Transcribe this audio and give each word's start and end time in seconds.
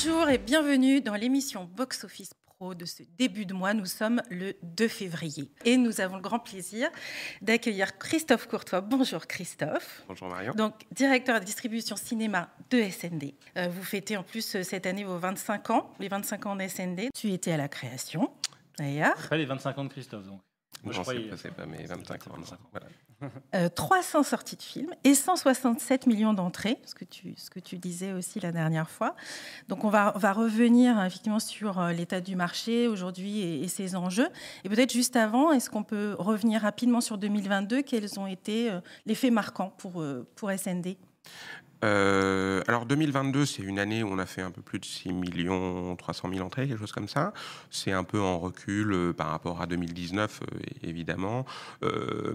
Bonjour 0.00 0.28
et 0.28 0.38
bienvenue 0.38 1.00
dans 1.00 1.16
l'émission 1.16 1.64
Box 1.64 2.04
Office 2.04 2.30
Pro 2.46 2.72
de 2.72 2.84
ce 2.84 3.02
début 3.18 3.46
de 3.46 3.52
mois. 3.52 3.74
Nous 3.74 3.86
sommes 3.86 4.22
le 4.30 4.54
2 4.62 4.86
février 4.86 5.50
et 5.64 5.76
nous 5.76 6.00
avons 6.00 6.14
le 6.14 6.22
grand 6.22 6.38
plaisir 6.38 6.88
d'accueillir 7.42 7.98
Christophe 7.98 8.46
Courtois. 8.46 8.80
Bonjour 8.80 9.26
Christophe. 9.26 10.04
Bonjour 10.06 10.28
Marion. 10.28 10.52
Donc 10.54 10.74
directeur 10.92 11.40
de 11.40 11.44
distribution 11.44 11.96
cinéma 11.96 12.48
de 12.70 12.80
SND. 12.80 13.34
Euh, 13.56 13.66
vous 13.70 13.82
fêtez 13.82 14.16
en 14.16 14.22
plus 14.22 14.54
euh, 14.54 14.62
cette 14.62 14.86
année 14.86 15.02
vos 15.02 15.18
25 15.18 15.70
ans, 15.70 15.92
les 15.98 16.06
25 16.06 16.46
ans 16.46 16.54
de 16.54 16.68
SND. 16.68 17.08
Tu 17.12 17.32
étais 17.32 17.50
à 17.50 17.56
la 17.56 17.66
création 17.66 18.30
d'ailleurs. 18.78 19.16
Pas 19.28 19.36
les 19.36 19.46
25 19.46 19.78
ans 19.78 19.84
de 19.84 19.90
Christophe 19.90 20.26
donc. 20.26 20.40
Moi, 20.84 20.94
non, 20.94 21.02
c'est 21.36 21.50
pas 21.50 21.66
mes 21.66 21.84
25 21.84 22.28
ans. 22.28 22.34
25 22.36 22.54
ans. 22.54 22.58
Voilà. 22.70 22.86
Euh, 23.54 23.68
300 23.68 24.22
sorties 24.22 24.54
de 24.54 24.62
films 24.62 24.94
et 25.02 25.12
167 25.12 26.06
millions 26.06 26.34
d'entrées, 26.34 26.78
ce, 26.84 26.94
que 26.94 27.04
tu, 27.04 27.34
ce 27.36 27.50
que 27.50 27.58
tu 27.58 27.76
disais 27.76 28.12
aussi 28.12 28.38
la 28.38 28.52
dernière 28.52 28.88
fois. 28.88 29.16
Donc 29.68 29.82
on 29.82 29.88
va, 29.88 30.12
va 30.14 30.32
revenir 30.32 31.02
effectivement 31.04 31.40
sur 31.40 31.80
euh, 31.80 31.90
l'état 31.90 32.20
du 32.20 32.36
marché 32.36 32.86
aujourd'hui 32.86 33.40
et, 33.40 33.62
et, 33.62 33.68
ses 33.68 33.96
enjeux. 33.96 34.28
Et 34.62 34.68
peut-être 34.68 34.92
juste 34.92 35.16
avant, 35.16 35.50
est-ce 35.50 35.68
qu'on 35.68 35.82
peut 35.82 36.14
revenir 36.18 36.62
rapidement 36.62 37.00
sur 37.00 37.18
2022 37.18 37.82
Quels 37.82 38.20
ont 38.20 38.28
été 38.28 38.70
euh, 38.70 38.80
les 39.04 39.16
faits 39.16 39.32
marquants 39.32 39.72
pour, 39.78 40.00
euh, 40.00 40.24
pour 40.36 40.52
SND 40.52 40.96
euh, 41.84 42.60
alors 42.66 42.86
2022, 42.86 43.46
c'est 43.46 43.62
une 43.62 43.78
année 43.78 44.02
où 44.02 44.08
on 44.08 44.18
a 44.18 44.26
fait 44.26 44.42
un 44.42 44.50
peu 44.50 44.62
plus 44.62 44.78
de 44.78 44.84
6 44.84 45.12
millions 45.12 45.94
300 45.96 46.28
000 46.32 46.44
entrées, 46.44 46.66
quelque 46.66 46.80
chose 46.80 46.92
comme 46.92 47.08
ça. 47.08 47.32
C'est 47.70 47.92
un 47.92 48.04
peu 48.04 48.20
en 48.20 48.38
recul 48.38 48.92
euh, 48.92 49.12
par 49.12 49.28
rapport 49.28 49.60
à 49.60 49.66
2019, 49.66 50.40
euh, 50.42 50.58
évidemment. 50.82 51.44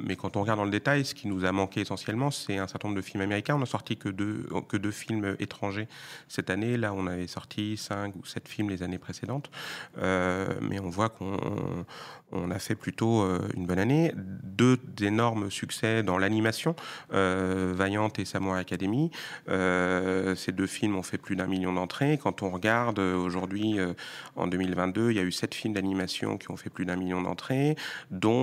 Mais 0.04 0.16
quand 0.16 0.38
on 0.38 0.42
regarde 0.42 0.60
dans 0.60 0.66
le 0.66 0.72
détail, 0.72 1.06
ce 1.06 1.14
qui 1.14 1.28
nous 1.28 1.46
a 1.46 1.52
manqué 1.52 1.82
essentiellement, 1.82 2.32
c'est 2.32 2.58
un 2.58 2.68
certain 2.68 2.88
nombre 2.88 3.02
de 3.02 3.06
films 3.06 3.22
américains. 3.22 3.56
On 3.56 3.60
n'a 3.60 3.66
sorti 3.66 3.98
que 3.98 4.10
deux, 4.10 4.92
films 4.92 5.36
étrangers 5.40 5.88
cette 6.28 6.50
année. 6.50 6.78
Là, 6.78 6.94
on 6.94 7.08
avait 7.08 7.28
sorti 7.28 7.78
5 7.78 8.16
ou 8.16 8.26
7 8.26 8.48
films 8.48 8.70
les 8.70 8.84
années 8.84 8.98
précédentes. 8.98 9.50
Mais 9.98 10.80
on 10.80 10.90
voit 10.90 11.10
qu'on 11.10 11.86
on 12.32 12.52
a 12.52 12.60
fait 12.60 12.76
plutôt 12.76 13.26
une 13.56 13.66
bonne 13.66 13.80
année. 13.80 14.14
Deux 14.16 14.80
énormes 15.02 15.52
succès 15.52 16.04
dans 16.04 16.18
l'animation, 16.18 16.76
Vaillante 17.10 18.20
et 18.20 18.26
Samoa 18.26 18.58
Academy. 18.58 19.12
Euh, 19.50 20.36
ces 20.36 20.52
deux 20.52 20.68
films 20.68 20.96
ont 20.96 21.04
fait 21.04 21.18
plus 21.18 21.36
d'un 21.36 21.48
million 21.48 21.74
d'entrées. 21.74 22.20
Quand 22.22 22.44
on 22.44 22.50
regarde 22.50 23.00
euh, 23.00 23.16
aujourd'hui, 23.16 23.80
euh, 23.80 23.94
en 24.36 24.48
2022, 24.48 25.12
il 25.12 25.18
y 25.18 25.20
a 25.20 25.24
eu 25.24 25.32
sept 25.32 25.54
films 25.54 25.74
d'animation 25.74 26.38
qui 26.38 26.52
ont 26.52 26.58
fait 26.58 26.70
plus 26.70 26.86
d'un 26.86 26.96
million 26.96 27.22
d'entrées, 27.22 27.76
dont 28.12 28.34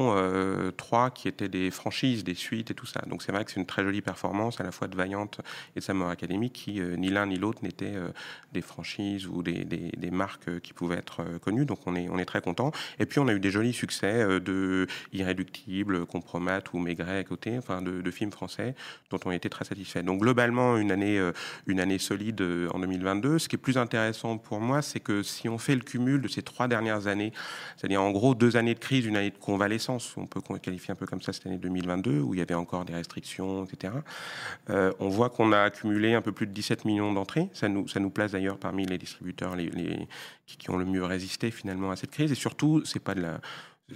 trois 0.77 1.11
qui 1.11 1.29
étaient 1.29 1.49
des 1.49 1.71
franchises, 1.71 2.25
des 2.25 2.35
suites 2.35 2.71
et 2.71 2.75
tout 2.75 2.87
ça. 2.87 3.03
Donc 3.07 3.23
c'est 3.23 3.33
vrai 3.33 3.45
que 3.45 3.51
c'est 3.51 3.61
une 3.61 3.67
très 3.67 3.83
jolie 3.83 4.03
performance 4.03 4.61
à 4.61 4.65
la 4.65 4.73
fois 4.73 4.89
de 4.89 4.97
Vaillante 4.97 5.41
et 5.77 5.81
de 5.81 5.85
Samoa 5.85 6.11
Academy, 6.11 6.51
qui 6.51 6.81
ni 6.81 7.09
l'un 7.09 7.27
ni 7.27 7.37
l'autre 7.37 7.63
n'étaient 7.63 7.97
des 8.53 8.63
franchises 8.63 9.27
ou 9.27 9.43
des, 9.43 10.11
marques 10.11 10.61
qui 10.61 10.73
pouvaient 10.73 10.99
être 10.99 11.25
connues. 11.41 11.65
Donc 11.65 11.81
on 11.87 11.95
est, 11.95 12.09
on 12.09 12.19
est 12.19 12.25
très 12.25 12.41
content. 12.41 12.73
Et 12.99 13.07
puis 13.07 13.19
on 13.19 13.29
a 13.29 13.33
eu 13.33 13.41
des 13.41 13.51
jolis 13.51 13.73
succès 13.73 14.41
de 14.41 14.87
Irréductible, 15.13 16.07
Compromat 16.07 16.63
ou 16.73 16.79
Maigret 16.79 17.19
à 17.19 17.25
côté, 17.25 17.59
enfin 17.59 17.83
de, 17.83 18.01
de 18.01 18.11
films 18.11 18.33
français 18.33 18.75
dont 19.11 19.21
on 19.25 19.31
était 19.31 19.49
très 19.49 19.65
satisfait. 19.65 20.03
Donc 20.03 20.21
globalement, 20.21 20.77
une 20.81 20.93
année, 20.93 21.21
une 21.67 21.81
année 21.81 21.99
solide 21.99 22.43
en 22.73 22.79
2022. 22.79 23.39
Ce 23.39 23.49
qui 23.49 23.57
est 23.57 23.59
plus 23.59 23.79
intéressant 23.79 24.39
pour 24.39 24.61
moi, 24.61 24.83
c'est 24.83 25.01
que 25.01 25.23
si 25.23 25.49
on 25.49 25.59
fait 25.59 25.75
le 25.75 25.83
cumul 25.83 26.21
de 26.21 26.29
ces 26.29 26.43
trois 26.43 26.69
dernières 26.69 27.07
années, 27.07 27.33
c'est-à-dire 27.77 28.03
en 28.03 28.11
gros 28.11 28.35
deux 28.35 28.57
années 28.57 28.75
de 28.75 28.79
crise, 28.79 29.07
une 29.07 29.17
année 29.17 29.31
de 29.31 29.39
convalescence, 29.39 30.15
on 30.17 30.27
peut 30.27 30.41
qualifier 30.59 30.93
un 30.93 30.95
peu 30.95 31.07
comme 31.07 31.23
ça 31.23 31.33
cette 31.33 31.47
année 31.47 31.59
2022, 31.59 32.21
où 32.21 32.35
il 32.35 32.39
y 32.39 32.43
avait 32.43 32.55
encore 32.55 32.85
des 32.85 32.95
restrictions, 32.95 33.65
etc. 33.65 33.95
Euh, 34.71 34.93
on 34.99 35.09
voit 35.09 35.31
qu'on 35.31 35.53
a 35.53 35.61
accumulé 35.61 36.15
un 36.15 36.23
peu 36.23 36.33
plus 36.33 36.47
de 36.47 36.53
17 36.53 36.85
millions 36.85 37.13
d'entrées. 37.13 37.49
Ça 37.53 37.69
nous, 37.69 37.89
ça 37.89 38.01
nous 38.01 38.11
place 38.11 38.33
d'ailleurs 38.33 38.59
parmi 38.59 38.87
les 38.87 38.99
distributeurs 38.99 39.57
qui, 39.57 40.57
qui 40.57 40.71
ont 40.71 40.77
le 40.77 40.85
mieux 40.85 41.05
résisté 41.05 41.51
finalement 41.51 41.91
à 41.91 41.97
cette 41.97 42.11
crise. 42.11 42.33
Et 42.33 42.37
surtout, 42.37 42.83
c'est 42.85 43.01
pas 43.01 43.15
de 43.15 43.23
la 43.23 43.41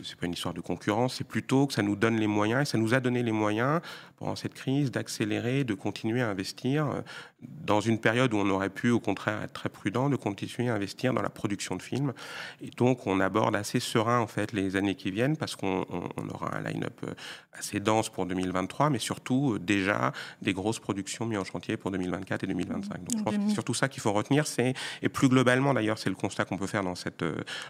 c'est 0.03 0.17
pas 0.17 0.27
une 0.27 0.33
histoire 0.33 0.55
de 0.55 0.61
concurrence, 0.61 1.15
c'est 1.15 1.27
plutôt 1.27 1.69
que 1.69 1.73
ça 1.73 1.83
nous 1.83 1.95
donne 1.95 2.17
les 2.17 2.27
moyens, 2.27 2.63
et 2.63 2.65
ça 2.65 2.79
nous 2.79 2.95
a 2.95 3.01
donné 3.01 3.23
les 3.23 3.31
moyens 3.31 3.81
pendant 4.17 4.37
cette 4.37 4.55
crise 4.55 4.91
d'accélérer, 4.91 5.65
de 5.65 5.75
continuer 5.75 6.23
à 6.23 6.29
investir 6.29 7.03
dans 7.43 7.81
une 7.81 7.99
période 7.99 8.33
où 8.33 8.39
on 8.39 8.49
aurait 8.51 8.71
pu 8.71 8.91
au 8.91 9.01
contraire 9.01 9.43
être 9.43 9.53
très 9.53 9.69
prudent, 9.69 10.09
de 10.09 10.17
continuer 10.17 10.69
à 10.69 10.75
investir 10.75 11.13
dans 11.13 11.23
la 11.23 11.29
production 11.29 11.77
de 11.77 11.83
films. 11.83 12.13
Et 12.61 12.71
donc 12.71 13.07
on 13.07 13.21
aborde 13.21 13.57
assez 13.57 13.81
serein 13.81 14.21
en 14.21 14.27
fait 14.27 14.53
les 14.53 14.77
années 14.77 14.95
qui 14.95 15.11
viennent 15.11 15.37
parce 15.37 15.57
qu'on 15.57 15.85
on 15.91 16.29
aura 16.29 16.57
un 16.57 16.63
line-up 16.63 17.05
assez 17.53 17.81
dense 17.81 18.09
pour 18.09 18.27
2023, 18.27 18.91
mais 18.91 18.99
surtout 18.99 19.59
déjà 19.59 20.13
des 20.43 20.53
grosses 20.53 20.79
productions 20.79 21.27
mises 21.27 21.39
en 21.39 21.45
chantier 21.45 21.77
pour 21.77 21.91
2024 21.91 22.45
et 22.45 22.47
2025. 22.47 23.05
Donc 23.05 23.19
je 23.19 23.23
pense 23.23 23.35
que 23.35 23.41
c'est 23.49 23.55
surtout 23.55 23.75
ça 23.75 23.89
qu'il 23.89 24.03
faut 24.03 24.13
retenir, 24.13 24.47
c'est 24.47 24.75
et 25.03 25.09
plus 25.09 25.29
globalement 25.29 25.75
d'ailleurs 25.75 25.99
c'est 25.99 26.11
le 26.11 26.17
constat 26.17 26.45
qu'on 26.45 26.59
peut 26.59 26.67
faire 26.67 26.83
dans 26.83 26.95
cette 26.95 27.25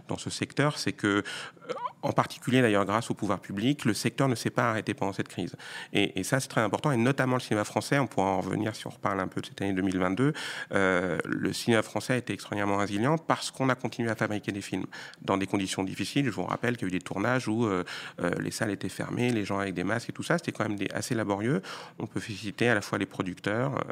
dans 0.08 0.18
ce 0.18 0.30
secteur, 0.30 0.78
c'est 0.78 0.92
que 0.92 1.22
en 2.02 2.12
particulier 2.12 2.60
d'ailleurs 2.60 2.84
grâce 2.84 3.10
au 3.10 3.14
pouvoir 3.14 3.40
public, 3.40 3.84
le 3.84 3.94
secteur 3.94 4.28
ne 4.28 4.34
s'est 4.34 4.50
pas 4.50 4.70
arrêté 4.70 4.94
pendant 4.94 5.12
cette 5.12 5.28
crise. 5.28 5.56
Et, 5.92 6.20
et 6.20 6.22
ça, 6.22 6.38
très 6.48 6.60
important, 6.60 6.92
et 6.92 6.96
notamment 6.96 7.36
le 7.36 7.40
cinéma 7.40 7.64
français, 7.64 7.98
on 7.98 8.06
pourra 8.06 8.26
en 8.28 8.40
revenir 8.40 8.74
si 8.74 8.86
on 8.86 8.90
reparle 8.90 9.20
un 9.20 9.28
peu 9.28 9.40
de 9.40 9.46
cette 9.46 9.60
année 9.62 9.72
2022, 9.72 10.32
euh, 10.72 11.18
le 11.24 11.52
cinéma 11.52 11.82
français 11.82 12.14
a 12.14 12.16
été 12.16 12.32
extraordinairement 12.32 12.76
résilient 12.76 13.18
parce 13.18 13.50
qu'on 13.50 13.68
a 13.68 13.74
continué 13.74 14.10
à 14.10 14.14
fabriquer 14.14 14.52
des 14.52 14.60
films 14.60 14.86
dans 15.22 15.36
des 15.36 15.46
conditions 15.46 15.82
difficiles. 15.84 16.26
Je 16.26 16.30
vous 16.30 16.44
rappelle 16.44 16.76
qu'il 16.76 16.88
y 16.88 16.90
a 16.90 16.94
eu 16.94 16.98
des 16.98 17.04
tournages 17.04 17.48
où 17.48 17.66
euh, 17.66 17.84
euh, 18.20 18.30
les 18.40 18.50
salles 18.50 18.70
étaient 18.70 18.88
fermées, 18.88 19.30
les 19.30 19.44
gens 19.44 19.58
avec 19.58 19.74
des 19.74 19.84
masques 19.84 20.10
et 20.10 20.12
tout 20.12 20.22
ça, 20.22 20.38
c'était 20.38 20.52
quand 20.52 20.68
même 20.68 20.78
assez 20.92 21.14
laborieux. 21.14 21.62
On 21.98 22.06
peut 22.06 22.20
féliciter 22.20 22.68
à 22.68 22.74
la 22.74 22.80
fois 22.80 22.98
les 22.98 23.06
producteurs 23.06 23.84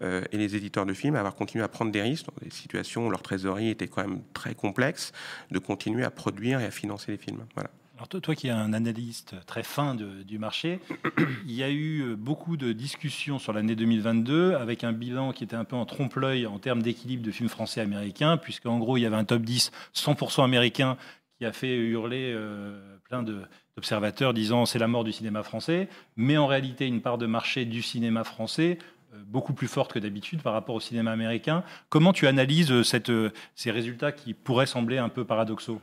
et 0.00 0.36
les 0.36 0.56
éditeurs 0.56 0.86
de 0.86 0.94
films 0.94 1.16
à 1.16 1.20
avoir 1.20 1.34
continué 1.34 1.64
à 1.64 1.68
prendre 1.68 1.92
des 1.92 2.02
risques 2.02 2.26
dans 2.26 2.44
des 2.44 2.50
situations 2.50 3.06
où 3.06 3.10
leur 3.10 3.22
trésorerie 3.22 3.70
était 3.70 3.88
quand 3.88 4.02
même 4.02 4.20
très 4.32 4.54
complexe, 4.54 5.12
de 5.50 5.58
continuer 5.58 6.04
à 6.04 6.10
produire 6.10 6.60
et 6.60 6.66
à 6.66 6.70
financer 6.70 7.12
les 7.12 7.18
films. 7.18 7.44
Voilà. 7.54 7.70
Alors 7.96 8.08
toi, 8.08 8.34
qui 8.34 8.48
es 8.48 8.50
un 8.50 8.72
analyste 8.72 9.36
très 9.46 9.62
fin 9.62 9.94
du 9.94 10.38
marché, 10.40 10.80
il 11.46 11.52
y 11.52 11.62
a 11.62 11.70
eu 11.70 12.16
beaucoup 12.16 12.56
de 12.56 12.72
discussions 12.72 13.38
sur 13.38 13.52
l'année 13.52 13.76
2022 13.76 14.54
avec 14.54 14.82
un 14.82 14.92
bilan 14.92 15.32
qui 15.32 15.44
était 15.44 15.54
un 15.54 15.62
peu 15.62 15.76
en 15.76 15.86
trompe-l'œil 15.86 16.48
en 16.48 16.58
termes 16.58 16.82
d'équilibre 16.82 17.22
de 17.22 17.30
films 17.30 17.48
français 17.48 17.80
américains, 17.80 18.36
puisqu'en 18.36 18.78
gros, 18.78 18.96
il 18.96 19.02
y 19.02 19.06
avait 19.06 19.14
un 19.14 19.24
top 19.24 19.42
10 19.42 19.70
100% 19.94 20.42
américain 20.42 20.96
qui 21.38 21.44
a 21.44 21.52
fait 21.52 21.76
hurler 21.76 22.32
euh, 22.34 22.96
plein 23.04 23.22
d'observateurs 23.22 24.34
disant 24.34 24.66
c'est 24.66 24.80
la 24.80 24.88
mort 24.88 25.04
du 25.04 25.12
cinéma 25.12 25.44
français, 25.44 25.88
mais 26.16 26.36
en 26.36 26.48
réalité 26.48 26.88
une 26.88 27.00
part 27.00 27.16
de 27.16 27.26
marché 27.26 27.64
du 27.64 27.80
cinéma 27.80 28.24
français 28.24 28.78
euh, 29.14 29.18
beaucoup 29.24 29.52
plus 29.52 29.68
forte 29.68 29.92
que 29.92 30.00
d'habitude 30.00 30.42
par 30.42 30.52
rapport 30.52 30.74
au 30.74 30.80
cinéma 30.80 31.12
américain. 31.12 31.62
Comment 31.90 32.12
tu 32.12 32.26
analyses 32.26 32.72
ces 32.82 33.70
résultats 33.70 34.10
qui 34.10 34.34
pourraient 34.34 34.66
sembler 34.66 34.98
un 34.98 35.08
peu 35.08 35.24
paradoxaux? 35.24 35.80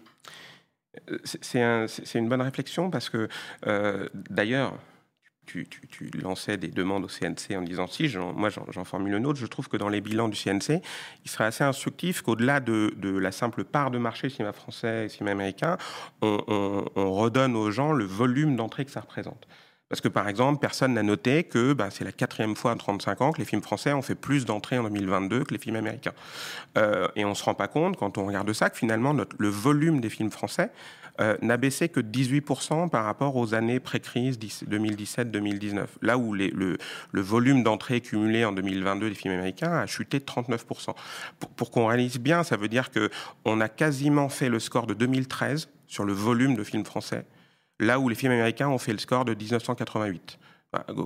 C'est 1.24 1.62
un, 1.62 1.86
une 2.16 2.30
bonne 2.30 2.42
réflexion 2.42 2.90
parce 2.90 3.10
que, 3.10 3.28
euh, 3.68 4.08
d'ailleurs, 4.30 4.74
tu, 5.46 5.68
lançais 6.22 6.56
des 6.56 6.70
demandes 6.70 7.04
au 7.04 7.08
CNC 7.08 7.58
en 7.58 7.62
disant 7.62 7.86
si, 7.88 8.10
moi 8.36 8.50
j'en 8.50 8.86
formule 8.86 9.14
une 9.16 9.26
autre, 9.26 9.40
je 9.40 9.46
trouve 9.46 9.68
que 9.68 9.76
dans 9.76 9.90
les 9.90 10.00
bilans 10.00 10.30
du 10.30 10.38
CNC, 10.38 10.82
il 11.26 11.30
serait 11.30 11.44
assez 11.46 11.64
instructif 11.66 12.22
qu'au-delà 12.22 12.62
de, 12.62 13.18
la 13.18 13.32
simple 13.34 13.66
part 13.66 13.92
de 13.92 13.98
marché 13.98 14.30
cinéma 14.30 14.54
français 14.54 15.06
et 15.06 15.10
cinéma 15.10 15.32
américain, 15.32 15.78
on, 16.22 16.42
on, 16.48 16.86
on 16.96 17.12
redonne 17.12 17.58
aux 17.58 17.70
gens 17.70 17.92
le 17.92 18.06
volume 18.06 18.56
d'entrée 18.56 18.86
que 18.86 18.92
ça 18.92 19.02
représente. 19.02 19.46
Parce 19.92 20.00
que, 20.00 20.08
par 20.08 20.30
exemple, 20.30 20.62
personne 20.62 20.94
n'a 20.94 21.04
noté 21.04 21.44
que 21.44 21.74
bah, 21.74 21.90
c'est 21.92 22.06
la 22.06 22.14
quatrième 22.14 22.56
fois 22.56 22.72
en 22.72 22.78
35 22.78 23.20
ans 23.20 23.32
que 23.34 23.40
les 23.40 23.46
films 23.46 23.62
français 23.62 23.92
ont 23.92 24.02
fait 24.02 24.16
plus 24.16 24.46
d'entrées 24.46 24.78
en 24.78 24.84
2022 24.84 25.44
que 25.44 25.54
les 25.54 25.60
films 25.60 25.76
américains. 25.76 26.14
Euh, 26.78 27.10
et 27.18 27.26
on 27.26 27.32
ne 27.32 27.34
se 27.34 27.44
rend 27.44 27.56
pas 27.56 27.68
compte, 27.68 27.98
quand 27.98 28.18
on 28.18 28.26
regarde 28.26 28.54
ça, 28.54 28.70
que 28.70 28.78
finalement, 28.78 29.14
le 29.14 29.50
volume 29.50 30.00
des 30.00 30.10
films 30.10 30.32
français 30.32 30.72
euh, 31.20 31.36
n'a 31.42 31.58
baissé 31.58 31.90
que 31.90 32.00
de 32.00 32.10
18% 32.10 32.90
par 32.90 33.04
rapport 33.04 33.36
aux 33.36 33.54
années 33.54 33.82
pré-crise 33.82 34.40
2017-2019. 34.40 35.88
Là 36.02 36.18
où 36.18 36.34
le, 36.34 36.78
volume 37.12 37.62
d'entrées 37.62 38.00
cumulées 38.00 38.46
en 38.46 38.54
2022 38.54 39.10
des 39.10 39.16
films 39.16 39.34
américains 39.34 39.74
a 39.74 39.88
chuté 39.88 40.20
de 40.20 40.24
39%. 40.24 40.96
Pour, 41.38 41.50
pour 41.50 41.70
qu'on 41.70 41.88
réalise 41.88 42.18
bien, 42.18 42.44
ça 42.44 42.56
veut 42.56 42.70
dire 42.70 42.92
qu'on 42.92 43.60
a 43.60 43.68
quasiment 43.68 44.30
fait 44.30 44.48
le 44.48 44.60
score 44.60 44.88
de 44.88 44.94
2013 44.94 45.68
sur 45.88 46.06
le 46.06 46.14
volume 46.14 46.56
de 46.56 46.64
films 46.64 46.86
français 46.86 47.26
là 47.82 48.00
où 48.00 48.08
les 48.08 48.16
films 48.16 48.32
américains 48.32 48.70
ont 48.70 48.78
fait 48.78 48.94
le 48.94 49.00
score 49.00 49.26
de 49.26 49.34
1988. 49.34 50.38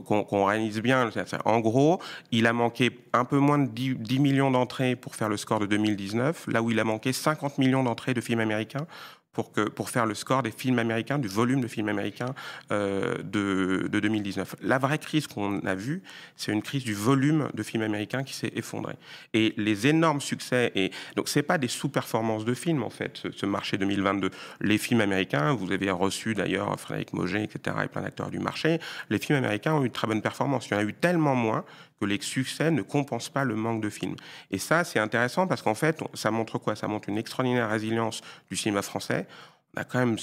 Qu'on 0.05 0.23
qu 0.23 0.35
réalise 0.35 0.79
bien. 0.79 1.09
En 1.43 1.59
gros, 1.59 1.99
il 2.31 2.45
a 2.45 2.53
manqué 2.53 2.99
un 3.13 3.25
peu 3.25 3.39
moins 3.39 3.57
de 3.57 3.67
10, 3.67 3.95
10 3.95 4.19
millions 4.19 4.51
d'entrées 4.51 4.95
pour 4.95 5.15
faire 5.15 5.27
le 5.27 5.37
score 5.37 5.59
de 5.59 5.65
2019, 5.65 6.47
là 6.49 6.61
où 6.61 6.69
il 6.69 6.79
a 6.79 6.83
manqué 6.83 7.11
50 7.11 7.57
millions 7.57 7.81
d'entrées 7.81 8.13
de 8.13 8.21
films 8.21 8.41
américains 8.41 8.85
pour, 9.35 9.51
que, 9.51 9.61
pour 9.61 9.89
faire 9.89 10.05
le 10.05 10.15
score 10.15 10.41
des 10.41 10.51
films 10.51 10.79
américains, 10.79 11.19
du 11.19 11.27
volume 11.27 11.61
de 11.61 11.67
films 11.67 11.89
américains 11.89 12.33
euh, 12.71 13.17
de, 13.17 13.87
de, 13.91 13.99
2019. 13.99 14.55
La 14.61 14.79
vraie 14.79 14.97
crise 14.97 15.27
qu'on 15.27 15.59
a 15.59 15.75
vue, 15.75 16.01
c'est 16.37 16.53
une 16.53 16.61
crise 16.61 16.83
du 16.83 16.93
volume 16.93 17.49
de 17.53 17.61
films 17.61 17.83
américains 17.83 18.23
qui 18.23 18.33
s'est 18.33 18.53
effondré. 18.55 18.95
Et 19.33 19.53
les 19.57 19.87
énormes 19.87 20.21
succès, 20.21 20.71
et 20.75 20.91
donc 21.15 21.27
c'est 21.27 21.43
pas 21.43 21.57
des 21.57 21.67
sous-performances 21.67 22.45
de 22.45 22.53
films 22.53 22.81
en 22.81 22.89
fait, 22.89 23.23
ce, 23.35 23.45
marché 23.45 23.77
2022. 23.77 24.31
Les 24.61 24.77
films 24.77 25.01
américains, 25.01 25.53
vous 25.53 25.71
avez 25.71 25.91
reçu 25.91 26.33
d'ailleurs 26.33 26.79
Frédéric 26.79 27.13
Moget, 27.13 27.43
etc., 27.43 27.75
et 27.83 27.87
plein 27.87 28.01
d'acteurs 28.01 28.31
du 28.31 28.39
marché, 28.39 28.79
les 29.09 29.19
films 29.19 29.37
américains 29.37 29.73
ont 29.73 29.83
eu 29.83 29.89
de 29.89 29.93
très 29.93 30.07
bonnes 30.07 30.21
performances. 30.21 30.67
Il 30.67 30.73
y 30.73 30.75
en 30.75 30.79
a 30.79 30.83
eu 30.83 30.93
tellement 30.93 31.35
moins 31.35 31.65
que 31.99 32.05
les 32.05 32.21
succès 32.21 32.71
ne 32.71 32.81
compensent 32.81 33.29
pas 33.29 33.43
le 33.43 33.55
manque 33.55 33.81
de 33.81 33.89
films. 33.89 34.15
Et 34.51 34.57
ça, 34.57 34.83
c'est 34.83 34.99
intéressant 34.99 35.47
parce 35.47 35.61
qu'en 35.61 35.75
fait, 35.75 36.01
ça 36.13 36.31
montre 36.31 36.57
quoi? 36.57 36.75
Ça 36.75 36.87
montre 36.87 37.09
une 37.09 37.17
extraordinaire 37.17 37.69
résilience 37.69 38.21
du 38.49 38.57
cinéma 38.57 38.81
français 38.81 39.27
on 39.75 39.81
a 39.81 39.83
quand 39.83 39.99
même 39.99 40.17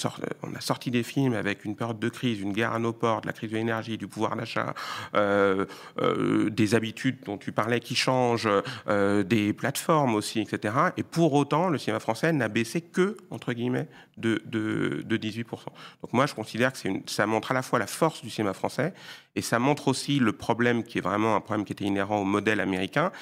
a 0.57 0.61
sorti 0.61 0.91
des 0.91 1.03
films 1.03 1.35
avec 1.35 1.65
une 1.65 1.77
période 1.77 1.99
de 1.99 2.09
crise, 2.09 2.41
une 2.41 2.53
guerre 2.53 2.73
à 2.73 2.79
nos 2.79 2.93
portes, 2.93 3.27
la 3.27 3.33
crise 3.33 3.51
de 3.51 3.57
l'énergie, 3.57 3.99
du 3.99 4.09
pouvoir 4.09 4.37
d'achat, 4.37 4.75
euh, 5.15 5.67
euh, 6.01 6.49
des 6.51 6.75
habitudes 6.75 7.19
dont 7.25 7.39
tu 7.39 7.53
parlais 7.53 7.81
qui 7.81 7.95
changent, 7.95 8.49
euh, 8.89 9.23
des 9.23 9.53
plateformes 9.53 10.15
aussi, 10.15 10.41
etc. 10.41 10.75
Et 10.97 11.03
pour 11.03 11.33
autant, 11.35 11.69
le 11.69 11.79
cinéma 11.79 12.01
français 12.01 12.33
n'a 12.33 12.49
baissé 12.49 12.81
que, 12.81 13.17
entre 13.31 13.53
guillemets, 13.53 13.89
de, 14.17 14.43
de, 14.47 15.03
de 15.05 15.17
18%. 15.17 15.45
Donc 15.47 16.13
moi, 16.13 16.27
je 16.27 16.35
considère 16.35 16.73
que 16.73 16.79
ça 17.07 17.27
montre 17.27 17.51
à 17.51 17.55
la 17.55 17.63
fois 17.63 17.79
la 17.79 17.87
force 17.87 18.23
du 18.23 18.31
cinéma 18.31 18.55
français 18.55 18.95
et 19.34 19.43
ça 19.43 19.58
montre 19.58 19.88
aussi 19.88 20.19
le 20.19 20.32
problème 20.32 20.84
qui 20.84 20.99
est 20.99 21.00
vraiment 21.00 21.37
un 21.37 21.40
problème 21.40 21.64
qui 21.64 21.73
était 21.73 21.84
inhérent 21.84 22.19
au 22.19 22.25
modèle 22.25 22.61
américain. 22.61 23.12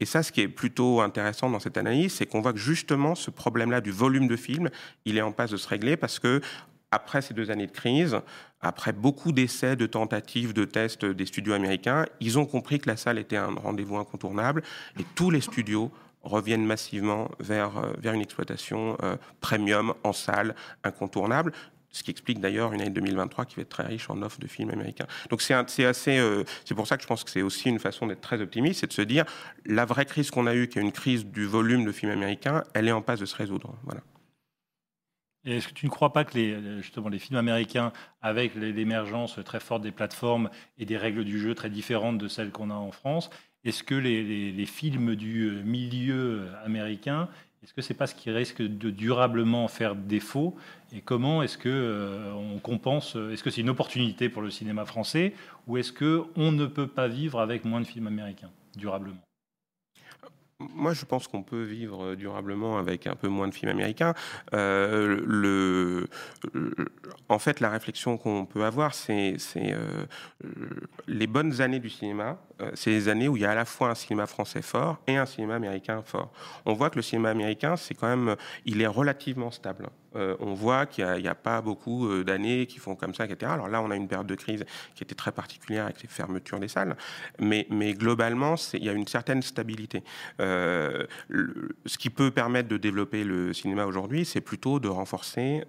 Et 0.00 0.06
ça, 0.06 0.22
ce 0.22 0.32
qui 0.32 0.40
est 0.40 0.48
plutôt 0.48 1.00
intéressant 1.00 1.50
dans 1.50 1.60
cette 1.60 1.76
analyse, 1.76 2.14
c'est 2.14 2.26
qu'on 2.26 2.40
voit 2.40 2.52
que 2.52 2.58
justement 2.58 3.14
ce 3.14 3.30
problème-là 3.30 3.80
du 3.80 3.90
volume 3.90 4.28
de 4.28 4.36
films, 4.36 4.70
il 5.04 5.18
est 5.18 5.22
en 5.22 5.32
passe 5.32 5.50
de 5.50 5.56
se 5.56 5.68
régler 5.68 5.96
parce 5.96 6.18
que 6.18 6.40
après 6.90 7.20
ces 7.20 7.34
deux 7.34 7.50
années 7.50 7.66
de 7.66 7.72
crise, 7.72 8.18
après 8.62 8.92
beaucoup 8.92 9.32
d'essais, 9.32 9.76
de 9.76 9.86
tentatives, 9.86 10.54
de 10.54 10.64
tests 10.64 11.04
des 11.04 11.26
studios 11.26 11.52
américains, 11.52 12.06
ils 12.20 12.38
ont 12.38 12.46
compris 12.46 12.78
que 12.78 12.88
la 12.88 12.96
salle 12.96 13.18
était 13.18 13.36
un 13.36 13.54
rendez-vous 13.54 13.98
incontournable 13.98 14.62
et 14.98 15.04
tous 15.14 15.30
les 15.30 15.42
studios 15.42 15.92
reviennent 16.22 16.64
massivement 16.64 17.30
vers, 17.40 17.78
euh, 17.78 17.92
vers 17.98 18.14
une 18.14 18.20
exploitation 18.20 18.96
euh, 19.02 19.16
premium 19.40 19.94
en 20.02 20.12
salle 20.12 20.54
incontournable 20.82 21.52
ce 21.98 22.04
qui 22.04 22.10
explique 22.10 22.40
d'ailleurs 22.40 22.72
une 22.72 22.80
année 22.80 22.90
2023 22.90 23.44
qui 23.44 23.56
va 23.56 23.62
être 23.62 23.68
très 23.68 23.84
riche 23.84 24.08
en 24.08 24.22
offres 24.22 24.38
de 24.38 24.46
films 24.46 24.70
américains. 24.70 25.06
Donc 25.30 25.42
c'est 25.42 25.54
assez, 25.54 26.18
euh, 26.18 26.44
c'est 26.64 26.74
pour 26.74 26.86
ça 26.86 26.96
que 26.96 27.02
je 27.02 27.08
pense 27.08 27.24
que 27.24 27.30
c'est 27.30 27.42
aussi 27.42 27.68
une 27.68 27.78
façon 27.78 28.06
d'être 28.06 28.20
très 28.20 28.40
optimiste, 28.40 28.80
c'est 28.80 28.86
de 28.86 28.92
se 28.92 29.02
dire 29.02 29.24
la 29.66 29.84
vraie 29.84 30.06
crise 30.06 30.30
qu'on 30.30 30.46
a 30.46 30.54
eue, 30.54 30.68
qui 30.68 30.78
est 30.78 30.82
une 30.82 30.92
crise 30.92 31.26
du 31.26 31.46
volume 31.46 31.84
de 31.84 31.92
films 31.92 32.12
américains, 32.12 32.62
elle 32.74 32.88
est 32.88 32.92
en 32.92 33.02
passe 33.02 33.20
de 33.20 33.26
se 33.26 33.36
résoudre. 33.36 33.74
Voilà. 33.84 34.00
Est-ce 35.44 35.68
que 35.68 35.72
tu 35.72 35.86
ne 35.86 35.90
crois 35.90 36.12
pas 36.12 36.24
que 36.24 36.34
les, 36.34 36.82
justement 36.82 37.08
les 37.08 37.18
films 37.18 37.38
américains, 37.38 37.92
avec 38.20 38.54
l'émergence 38.54 39.38
très 39.44 39.60
forte 39.60 39.82
des 39.82 39.92
plateformes 39.92 40.50
et 40.78 40.84
des 40.84 40.96
règles 40.96 41.24
du 41.24 41.40
jeu 41.40 41.54
très 41.54 41.70
différentes 41.70 42.18
de 42.18 42.28
celles 42.28 42.50
qu'on 42.50 42.70
a 42.70 42.74
en 42.74 42.92
France, 42.92 43.30
est-ce 43.64 43.82
que 43.82 43.94
les, 43.94 44.52
les, 44.52 44.66
films 44.66 45.16
du 45.16 45.62
milieu 45.64 46.48
américain 46.64 47.28
est-ce 47.68 47.74
que 47.74 47.82
c'est 47.82 47.92
pas 47.92 48.06
ce 48.06 48.14
qui 48.14 48.30
risque 48.30 48.62
de 48.62 48.88
durablement 48.88 49.68
faire 49.68 49.94
défaut 49.94 50.56
Et 50.90 51.02
comment 51.02 51.42
est-ce 51.42 51.58
que 51.58 51.68
euh, 51.68 52.58
compense 52.62 53.14
Est-ce 53.14 53.42
que 53.42 53.50
c'est 53.50 53.60
une 53.60 53.68
opportunité 53.68 54.30
pour 54.30 54.40
le 54.40 54.48
cinéma 54.48 54.86
français 54.86 55.34
ou 55.66 55.76
est-ce 55.76 55.92
que 55.92 56.24
on 56.34 56.50
ne 56.50 56.64
peut 56.64 56.86
pas 56.86 57.08
vivre 57.08 57.40
avec 57.40 57.66
moins 57.66 57.82
de 57.82 57.86
films 57.86 58.06
américains 58.06 58.50
durablement? 58.74 59.27
Moi, 60.60 60.92
je 60.92 61.04
pense 61.04 61.28
qu'on 61.28 61.44
peut 61.44 61.62
vivre 61.62 62.16
durablement 62.16 62.78
avec 62.78 63.06
un 63.06 63.14
peu 63.14 63.28
moins 63.28 63.46
de 63.46 63.54
films 63.54 63.70
américains. 63.70 64.14
Euh, 64.54 66.04
en 67.28 67.38
fait, 67.38 67.60
la 67.60 67.70
réflexion 67.70 68.16
qu'on 68.16 68.44
peut 68.44 68.64
avoir, 68.64 68.92
c'est 68.92 69.36
euh, 69.56 70.04
les 71.06 71.28
bonnes 71.28 71.60
années 71.60 71.78
du 71.78 71.90
cinéma. 71.90 72.38
Euh, 72.60 72.72
c'est 72.74 72.90
les 72.90 73.08
années 73.08 73.28
où 73.28 73.36
il 73.36 73.42
y 73.42 73.46
a 73.46 73.52
à 73.52 73.54
la 73.54 73.64
fois 73.64 73.90
un 73.90 73.94
cinéma 73.94 74.26
français 74.26 74.62
fort 74.62 74.98
et 75.06 75.16
un 75.16 75.26
cinéma 75.26 75.54
américain 75.54 76.02
fort. 76.04 76.32
On 76.66 76.72
voit 76.72 76.90
que 76.90 76.96
le 76.96 77.02
cinéma 77.02 77.30
américain, 77.30 77.76
c'est 77.76 77.94
quand 77.94 78.08
même, 78.08 78.34
il 78.64 78.82
est 78.82 78.86
relativement 78.88 79.52
stable. 79.52 79.88
Euh, 80.16 80.36
on 80.40 80.54
voit 80.54 80.86
qu'il 80.86 81.06
n'y 81.06 81.28
a, 81.28 81.34
pas 81.34 81.60
beaucoup 81.60 82.08
euh, 82.08 82.24
d'années 82.24 82.66
qui 82.66 82.78
font 82.78 82.96
comme 82.96 83.14
ça, 83.14 83.24
etc. 83.26 83.52
Alors 83.52 83.68
là, 83.68 83.82
on 83.82 83.90
a 83.90 83.96
une 83.96 84.08
période 84.08 84.26
de 84.26 84.34
crise 84.34 84.64
qui 84.94 85.04
était 85.04 85.14
très 85.14 85.32
particulière 85.32 85.84
avec 85.84 86.02
les 86.02 86.08
fermetures 86.08 86.58
des 86.58 86.68
salles, 86.68 86.96
mais, 87.38 87.66
globalement, 87.94 88.54
il 88.72 88.84
y 88.84 88.88
a 88.88 88.92
une 88.92 89.06
certaine 89.06 89.42
stabilité. 89.42 90.02
Euh, 90.40 91.06
ce 91.86 91.98
qui 91.98 92.10
peut 92.10 92.30
permettre 92.30 92.68
de 92.68 92.76
développer 92.76 93.24
le 93.24 93.52
cinéma 93.52 93.84
aujourd'hui, 93.86 94.24
c'est 94.24 94.40
plutôt 94.40 94.80
de 94.80 94.88
renforcer 94.88 95.64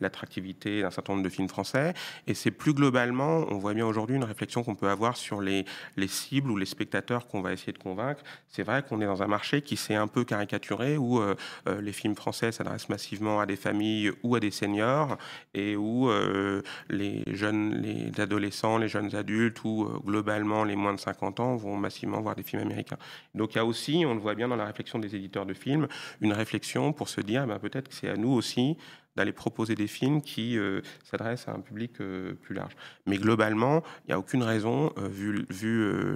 l'attractivité 0.00 0.82
d'un 0.82 0.90
certain 0.90 1.14
nombre 1.14 1.24
de 1.24 1.28
films 1.28 1.48
français, 1.48 1.94
et 2.26 2.34
c'est 2.34 2.50
plus 2.50 2.74
globalement, 2.74 3.46
on 3.50 3.58
voit 3.58 3.74
bien 3.74 3.86
aujourd'hui 3.86 4.16
une 4.16 4.24
réflexion 4.24 4.62
qu'on 4.62 4.74
peut 4.74 4.88
avoir 4.88 5.16
sur 5.16 5.40
les, 5.40 5.64
les 5.96 6.08
cibles 6.08 6.50
ou 6.50 6.56
les 6.56 6.66
spectateurs 6.66 7.26
qu'on 7.26 7.40
va 7.40 7.52
essayer 7.52 7.72
de 7.72 7.78
convaincre. 7.78 8.22
C'est 8.48 8.62
vrai 8.62 8.82
qu'on 8.82 9.00
est 9.00 9.06
dans 9.06 9.22
un 9.22 9.26
marché 9.26 9.62
qui 9.62 9.76
s'est 9.76 9.94
un 9.94 10.06
peu 10.06 10.24
caricaturé, 10.24 10.96
où 10.96 11.20
les 11.66 11.92
films 11.92 12.16
français 12.16 12.52
s'adressent 12.52 12.88
massivement 12.88 13.40
à 13.40 13.46
des 13.46 13.56
familles 13.56 13.73
ou 14.22 14.34
à 14.34 14.40
des 14.40 14.50
seniors 14.50 15.16
et 15.54 15.76
où 15.76 16.08
euh, 16.08 16.62
les 16.88 17.22
jeunes, 17.32 17.74
les 17.80 18.20
adolescents, 18.20 18.78
les 18.78 18.88
jeunes 18.88 19.14
adultes 19.14 19.62
ou 19.64 19.84
euh, 19.84 19.98
globalement 20.04 20.64
les 20.64 20.76
moins 20.76 20.94
de 20.94 21.00
50 21.00 21.40
ans 21.40 21.56
vont 21.56 21.76
massivement 21.76 22.20
voir 22.20 22.34
des 22.34 22.42
films 22.42 22.62
américains. 22.62 22.98
Donc 23.34 23.54
il 23.54 23.56
y 23.56 23.60
a 23.60 23.64
aussi, 23.64 24.04
on 24.06 24.14
le 24.14 24.20
voit 24.20 24.34
bien 24.34 24.48
dans 24.48 24.56
la 24.56 24.66
réflexion 24.66 24.98
des 24.98 25.14
éditeurs 25.16 25.46
de 25.46 25.54
films, 25.54 25.88
une 26.20 26.32
réflexion 26.32 26.92
pour 26.92 27.08
se 27.08 27.20
dire 27.20 27.46
ben, 27.46 27.58
peut-être 27.58 27.88
que 27.88 27.94
c'est 27.94 28.08
à 28.08 28.16
nous 28.16 28.32
aussi 28.32 28.76
d'aller 29.16 29.32
proposer 29.32 29.76
des 29.76 29.86
films 29.86 30.22
qui 30.22 30.58
euh, 30.58 30.80
s'adressent 31.04 31.46
à 31.46 31.52
un 31.52 31.60
public 31.60 31.92
plus 31.92 32.54
large. 32.54 32.74
Mais 33.06 33.16
globalement, 33.16 33.84
il 34.04 34.08
n'y 34.08 34.14
a 34.14 34.18
aucune 34.18 34.42
raison, 34.42 34.92
vu, 34.96 35.46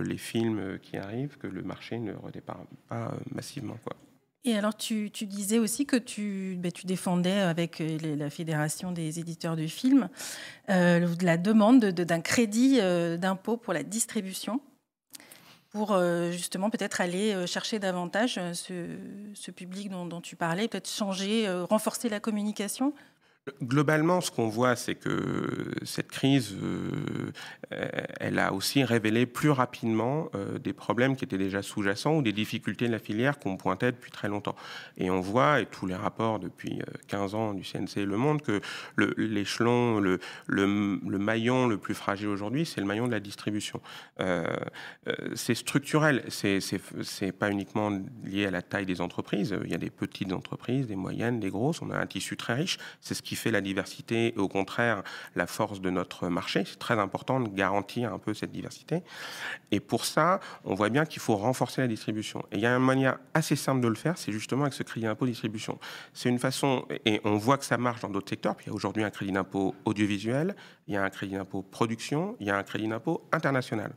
les 0.02 0.18
films 0.18 0.80
qui 0.82 0.96
arrivent, 0.96 1.38
que 1.38 1.46
le 1.46 1.62
marché 1.62 1.98
ne 1.98 2.12
redépart 2.12 2.64
pas 2.88 3.14
massivement. 3.32 3.76
Et 4.44 4.56
alors, 4.56 4.76
tu, 4.76 5.10
disais 5.10 5.58
aussi 5.58 5.84
que 5.84 5.96
tu, 5.96 6.56
ben, 6.58 6.70
défendais 6.84 7.40
avec 7.40 7.80
euh, 7.80 7.98
la 8.16 8.30
Fédération 8.30 8.92
des 8.92 9.18
éditeurs 9.18 9.56
de 9.56 9.66
films 9.66 10.08
euh, 10.70 11.06
la 11.20 11.36
demande 11.36 11.84
d'un 11.84 12.20
crédit 12.20 12.78
euh, 12.80 13.16
d'impôt 13.16 13.56
pour 13.56 13.72
la 13.72 13.82
distribution, 13.82 14.60
pour 15.70 16.00
justement 16.32 16.70
peut-être 16.70 17.02
aller 17.02 17.46
chercher 17.46 17.78
davantage 17.78 18.40
ce, 18.54 19.50
public 19.50 19.90
dont, 19.90 20.20
tu 20.22 20.34
parlais, 20.34 20.66
peut-être 20.66 20.88
changer, 20.88 21.46
renforcer 21.68 22.08
la 22.08 22.20
communication? 22.20 22.94
Globalement, 23.62 24.20
ce 24.20 24.30
qu'on 24.30 24.48
voit, 24.48 24.76
c'est 24.76 24.94
que 24.94 25.70
cette 25.84 26.08
crise, 26.08 26.56
euh, 27.72 27.88
elle 28.20 28.38
a 28.38 28.52
aussi 28.52 28.84
révélé 28.84 29.26
plus 29.26 29.50
rapidement 29.50 30.30
euh, 30.34 30.58
des 30.58 30.72
problèmes 30.72 31.16
qui 31.16 31.24
étaient 31.24 31.38
déjà 31.38 31.62
sous-jacents 31.62 32.16
ou 32.16 32.22
des 32.22 32.32
difficultés 32.32 32.86
de 32.86 32.92
la 32.92 32.98
filière 32.98 33.38
qu'on 33.38 33.56
pointait 33.56 33.92
depuis 33.92 34.10
très 34.10 34.28
longtemps. 34.28 34.56
Et 34.96 35.10
on 35.10 35.20
voit, 35.20 35.60
et 35.60 35.66
tous 35.66 35.86
les 35.86 35.94
rapports 35.94 36.38
depuis 36.38 36.80
15 37.08 37.34
euh, 37.34 37.36
ans 37.36 37.54
du 37.54 37.62
CNC 37.62 38.04
le 38.04 38.16
montrent, 38.16 38.44
que 38.44 38.60
l'échelon, 39.16 40.00
le, 40.00 40.18
le, 40.46 40.66
maillon 40.66 41.66
le 41.66 41.78
plus 41.78 41.94
fragile 41.94 42.28
aujourd'hui, 42.28 42.64
c'est 42.64 42.80
le 42.80 42.86
maillon 42.86 43.06
de 43.06 43.12
la 43.12 43.20
distribution. 43.20 43.80
c'est 45.34 45.54
structurel, 45.54 46.24
c'est 46.28 47.32
pas 47.32 47.50
uniquement 47.50 47.90
lié 48.24 48.46
à 48.46 48.50
la 48.50 48.62
taille 48.62 48.86
des 48.86 49.00
entreprises. 49.00 49.54
Il 49.64 49.70
y 49.70 49.74
a 49.74 49.78
des 49.78 49.90
petites 49.90 50.32
entreprises, 50.32 50.86
des 50.86 50.96
moyennes, 50.96 51.40
des 51.40 51.50
grosses. 51.50 51.82
On 51.82 51.90
a 51.90 51.98
un 51.98 52.06
tissu 52.06 52.36
très 52.36 52.54
riche. 52.54 52.78
C'est 53.00 53.14
ce 53.14 53.22
qui 53.22 53.36
fait 53.38 53.50
la 53.50 53.60
diversité 53.60 54.34
et 54.34 54.38
au 54.38 54.48
contraire 54.48 55.02
la 55.34 55.46
force 55.46 55.80
de 55.80 55.90
notre 55.90 56.28
marché. 56.28 56.64
C'est 56.66 56.78
très 56.78 56.98
important 56.98 57.40
de 57.40 57.48
garantir 57.48 58.12
un 58.12 58.18
peu 58.18 58.34
cette 58.34 58.52
diversité. 58.52 59.02
Et 59.70 59.80
pour 59.80 60.04
ça, 60.04 60.40
on 60.64 60.74
voit 60.74 60.88
bien 60.88 61.04
qu'il 61.04 61.20
faut 61.20 61.36
renforcer 61.36 61.80
la 61.80 61.88
distribution. 61.88 62.44
Et 62.52 62.56
il 62.56 62.60
y 62.60 62.66
a 62.66 62.74
une 62.74 62.84
manière 62.84 63.18
assez 63.34 63.56
simple 63.56 63.80
de 63.80 63.88
le 63.88 63.94
faire, 63.94 64.18
c'est 64.18 64.32
justement 64.32 64.62
avec 64.62 64.74
ce 64.74 64.82
crédit 64.82 65.06
d'impôt 65.06 65.26
distribution. 65.26 65.78
C'est 66.12 66.28
une 66.28 66.38
façon, 66.38 66.86
et 67.04 67.20
on 67.24 67.36
voit 67.36 67.58
que 67.58 67.64
ça 67.64 67.78
marche 67.78 68.00
dans 68.00 68.08
d'autres 68.08 68.30
secteurs. 68.30 68.56
Puis 68.56 68.66
il 68.66 68.68
y 68.70 68.72
a 68.72 68.74
aujourd'hui 68.74 69.04
un 69.04 69.10
crédit 69.10 69.32
d'impôt 69.32 69.74
audiovisuel, 69.84 70.56
il 70.86 70.94
y 70.94 70.96
a 70.96 71.02
un 71.02 71.10
crédit 71.10 71.34
d'impôt 71.34 71.62
production, 71.62 72.36
il 72.40 72.46
y 72.46 72.50
a 72.50 72.56
un 72.56 72.62
crédit 72.62 72.88
d'impôt 72.88 73.26
international. 73.32 73.92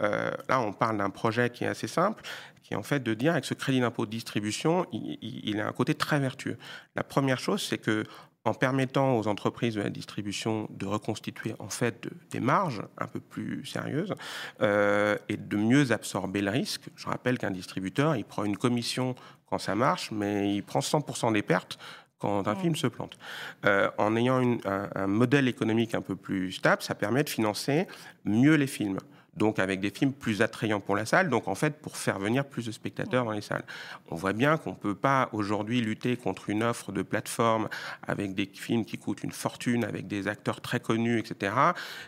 Euh, 0.00 0.30
là, 0.48 0.60
on 0.60 0.72
parle 0.72 0.98
d'un 0.98 1.10
projet 1.10 1.50
qui 1.50 1.64
est 1.64 1.68
assez 1.68 1.86
simple, 1.86 2.22
qui 2.62 2.74
est 2.74 2.76
en 2.76 2.82
fait 2.82 3.00
de 3.00 3.14
dire 3.14 3.32
avec 3.32 3.44
ce 3.44 3.54
crédit 3.54 3.80
d'impôt 3.80 4.06
distribution, 4.06 4.86
il, 4.92 5.18
il, 5.22 5.60
a 5.60 5.68
un 5.68 5.72
côté 5.72 5.94
très 5.94 6.18
vertueux. 6.18 6.58
La 6.96 7.04
première 7.04 7.38
chose, 7.38 7.62
c'est 7.62 7.78
que 7.78 8.04
en 8.44 8.54
permettant 8.54 9.16
aux 9.16 9.28
entreprises 9.28 9.74
de 9.74 9.82
la 9.82 9.90
distribution 9.90 10.66
de 10.70 10.86
reconstituer 10.86 11.54
en 11.58 11.68
fait 11.68 12.08
des 12.30 12.40
marges 12.40 12.82
un 12.98 13.06
peu 13.06 13.20
plus 13.20 13.64
sérieuses 13.64 14.14
euh, 14.60 15.16
et 15.28 15.36
de 15.36 15.56
mieux 15.56 15.92
absorber 15.92 16.40
le 16.42 16.50
risque. 16.50 16.82
Je 16.96 17.06
rappelle 17.06 17.38
qu'un 17.38 17.52
distributeur, 17.52 18.16
il 18.16 18.24
prend 18.24 18.44
une 18.44 18.56
commission 18.56 19.14
quand 19.48 19.58
ça 19.58 19.74
marche, 19.74 20.10
mais 20.10 20.54
il 20.54 20.62
prend 20.62 20.80
100% 20.80 21.32
des 21.32 21.42
pertes 21.42 21.78
quand 22.18 22.46
un 22.46 22.54
film 22.54 22.76
se 22.76 22.86
plante. 22.86 23.18
Euh, 23.64 23.90
en 23.98 24.14
ayant 24.16 24.40
un, 24.64 24.88
un, 24.94 25.06
modèle 25.08 25.48
économique 25.48 25.94
un 25.94 26.00
peu 26.00 26.14
plus 26.14 26.52
stable, 26.52 26.80
ça 26.80 26.94
permet 26.94 27.24
de 27.24 27.28
financer 27.28 27.86
mieux 28.24 28.54
les 28.54 28.68
films. 28.68 28.98
Donc 29.36 29.58
avec 29.58 29.80
des 29.80 29.90
films 29.90 30.12
plus 30.12 30.42
attrayants 30.42 30.80
pour 30.80 30.96
la 30.96 31.06
salle, 31.06 31.30
donc 31.30 31.48
en 31.48 31.54
fait 31.54 31.80
pour 31.80 31.96
faire 31.96 32.18
venir 32.18 32.44
plus 32.44 32.66
de 32.66 32.72
spectateurs 32.72 33.24
dans 33.24 33.30
les 33.32 33.40
salles. 33.40 33.64
On 34.10 34.14
voit 34.14 34.32
bien 34.32 34.56
qu'on 34.56 34.70
ne 34.70 34.76
peut 34.76 34.94
pas 34.94 35.28
aujourd'hui 35.32 35.80
lutter 35.80 36.16
contre 36.16 36.50
une 36.50 36.62
offre 36.62 36.92
de 36.92 37.02
plateforme 37.02 37.68
avec 38.06 38.34
des 38.34 38.46
films 38.46 38.84
qui 38.84 38.98
coûtent 38.98 39.22
une 39.22 39.32
fortune, 39.32 39.84
avec 39.84 40.06
des 40.06 40.28
acteurs 40.28 40.60
très 40.60 40.80
connus, 40.80 41.18
etc., 41.18 41.54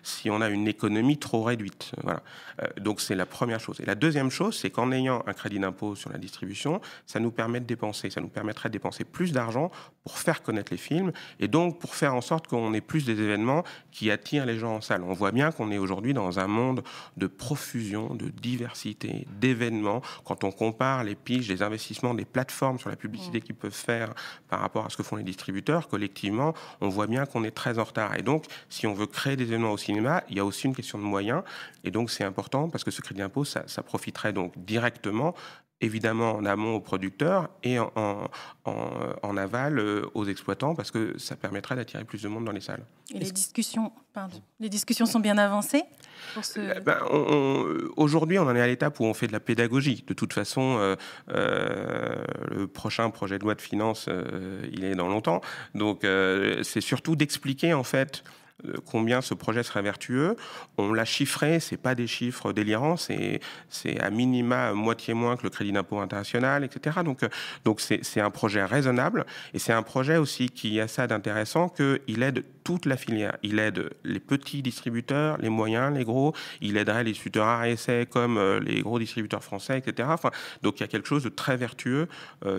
si 0.02 0.30
on 0.30 0.40
a 0.40 0.48
une 0.48 0.68
économie 0.68 1.18
trop 1.18 1.42
réduite. 1.42 1.92
Voilà. 2.02 2.22
Euh, 2.62 2.66
donc 2.78 3.00
c'est 3.00 3.14
la 3.14 3.26
première 3.26 3.60
chose. 3.60 3.80
Et 3.80 3.86
la 3.86 3.94
deuxième 3.94 4.30
chose, 4.30 4.58
c'est 4.58 4.70
qu'en 4.70 4.92
ayant 4.92 5.22
un 5.26 5.32
crédit 5.32 5.58
d'impôt 5.58 5.94
sur 5.94 6.10
la 6.10 6.18
distribution, 6.18 6.80
ça 7.06 7.20
nous 7.20 7.30
permet 7.30 7.60
de 7.60 7.66
dépenser, 7.66 8.10
ça 8.10 8.20
nous 8.20 8.28
permettrait 8.28 8.68
de 8.68 8.74
dépenser 8.74 9.04
plus 9.04 9.32
d'argent 9.32 9.70
pour 10.04 10.18
faire 10.18 10.42
connaître 10.42 10.72
les 10.72 10.78
films 10.78 11.12
et 11.40 11.48
donc 11.48 11.78
pour 11.80 11.94
faire 11.94 12.14
en 12.14 12.20
sorte 12.20 12.46
qu'on 12.46 12.74
ait 12.74 12.80
plus 12.80 13.04
des 13.04 13.20
événements 13.20 13.64
qui 13.90 14.10
attirent 14.10 14.46
les 14.46 14.58
gens 14.58 14.76
en 14.76 14.80
salle. 14.80 15.02
On 15.02 15.12
voit 15.12 15.32
bien 15.32 15.50
qu'on 15.52 15.70
est 15.70 15.78
aujourd'hui 15.78 16.14
dans 16.14 16.38
un 16.38 16.46
monde 16.46 16.82
de 17.16 17.26
profusion, 17.26 18.14
de 18.14 18.28
diversité, 18.28 19.26
d'événements. 19.40 20.02
Quand 20.24 20.44
on 20.44 20.50
compare 20.50 21.04
les 21.04 21.14
piges, 21.14 21.48
les 21.48 21.62
investissements 21.62 22.14
des 22.14 22.24
plateformes 22.24 22.78
sur 22.78 22.90
la 22.90 22.96
publicité 22.96 23.38
mmh. 23.38 23.42
qu'ils 23.42 23.54
peuvent 23.54 23.72
faire 23.72 24.14
par 24.48 24.60
rapport 24.60 24.86
à 24.86 24.90
ce 24.90 24.96
que 24.96 25.02
font 25.02 25.16
les 25.16 25.22
distributeurs, 25.22 25.88
collectivement, 25.88 26.54
on 26.80 26.88
voit 26.88 27.06
bien 27.06 27.26
qu'on 27.26 27.44
est 27.44 27.50
très 27.50 27.78
en 27.78 27.84
retard. 27.84 28.16
Et 28.16 28.22
donc, 28.22 28.44
si 28.68 28.86
on 28.86 28.94
veut 28.94 29.06
créer 29.06 29.36
des 29.36 29.44
événements 29.44 29.72
au 29.72 29.78
cinéma, 29.78 30.22
il 30.28 30.36
y 30.36 30.40
a 30.40 30.44
aussi 30.44 30.66
une 30.66 30.74
question 30.74 30.98
de 30.98 31.04
moyens. 31.04 31.42
Et 31.84 31.90
donc, 31.90 32.10
c'est 32.10 32.24
important 32.24 32.68
parce 32.68 32.84
que 32.84 32.90
ce 32.90 33.00
crédit 33.00 33.20
d'impôt, 33.20 33.44
ça, 33.44 33.64
ça 33.66 33.82
profiterait 33.82 34.32
donc 34.32 34.52
directement 34.56 35.34
évidemment 35.80 36.32
en 36.32 36.44
amont 36.44 36.76
aux 36.76 36.80
producteurs 36.80 37.50
et 37.62 37.78
en, 37.78 37.90
en, 38.64 39.36
aval 39.36 39.78
euh, 39.78 40.02
aux 40.14 40.26
exploitants 40.26 40.74
parce 40.74 40.90
que 40.90 41.18
ça 41.18 41.36
permettrait 41.36 41.76
d'attirer 41.76 42.04
plus 42.04 42.22
de 42.22 42.28
monde 42.28 42.44
dans 42.44 42.52
les 42.52 42.60
salles. 42.60 42.84
Et 43.12 43.18
les 43.18 43.30
discussions, 43.30 43.92
les 44.60 44.68
discussions 44.68 45.06
sont 45.06 45.20
bien 45.20 45.36
avancées 45.36 45.82
eh 46.56 46.80
ben, 46.80 46.98
Aujourd'hui, 47.96 48.38
on 48.38 48.44
en 48.44 48.56
est 48.56 48.60
à 48.60 48.66
l'étape 48.66 48.98
où 49.00 49.04
on 49.04 49.14
fait 49.14 49.26
de 49.26 49.32
la 49.32 49.40
pédagogie. 49.40 50.04
De 50.06 50.14
toute 50.14 50.32
façon, 50.32 50.76
euh, 50.78 50.96
euh, 51.30 52.24
le 52.50 52.66
prochain 52.66 53.10
projet 53.10 53.38
de 53.38 53.44
loi 53.44 53.54
de 53.54 53.60
finances, 53.60 54.08
il 54.72 54.84
est 54.84 54.94
dans 54.94 55.08
longtemps. 55.08 55.40
Donc, 55.74 56.06
c'est 56.62 56.80
surtout 56.80 57.16
d'expliquer 57.16 57.74
en 57.74 57.84
fait 57.84 58.22
euh, 58.24 58.30
combien 58.84 59.20
ce 59.20 59.34
projet 59.34 59.62
serait 59.62 59.82
vertueux. 59.82 60.36
On 60.78 60.92
l'a 60.92 61.04
chiffré, 61.04 61.60
c'est 61.60 61.76
pas 61.76 61.94
des 61.94 62.06
chiffres 62.06 62.52
délirants, 62.52 62.96
c'est 62.96 63.40
à 64.00 64.10
minima 64.10 64.72
moitié 64.72 65.12
moins 65.12 65.36
que 65.36 65.42
le 65.42 65.50
crédit 65.50 65.72
d'impôt 65.72 65.98
international, 65.98 66.64
etc. 66.64 66.98
Donc 67.04 67.22
euh, 67.22 67.28
donc 67.64 67.80
c'est 67.80 68.20
un 68.20 68.30
projet 68.30 68.64
raisonnable 68.64 69.26
et 69.52 69.58
c'est 69.58 69.72
un 69.72 69.82
projet 69.82 70.16
aussi 70.16 70.48
qui 70.50 70.80
a 70.80 70.88
ça 70.88 71.06
d'intéressant 71.06 71.68
qu'il 71.68 72.22
aide 72.22 72.44
toute 72.62 72.86
la 72.86 72.96
filière. 72.96 73.36
Il 73.42 73.58
aide 73.58 73.90
les 74.04 74.20
petits 74.20 74.62
distributeurs, 74.62 75.36
les 75.38 75.50
moyens, 75.50 75.94
les 75.94 76.04
gros. 76.04 76.32
Il 76.62 76.78
aiderait 76.78 77.04
les 77.04 77.10
distributeurs 77.10 77.48
à 77.48 77.68
essai 77.68 78.06
comme 78.08 78.38
euh, 78.38 78.60
les 78.60 78.80
gros 78.82 78.98
distributeurs 78.98 79.44
français, 79.44 79.78
etc. 79.78 80.08
Donc 80.62 80.78
il 80.78 80.82
y 80.82 80.84
a 80.84 80.88
quelque 80.88 81.08
chose 81.08 81.24
de 81.24 81.28
très 81.28 81.56
vertueux 81.56 82.08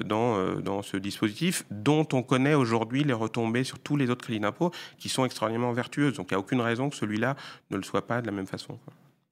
dans 0.06 0.56
dans 0.60 0.82
ce 0.82 0.98
dispositif 0.98 1.64
dont 1.72 2.08
on 2.14 2.22
connaît 2.22 2.54
aujourd'hui 2.54 3.04
les 3.04 3.14
retombées 3.14 3.64
sur 3.64 3.80
tous 3.80 3.98
les 3.98 4.10
autres 4.10 4.24
crédits 4.24 4.40
d'impôt 4.40 4.72
qui 4.98 5.10
sont 5.10 5.26
extraordinairement 5.26 5.72
vertueux 5.72 5.85
donc 5.90 6.28
il 6.30 6.34
n'y 6.34 6.36
a 6.36 6.40
aucune 6.40 6.62
raison 6.62 6.90
que 6.90 6.96
celui-là 6.96 7.36
ne 7.72 7.78
le 7.78 7.84
soit 7.84 8.08
pas 8.08 8.22
de 8.22 8.26
la 8.26 8.32
même 8.32 8.48
façon. 8.48 8.80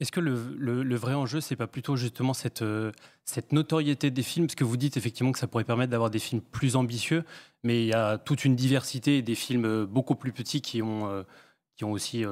Est-ce 0.03 0.11
que 0.11 0.19
le, 0.19 0.95
vrai 0.95 1.13
enjeu, 1.13 1.39
c'est 1.39 1.55
pas 1.55 1.65
plutôt 1.65 1.95
justement 1.95 2.33
cette, 2.33 2.61
euh, 2.61 2.91
cette 3.23 3.53
notoriété 3.53 4.11
des 4.11 4.21
films? 4.21 4.47
Parce 4.47 4.55
que 4.55 4.65
vous 4.65 4.75
dites 4.75 4.97
effectivement 4.97 5.31
que 5.31 5.39
ça 5.39 5.47
pourrait 5.47 5.63
permettre 5.63 5.91
d'avoir 5.91 6.09
des 6.09 6.19
films 6.19 6.41
plus 6.41 6.75
ambitieux, 6.75 7.23
mais 7.63 7.83
il 7.83 7.87
y 7.87 7.93
a 7.93 8.17
toute 8.17 8.43
une 8.43 8.55
diversité 8.55 9.21
des 9.21 9.35
films 9.35 9.63
euh, 9.63 9.85
beaucoup 9.85 10.15
plus 10.15 10.33
petits 10.33 10.61
qui 10.61 10.81
ont, 10.81 11.07
euh, 11.07 11.23
aussi 11.83 12.25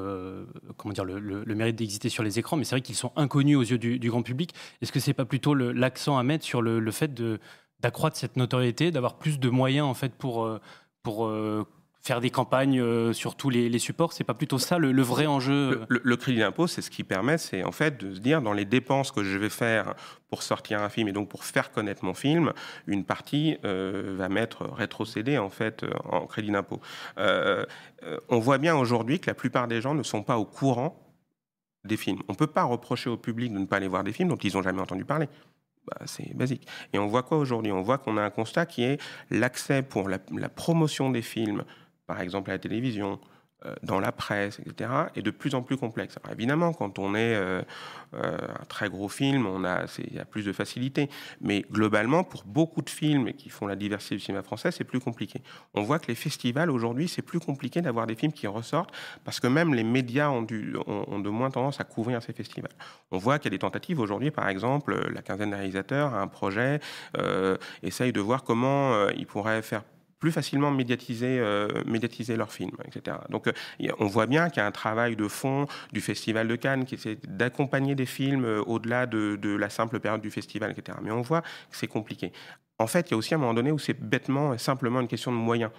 comment 0.78 0.94
dire, 0.94 1.06
le, 1.06 1.56
mérite 1.56 1.76
d'exister 1.76 2.10
sur 2.10 2.24
les 2.24 2.40
écrans, 2.40 2.58
mais 2.58 2.64
c'est 2.64 2.76
vrai 2.76 2.82
qu'ils 2.82 2.96
sont 2.96 3.12
inconnus 3.16 3.58
aux 3.58 3.64
yeux 3.64 3.78
du, 3.78 4.10
grand 4.10 4.22
public. 4.22 4.54
Est-ce 4.82 4.92
que 4.92 5.00
c'est 5.00 5.14
pas 5.14 5.26
plutôt 5.26 5.54
l'accent 5.54 6.18
à 6.18 6.24
mettre 6.24 6.46
sur 6.46 6.62
le, 6.62 6.92
fait 6.92 7.22
d'accroître 7.80 8.18
cette 8.18 8.38
notoriété, 8.38 8.92
d'avoir 8.92 9.18
plus 9.18 9.40
de 9.40 9.50
moyens 9.50 9.88
en 9.88 9.94
fait 9.94 10.14
pour, 10.14 10.50
pour 11.04 11.30
faire 12.02 12.20
des 12.20 12.32
campagnes 12.32 12.80
euh, 12.80 13.14
sur 13.14 13.36
tous 13.36 13.50
les, 13.50 13.80
supports 13.80 14.14
C'est 14.14 14.24
pas 14.24 14.34
plutôt 14.34 14.58
ça 14.58 14.78
le, 14.78 15.02
vrai 15.02 15.28
enjeu 15.28 15.82
le, 15.88 16.16
crédit 16.18 16.40
d'impôt, 16.40 16.68
c'est 16.68 16.82
ce 16.82 16.90
qui 16.90 17.04
permet, 17.04 17.38
c'est 17.38 17.64
en 17.64 17.72
fait 17.72 17.98
de 17.98 18.16
se 18.16 18.20
dire 18.20 18.42
dans 18.42 18.54
les 18.54 18.66
dépenses 18.66 19.12
que 19.12 19.24
je 19.24 19.38
vais 19.38 19.50
faire 19.50 19.94
pour 20.30 20.44
sortir 20.44 20.82
un 20.82 20.90
film 20.90 21.08
et 21.08 21.12
donc 21.12 21.30
pour 21.30 21.44
faire 21.44 21.72
connaître 21.72 22.04
mon 22.04 22.14
film, 22.14 22.54
une 22.88 23.04
partie 23.04 23.58
euh, 23.66 24.16
va 24.18 24.30
m'être 24.30 24.66
rétrocédée 24.66 25.38
en 25.38 25.50
fait 25.50 25.84
euh, 25.84 25.92
en 26.06 26.26
crédit 26.26 26.52
d'impôt. 26.52 26.82
on 27.18 28.40
voit 28.40 28.58
bien 28.58 28.76
aujourd'hui 28.76 29.20
que 29.20 29.30
la 29.30 29.36
plupart 29.36 29.68
des 29.68 29.82
gens 29.82 29.94
ne 29.94 30.04
sont 30.04 30.24
pas 30.24 30.38
au 30.38 30.46
courant 30.46 30.98
des 31.84 31.98
films. 31.98 32.20
On 32.28 32.34
ne 32.34 32.38
peut 32.38 32.48
pas 32.48 32.64
reprocher 32.64 33.10
au 33.10 33.18
public 33.18 33.54
de 33.54 33.60
ne 33.60 33.66
pas 33.66 33.78
aller 33.78 33.88
voir 33.88 34.04
des 34.04 34.14
films 34.14 34.30
dont 34.30 34.38
ils 34.38 34.54
n'ont 34.54 34.62
jamais 34.62 34.82
entendu 34.82 35.06
parler. 35.06 35.28
Bah, 35.88 35.98
c'est 36.06 36.36
basique. 36.36 36.68
Et 36.94 37.00
on 37.00 37.08
voit 37.08 37.24
quoi 37.24 37.38
aujourd'hui? 37.38 37.72
On 37.72 37.82
voit 37.82 37.98
qu'on 37.98 38.18
a 38.18 38.22
un 38.22 38.30
constat 38.30 38.66
qui 38.68 38.84
est 38.84 39.02
l'accès 39.32 39.82
pour 39.82 40.10
la, 40.10 40.20
promotion 40.50 41.10
des 41.10 41.24
films 41.24 41.64
par 42.12 42.20
exemple 42.20 42.50
à 42.50 42.56
la 42.56 42.60
télévision, 42.60 43.22
euh, 43.66 43.76
dans 43.84 44.00
la 44.00 44.12
presse, 44.12 44.60
etc., 44.60 44.90
est 45.16 45.22
de 45.22 45.30
plus 45.30 45.54
en 45.54 45.62
plus 45.62 45.78
complexe. 45.78 46.18
évidemment, 46.32 46.74
quand 46.74 46.98
on 46.98 47.14
est 47.14 47.36
euh, 47.36 47.62
euh, 48.16 48.38
un 48.60 48.66
très 48.66 48.90
gros 48.90 49.08
film, 49.08 49.46
on 49.46 49.64
a, 49.64 49.86
il 50.00 50.16
y 50.16 50.20
a 50.20 50.26
plus 50.26 50.44
de 50.44 50.52
facilité. 50.52 51.12
Mais 51.42 51.64
globalement, 51.72 52.24
pour 52.24 52.44
beaucoup 52.44 52.82
de 52.82 52.90
films 52.90 53.34
qui 53.34 53.50
font 53.50 53.68
la 53.68 53.76
diversité 53.76 54.16
du 54.16 54.22
cinéma 54.22 54.42
français, 54.42 54.72
c'est 54.72 54.84
plus 54.84 55.00
compliqué. 55.00 55.42
On 55.76 55.84
voit 55.84 56.00
que 56.00 56.08
les 56.08 56.16
festivals, 56.16 56.72
aujourd'hui, 56.72 57.08
c'est 57.08 57.22
plus 57.22 57.40
compliqué 57.40 57.82
d'avoir 57.82 58.08
des 58.08 58.16
films 58.16 58.34
qui 58.34 58.48
ressortent 58.48 58.94
parce 59.24 59.40
que 59.40 59.48
même 59.48 59.76
les 59.76 59.84
médias 59.84 60.30
ont, 60.30 60.42
de 60.42 61.30
moins 61.30 61.52
tendance 61.52 61.80
à 61.80 61.84
couvrir 61.84 62.22
ces 62.24 62.34
festivals. 62.34 62.74
On 63.12 63.20
voit 63.20 63.38
qu'il 63.38 63.52
y 63.52 63.54
a 63.54 63.58
des 63.58 63.62
tentatives 63.62 64.00
aujourd'hui, 64.00 64.32
par 64.32 64.50
exemple, 64.50 65.00
la 65.14 65.22
quinzaine 65.22 65.52
de 65.52 65.56
réalisateurs 65.56 66.16
a 66.16 66.20
un 66.20 66.28
projet, 66.28 66.80
essaye 67.84 68.12
de 68.12 68.20
voir 68.20 68.44
comment 68.44 69.08
ils 69.10 69.28
pourraient 69.28 69.62
faire 69.62 69.84
plus 70.22 70.32
facilement 70.32 70.72
médiatiser, 70.72 71.40
euh, 71.40 71.68
médiatiser 71.86 72.38
leurs 72.38 72.54
films, 72.54 72.78
etc. 72.86 73.18
Donc 73.30 73.48
euh, 73.48 73.52
on 74.00 74.06
voit 74.06 74.28
bien 74.28 74.50
qu'il 74.50 74.62
y 74.62 74.64
a 74.64 74.68
un 74.68 74.72
travail 74.72 75.18
de 75.18 75.28
fond 75.28 75.66
du 75.92 76.00
Festival 76.00 76.48
de 76.48 76.56
Cannes 76.56 76.86
qui 76.86 76.96
essaie 76.96 77.18
d'accompagner 77.28 77.96
des 77.96 78.06
films 78.06 78.46
euh, 78.46 78.62
au-delà 78.62 79.08
de, 79.08 79.36
de, 79.36 79.50
la 79.56 79.70
simple 79.70 80.00
période 80.00 80.22
du 80.22 80.32
festival, 80.32 80.72
etc. 80.72 80.98
Mais 81.02 81.12
on 81.12 81.22
voit 81.22 81.42
que 81.42 81.48
c'est 81.72 81.88
compliqué. 81.88 82.32
En 82.78 82.88
fait, 82.88 83.10
il 83.10 83.12
y 83.12 83.14
a 83.16 83.18
aussi 83.18 83.34
un 83.34 83.38
moment 83.38 83.54
donné 83.54 83.72
où 83.72 83.80
c'est 83.80 84.00
bêtement 84.00 84.58
simplement 84.58 85.02
une 85.02 85.08
question 85.08 85.32
de 85.32 85.38
moyens 85.38 85.72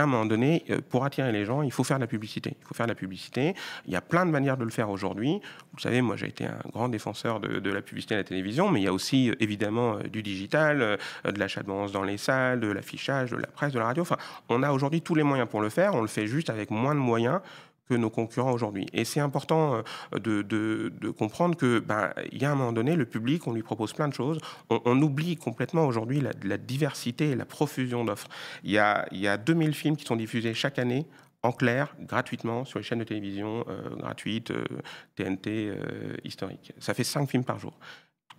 à 0.00 0.02
un 0.02 0.06
moment 0.06 0.26
donné, 0.26 0.64
euh, 0.70 0.80
pour 0.88 1.04
attirer 1.04 1.32
les 1.32 1.44
gens, 1.44 1.62
il 1.62 1.72
faut 1.72 1.84
faire 1.84 1.98
de 1.98 2.02
la 2.02 2.06
publicité. 2.06 2.56
Il 2.60 2.66
faut 2.66 2.74
faire 2.74 2.86
de 2.86 2.92
la 2.92 2.96
publicité. 2.96 3.54
Il 3.86 3.92
y 3.92 3.96
a 3.96 4.00
plein 4.00 4.26
de 4.26 4.30
manières 4.30 4.56
de 4.56 4.64
le 4.64 4.70
faire 4.70 4.90
aujourd'hui. 4.90 5.40
Vous 5.72 5.80
savez, 5.80 6.02
moi, 6.02 6.16
j'ai 6.16 6.28
été 6.28 6.46
un 6.46 6.58
grand 6.72 6.88
défenseur 6.88 7.40
de, 7.40 7.70
la 7.70 7.82
publicité 7.82 8.14
à 8.14 8.18
la 8.18 8.24
télévision, 8.24 8.70
mais 8.70 8.80
il 8.80 8.84
y 8.84 8.88
a 8.88 8.92
aussi, 8.92 9.30
euh, 9.30 9.34
évidemment, 9.40 9.96
euh, 9.96 10.02
du 10.04 10.22
digital, 10.22 10.98
de 11.24 11.38
l'achat 11.38 11.62
de 11.62 11.66
dans 11.66 12.02
les 12.02 12.16
salles, 12.16 12.60
de 12.60 12.68
l'affichage, 12.68 13.30
de 13.30 13.36
la 13.36 13.48
presse, 13.48 13.72
de 13.72 13.78
la 13.78 13.86
radio. 13.86 14.02
Enfin, 14.02 14.16
on 14.48 14.62
a 14.62 14.70
aujourd'hui 14.70 15.02
tous 15.02 15.14
les 15.14 15.22
moyens 15.22 15.48
pour 15.48 15.60
le 15.60 15.68
faire. 15.68 15.94
On 15.94 16.00
le 16.00 16.06
fait 16.06 16.26
juste 16.26 16.48
avec 16.48 16.70
moins 16.70 16.94
de 16.94 17.00
moyens 17.00 17.40
que 17.88 17.94
nos 17.94 18.10
concurrents 18.10 18.52
aujourd'hui. 18.52 18.86
Et 18.92 19.04
c'est 19.04 19.20
important 19.20 19.82
euh, 20.14 20.18
de, 20.18 21.10
comprendre 21.10 21.56
que 21.56 21.78
ben, 21.78 22.12
il 22.32 22.40
y 22.40 22.44
a 22.44 22.52
un 22.52 22.54
moment 22.54 22.72
donné, 22.72 22.96
le 22.96 23.06
public, 23.06 23.46
on 23.46 23.52
lui 23.52 23.62
propose 23.62 23.92
plein 23.92 24.08
de 24.08 24.14
choses. 24.14 24.38
On, 24.70 25.00
oublie 25.02 25.36
complètement 25.36 25.86
aujourd'hui 25.86 26.22
la, 26.42 26.58
diversité 26.58 27.30
et 27.30 27.34
la 27.36 27.44
profusion 27.44 28.04
d'offres. 28.04 28.28
Il 28.64 28.70
y 28.70 28.78
a, 28.78 29.06
il 29.12 29.18
y 29.18 29.28
a 29.28 29.36
2000 29.36 29.74
films 29.74 29.96
qui 29.96 30.04
sont 30.04 30.16
diffusés 30.16 30.54
chaque 30.54 30.78
année 30.78 31.06
en 31.42 31.52
clair, 31.52 31.94
gratuitement, 32.00 32.64
sur 32.64 32.78
les 32.78 32.82
chaînes 32.82 32.98
de 32.98 33.04
télévision 33.04 33.64
euh, 33.68 33.94
gratuites, 33.96 34.52
TNT 35.14 35.68
euh, 35.68 36.14
historiques. 36.24 36.72
Ça 36.78 36.94
fait 36.94 37.04
5 37.04 37.28
films 37.28 37.44
par 37.44 37.58
jour. 37.58 37.78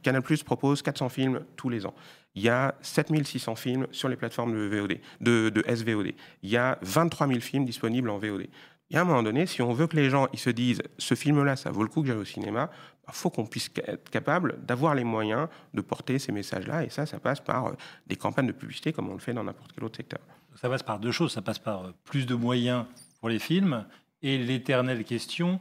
Canal 0.03 0.21
Plus 0.21 0.43
propose 0.43 0.81
400 0.81 1.09
films 1.09 1.41
tous 1.55 1.69
les 1.69 1.85
ans. 1.85 1.93
Il 2.35 2.43
y 2.43 2.49
a 2.49 2.75
7600 2.81 3.55
films 3.55 3.87
sur 3.91 4.09
les 4.09 4.15
plateformes 4.15 4.53
de, 4.53 4.67
VOD, 4.67 4.99
de 5.21 5.63
SVOD. 5.67 6.13
Il 6.43 6.49
y 6.49 6.57
a 6.57 6.77
23 6.81 7.27
000 7.27 7.39
films 7.39 7.65
disponibles 7.65 8.09
en 8.09 8.19
VOD. 8.19 8.47
Et 8.89 8.97
à 8.97 9.01
un 9.01 9.03
moment 9.03 9.23
donné, 9.23 9.45
si 9.45 9.61
on 9.61 9.73
veut 9.73 9.87
que 9.87 9.95
les 9.97 10.09
gens 10.09 10.27
ils 10.33 10.39
se 10.39 10.49
disent 10.49 10.81
ce 10.97 11.15
film-là, 11.15 11.55
ça 11.55 11.71
vaut 11.71 11.83
le 11.83 11.89
coup 11.89 12.01
que 12.01 12.07
j'aille 12.07 12.17
au 12.17 12.25
cinéma, 12.25 12.69
il 12.71 13.07
bah, 13.07 13.13
faut 13.13 13.29
qu'on 13.29 13.45
puisse 13.45 13.69
être 13.85 14.09
capable 14.09 14.63
d'avoir 14.65 14.95
les 14.95 15.03
moyens 15.03 15.47
de 15.73 15.81
porter 15.81 16.19
ces 16.19 16.31
messages-là. 16.31 16.83
Et 16.83 16.89
ça, 16.89 17.05
ça 17.05 17.19
passe 17.19 17.41
par 17.41 17.67
euh, 17.67 17.71
des 18.07 18.15
campagnes 18.15 18.47
de 18.47 18.53
publicité 18.53 18.93
comme 18.93 19.09
on 19.09 19.13
le 19.13 19.19
fait 19.19 19.33
dans 19.33 19.43
n'importe 19.43 19.73
quel 19.73 19.83
autre 19.83 19.97
secteur. 19.97 20.21
Ça 20.55 20.69
passe 20.69 20.83
par 20.83 20.99
deux 20.99 21.11
choses. 21.11 21.33
Ça 21.33 21.41
passe 21.41 21.59
par 21.59 21.85
euh, 21.85 21.91
plus 22.05 22.25
de 22.25 22.35
moyens 22.35 22.85
pour 23.19 23.29
les 23.29 23.39
films 23.39 23.85
et 24.21 24.37
l'éternelle 24.37 25.03
question 25.03 25.59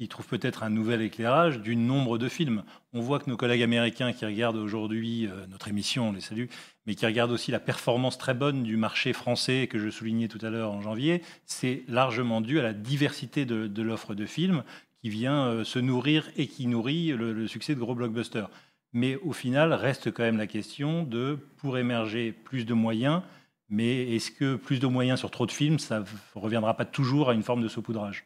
qui 0.00 0.08
trouve 0.08 0.26
peut-être 0.26 0.62
un 0.62 0.70
nouvel 0.70 1.02
éclairage 1.02 1.60
du 1.60 1.76
nombre 1.76 2.16
de 2.16 2.30
films. 2.30 2.62
On 2.94 3.02
voit 3.02 3.18
que 3.18 3.28
nos 3.28 3.36
collègues 3.36 3.62
américains 3.62 4.14
qui 4.14 4.24
regardent 4.24 4.56
aujourd'hui 4.56 5.26
euh, 5.26 5.46
notre 5.50 5.68
émission, 5.68 6.08
on 6.08 6.12
les 6.12 6.22
salue, 6.22 6.46
mais 6.86 6.94
qui 6.94 7.04
regardent 7.04 7.32
aussi 7.32 7.50
la 7.50 7.60
performance 7.60 8.16
très 8.16 8.32
bonne 8.32 8.62
du 8.62 8.78
marché 8.78 9.12
français 9.12 9.68
que 9.70 9.78
je 9.78 9.90
soulignais 9.90 10.28
tout 10.28 10.38
à 10.40 10.48
l'heure 10.48 10.72
en 10.72 10.80
janvier, 10.80 11.20
c'est 11.44 11.82
largement 11.86 12.40
dû 12.40 12.58
à 12.58 12.62
la 12.62 12.72
diversité 12.72 13.44
de, 13.44 13.82
l'offre 13.82 14.14
de 14.14 14.24
films 14.24 14.64
qui 15.02 15.10
vient 15.10 15.48
euh, 15.48 15.64
se 15.64 15.78
nourrir 15.78 16.30
et 16.34 16.46
qui 16.46 16.66
nourrit 16.66 17.08
le, 17.08 17.46
succès 17.46 17.74
de 17.74 17.80
gros 17.80 17.94
blockbusters. 17.94 18.48
Mais 18.94 19.16
au 19.16 19.34
final, 19.34 19.74
reste 19.74 20.10
quand 20.10 20.22
même 20.22 20.38
la 20.38 20.46
question 20.46 21.02
de, 21.02 21.38
pour 21.58 21.76
émerger 21.76 22.32
plus 22.32 22.64
de 22.64 22.72
moyens, 22.72 23.20
mais 23.68 24.16
est-ce 24.16 24.30
que 24.30 24.56
plus 24.56 24.80
de 24.80 24.86
moyens 24.86 25.18
sur 25.18 25.30
trop 25.30 25.44
de 25.44 25.52
films, 25.52 25.78
ça 25.78 26.00
ne 26.00 26.04
reviendra 26.34 26.74
pas 26.74 26.86
toujours 26.86 27.28
à 27.28 27.34
une 27.34 27.42
forme 27.42 27.62
de 27.62 27.68
saupoudrage? 27.68 28.24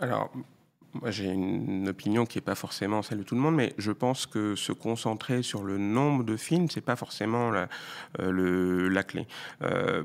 Alors, 0.00 0.30
moi, 1.00 1.10
j'ai 1.10 1.26
une 1.26 1.88
opinion 1.88 2.24
qui 2.26 2.38
n'est 2.38 2.42
pas 2.42 2.54
forcément 2.54 3.02
celle 3.02 3.18
de 3.18 3.22
tout 3.22 3.34
le 3.34 3.40
monde, 3.40 3.54
mais 3.54 3.74
je 3.78 3.92
pense 3.92 4.26
que 4.26 4.54
se 4.54 4.72
concentrer 4.72 5.42
sur 5.42 5.62
le 5.62 5.78
nombre 5.78 6.24
de 6.24 6.36
films, 6.36 6.68
c'est 6.70 6.80
pas 6.80 6.96
forcément 6.96 7.50
la, 7.50 7.68
la 8.18 9.02
clé. 9.02 9.26
Euh, 9.62 10.04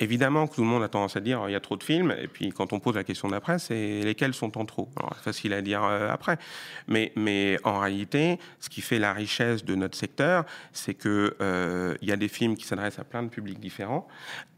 Évidemment 0.00 0.46
que 0.46 0.54
tout 0.54 0.60
le 0.60 0.66
monde 0.68 0.82
a 0.84 0.88
tendance 0.88 1.16
à 1.16 1.20
dire 1.20 1.42
il 1.48 1.52
y 1.52 1.56
a 1.56 1.60
trop 1.60 1.76
de 1.76 1.82
films, 1.82 2.14
et 2.20 2.28
puis 2.28 2.50
quand 2.50 2.72
on 2.72 2.78
pose 2.78 2.94
la 2.94 3.02
question 3.02 3.28
d'après, 3.28 3.58
c'est 3.58 4.00
lesquels 4.02 4.32
sont 4.32 4.56
en 4.56 4.64
trop? 4.64 4.88
Alors, 4.96 5.16
facile 5.16 5.52
à 5.52 5.62
dire 5.62 5.82
euh, 5.82 6.10
après, 6.10 6.38
mais, 6.86 7.12
mais 7.16 7.58
en 7.64 7.80
réalité, 7.80 8.38
ce 8.60 8.68
qui 8.68 8.80
fait 8.80 9.00
la 9.00 9.12
richesse 9.12 9.64
de 9.64 9.74
notre 9.74 9.96
secteur, 9.96 10.44
c'est 10.72 10.94
que 10.94 11.36
euh, 11.40 11.96
il 12.00 12.08
y 12.08 12.12
a 12.12 12.16
des 12.16 12.28
films 12.28 12.56
qui 12.56 12.64
s'adressent 12.64 13.00
à 13.00 13.04
plein 13.04 13.24
de 13.24 13.28
publics 13.28 13.58
différents, 13.58 14.06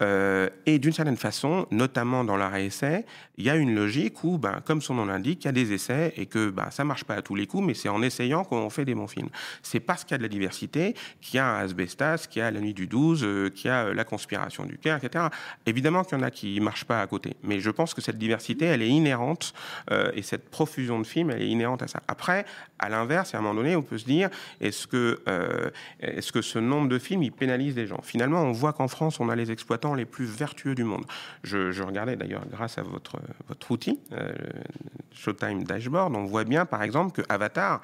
euh, 0.03 0.49
et 0.67 0.79
d'une 0.79 0.93
certaine 0.93 1.17
façon, 1.17 1.67
notamment 1.71 2.25
dans 2.25 2.37
l'arrêt 2.37 2.67
essai, 2.67 3.07
il 3.39 3.45
y 3.45 3.51
a 3.51 3.57
une 3.57 3.75
logique 3.75 4.23
où, 4.25 4.39
ben, 4.39 4.61
comme 4.65 4.83
son 4.83 4.95
nom 4.95 5.07
l'indique, 5.07 5.45
il 5.45 5.47
y 5.47 5.49
a 5.49 5.53
des 5.53 5.73
essais 5.73 6.13
et 6.17 6.27
que 6.27 6.51
ben, 6.51 6.71
ça 6.71 6.85
marche 6.85 7.05
pas 7.05 7.15
à 7.15 7.23
tous 7.23 7.35
les 7.35 7.47
coups, 7.47 7.67
mais 7.67 7.75
c'est 7.75 7.89
en 7.89 8.03
essayant 8.03 8.45
qu'on 8.45 8.69
fait 8.69 8.85
des 8.85 8.95
bons 8.95 9.07
films. 9.07 9.31
C'est 9.63 9.81
parce 9.81 10.05
qu'il 10.05 10.13
y 10.13 10.17
a 10.17 10.19
de 10.19 10.23
la 10.23 10.29
diversité 10.29 10.95
qu'il 11.21 11.37
y 11.37 11.41
a 11.41 11.57
Asbestas, 11.57 12.27
qu'il 12.29 12.41
y 12.41 12.43
a 12.43 12.51
La 12.51 12.61
Nuit 12.61 12.75
du 12.75 12.87
12, 12.87 13.53
qu'il 13.55 13.69
y 13.69 13.73
a 13.73 13.95
La 13.95 14.05
Conspiration 14.05 14.65
du 14.65 14.77
Caire, 14.77 14.97
etc. 14.97 15.10
Évidemment 15.67 16.05
qu'il 16.05 16.19
y 16.19 16.21
en 16.21 16.25
a 16.25 16.31
qui 16.31 16.59
ne 16.59 16.65
marchent 16.65 16.85
pas 16.85 17.01
à 17.01 17.07
côté, 17.07 17.37
mais 17.43 17.61
je 17.61 17.71
pense 17.71 17.95
que 17.95 18.01
cette 18.01 18.19
diversité, 18.19 18.67
elle 18.67 18.83
est 18.83 18.89
inhérente, 18.89 19.53
euh, 19.91 20.11
et 20.15 20.23
cette 20.23 20.49
profusion 20.51 20.99
de 20.99 21.07
films, 21.07 21.31
elle 21.31 21.43
est 21.43 21.49
inhérente 21.49 21.83
à 21.83 21.89
ça. 21.89 22.03
Après, 22.09 22.45
à 22.79 22.89
l'inverse, 22.89 23.35
à 23.35 23.39
un 23.39 23.41
moment 23.41 23.55
donné, 23.55 23.77
on 23.77 23.83
peut 23.83 23.99
se 23.99 24.05
dire, 24.05 24.31
est-ce 24.61 24.87
que, 24.87 25.21
euh, 25.29 25.71
est-ce 26.01 26.33
que 26.33 26.43
ce 26.43 26.59
nombre 26.59 26.89
de 26.89 26.99
films, 26.99 27.23
il 27.23 27.33
pénalise 27.33 27.77
les 27.77 27.87
gens? 27.87 28.01
Finalement, 28.03 28.43
on 28.43 28.53
voit 28.53 28.73
qu'en 28.73 28.89
France, 28.89 29.21
on 29.21 29.29
a 29.29 29.37
les 29.37 29.51
exploitants 29.51 29.95
les 29.95 30.07
plus 30.07 30.27
vertueux 30.27 30.75
du 30.75 30.85
monde. 30.85 31.05
Je, 31.45 31.83
regardais 31.83 32.17
d'ailleurs, 32.17 32.45
grâce 32.51 32.79
à 32.79 32.83
votre, 32.83 33.19
votre 33.49 33.71
outil, 33.71 33.99
euh, 34.13 34.33
Showtime 35.13 35.65
Dashboard, 35.65 36.15
on 36.17 36.25
voit 36.25 36.45
bien, 36.45 36.67
par 36.67 36.83
exemple, 36.83 37.13
que 37.13 37.27
Avatar, 37.29 37.81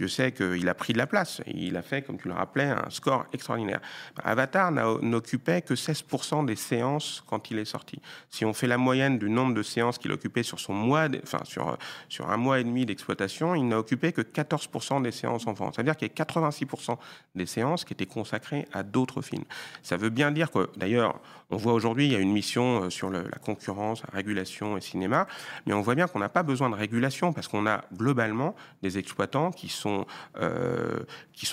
Dieu 0.00 0.08
sait 0.08 0.32
qu'il 0.32 0.66
a 0.66 0.72
pris 0.72 0.94
de 0.94 0.98
la 0.98 1.06
place. 1.06 1.42
Il 1.46 1.76
a 1.76 1.82
fait, 1.82 2.00
comme 2.00 2.16
tu 2.16 2.28
le 2.28 2.32
rappelais, 2.32 2.64
un 2.64 2.88
score 2.88 3.26
extraordinaire. 3.34 3.80
Avatar 4.24 4.72
n'occupait 4.72 5.60
que 5.60 5.74
16% 5.74 6.46
des 6.46 6.56
séances 6.56 7.22
quand 7.26 7.50
il 7.50 7.58
est 7.58 7.66
sorti. 7.66 8.00
Si 8.30 8.46
on 8.46 8.54
fait 8.54 8.66
la 8.66 8.78
moyenne 8.78 9.18
du 9.18 9.28
nombre 9.28 9.52
de 9.52 9.62
séances 9.62 9.98
qu'il 9.98 10.10
occupait 10.10 10.42
sur 10.42 10.58
son 10.58 10.72
mois, 10.72 11.08
enfin 11.22 11.40
sur, 11.44 11.76
sur 12.08 12.30
un 12.30 12.38
mois 12.38 12.60
et 12.60 12.64
demi 12.64 12.86
d'exploitation, 12.86 13.54
il 13.54 13.68
n'a 13.68 13.78
occupé 13.78 14.12
que 14.12 14.22
14% 14.22 15.02
des 15.02 15.12
séances 15.12 15.46
en 15.46 15.54
France. 15.54 15.74
C'est-à-dire 15.76 15.98
qu'il 15.98 16.08
y 16.08 16.10
a 16.10 16.24
86% 16.24 16.96
des 17.34 17.44
séances 17.44 17.84
qui 17.84 17.92
étaient 17.92 18.06
consacrées 18.06 18.66
à 18.72 18.82
d'autres 18.82 19.20
films. 19.20 19.44
Ça 19.82 19.98
veut 19.98 20.08
bien 20.08 20.30
dire 20.30 20.50
que, 20.50 20.70
d'ailleurs, 20.78 21.20
on 21.50 21.56
voit 21.56 21.72
aujourd'hui, 21.72 22.06
il 22.06 22.12
y 22.12 22.16
a 22.16 22.20
une 22.20 22.32
mission 22.32 22.84
euh, 22.84 22.90
sur 22.90 23.10
la 23.10 23.22
concurrence, 23.44 24.02
la 24.02 24.16
régulation 24.16 24.76
et 24.76 24.80
cinéma, 24.80 25.26
mais 25.66 25.72
on 25.72 25.80
voit 25.80 25.94
bien 25.94 26.06
qu'on 26.06 26.20
n'a 26.20 26.28
pas 26.28 26.42
besoin 26.42 26.70
de 26.70 26.74
régulation 26.74 27.32
parce 27.32 27.48
qu'on 27.48 27.66
a 27.66 27.84
globalement 27.94 28.54
des 28.82 28.98
exploitants 28.98 29.50
qui 29.50 29.68
sont, 29.68 30.06
euh, 30.40 31.00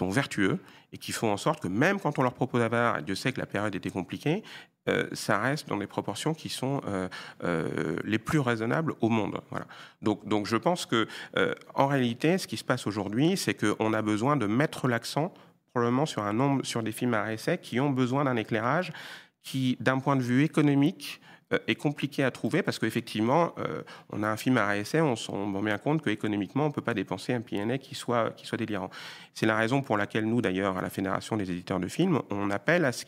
vertueux 0.02 0.60
et 0.94 0.98
qui 0.98 1.12
font 1.12 1.32
en 1.32 1.38
sorte 1.38 1.62
que 1.62 1.68
même 1.68 2.00
quand 2.00 2.20
on 2.20 2.24
leur 2.24 2.34
propose 2.34 2.62
à 2.62 3.02
Dieu 3.02 3.16
sait 3.16 3.32
que 3.34 3.40
la 3.40 3.46
période 3.46 3.76
était 3.76 3.90
compliquée, 3.90 4.44
euh, 4.88 5.08
ça 5.12 5.40
reste 5.40 5.68
dans 5.68 5.78
des 5.78 5.88
proportions 5.88 6.34
qui 6.34 6.50
sont 6.50 6.82
les 8.06 8.20
plus 8.20 8.40
raisonnables 8.40 8.94
au 9.02 9.10
monde. 9.10 9.42
Donc 10.02 10.46
je 10.46 10.56
pense 10.56 10.86
que 10.86 11.08
en 11.74 11.88
réalité, 11.88 12.38
ce 12.38 12.48
qui 12.48 12.58
se 12.58 12.64
passe 12.64 12.88
aujourd'hui, 12.88 13.36
c'est 13.36 13.54
qu'on 13.54 13.94
a 13.94 14.02
besoin 14.02 14.38
de 14.38 14.46
mettre 14.46 14.88
l'accent 14.88 15.34
probablement 15.74 16.06
sur 16.06 16.24
un 16.24 16.34
nombre, 16.34 16.66
sur 16.66 16.82
des 16.82 16.92
films 16.92 17.14
à 17.14 17.32
essai 17.34 17.60
qui 17.60 17.80
ont 17.80 17.92
besoin 17.92 18.24
d'un 18.24 18.36
éclairage 18.36 18.92
qui, 19.48 19.78
d'un 19.80 20.00
point 20.00 20.18
de 20.18 20.22
vue 20.22 20.44
économique, 20.44 21.22
euh, 21.54 21.60
est 21.68 21.76
compliqué 21.76 22.26
à 22.26 22.32
trouver 22.32 22.62
parce 22.62 22.80
qu'effectivement, 22.80 23.54
euh, 23.60 23.82
on 24.12 24.22
a 24.22 24.28
un 24.28 24.36
film 24.36 24.58
à 24.58 24.76
essai, 24.76 25.00
on 25.00 25.16
se 25.16 25.32
rend 25.32 25.48
bien 25.64 25.78
compte 25.78 26.04
qu'économiquement, 26.04 26.66
on 26.66 26.68
ne 26.68 26.74
peut 26.74 26.82
pas 26.82 26.94
dépenser 26.94 27.34
un 27.34 27.40
PNA 27.40 27.78
qui 27.78 27.96
soit, 27.96 28.32
qui 28.32 28.46
soit 28.46 28.58
délirant. 28.58 28.90
C'est 29.34 29.46
la 29.46 29.56
raison 29.56 29.82
pour 29.82 29.96
laquelle 29.96 30.26
nous, 30.26 30.42
d'ailleurs, 30.42 30.78
à 30.78 30.82
la 30.82 30.90
Fédération 30.90 31.38
des 31.38 31.50
éditeurs 31.50 31.80
de 31.80 31.88
films, 31.88 32.22
on 32.30 32.52
appelle 32.52 32.84
à 32.84 32.92
ce 32.92 33.06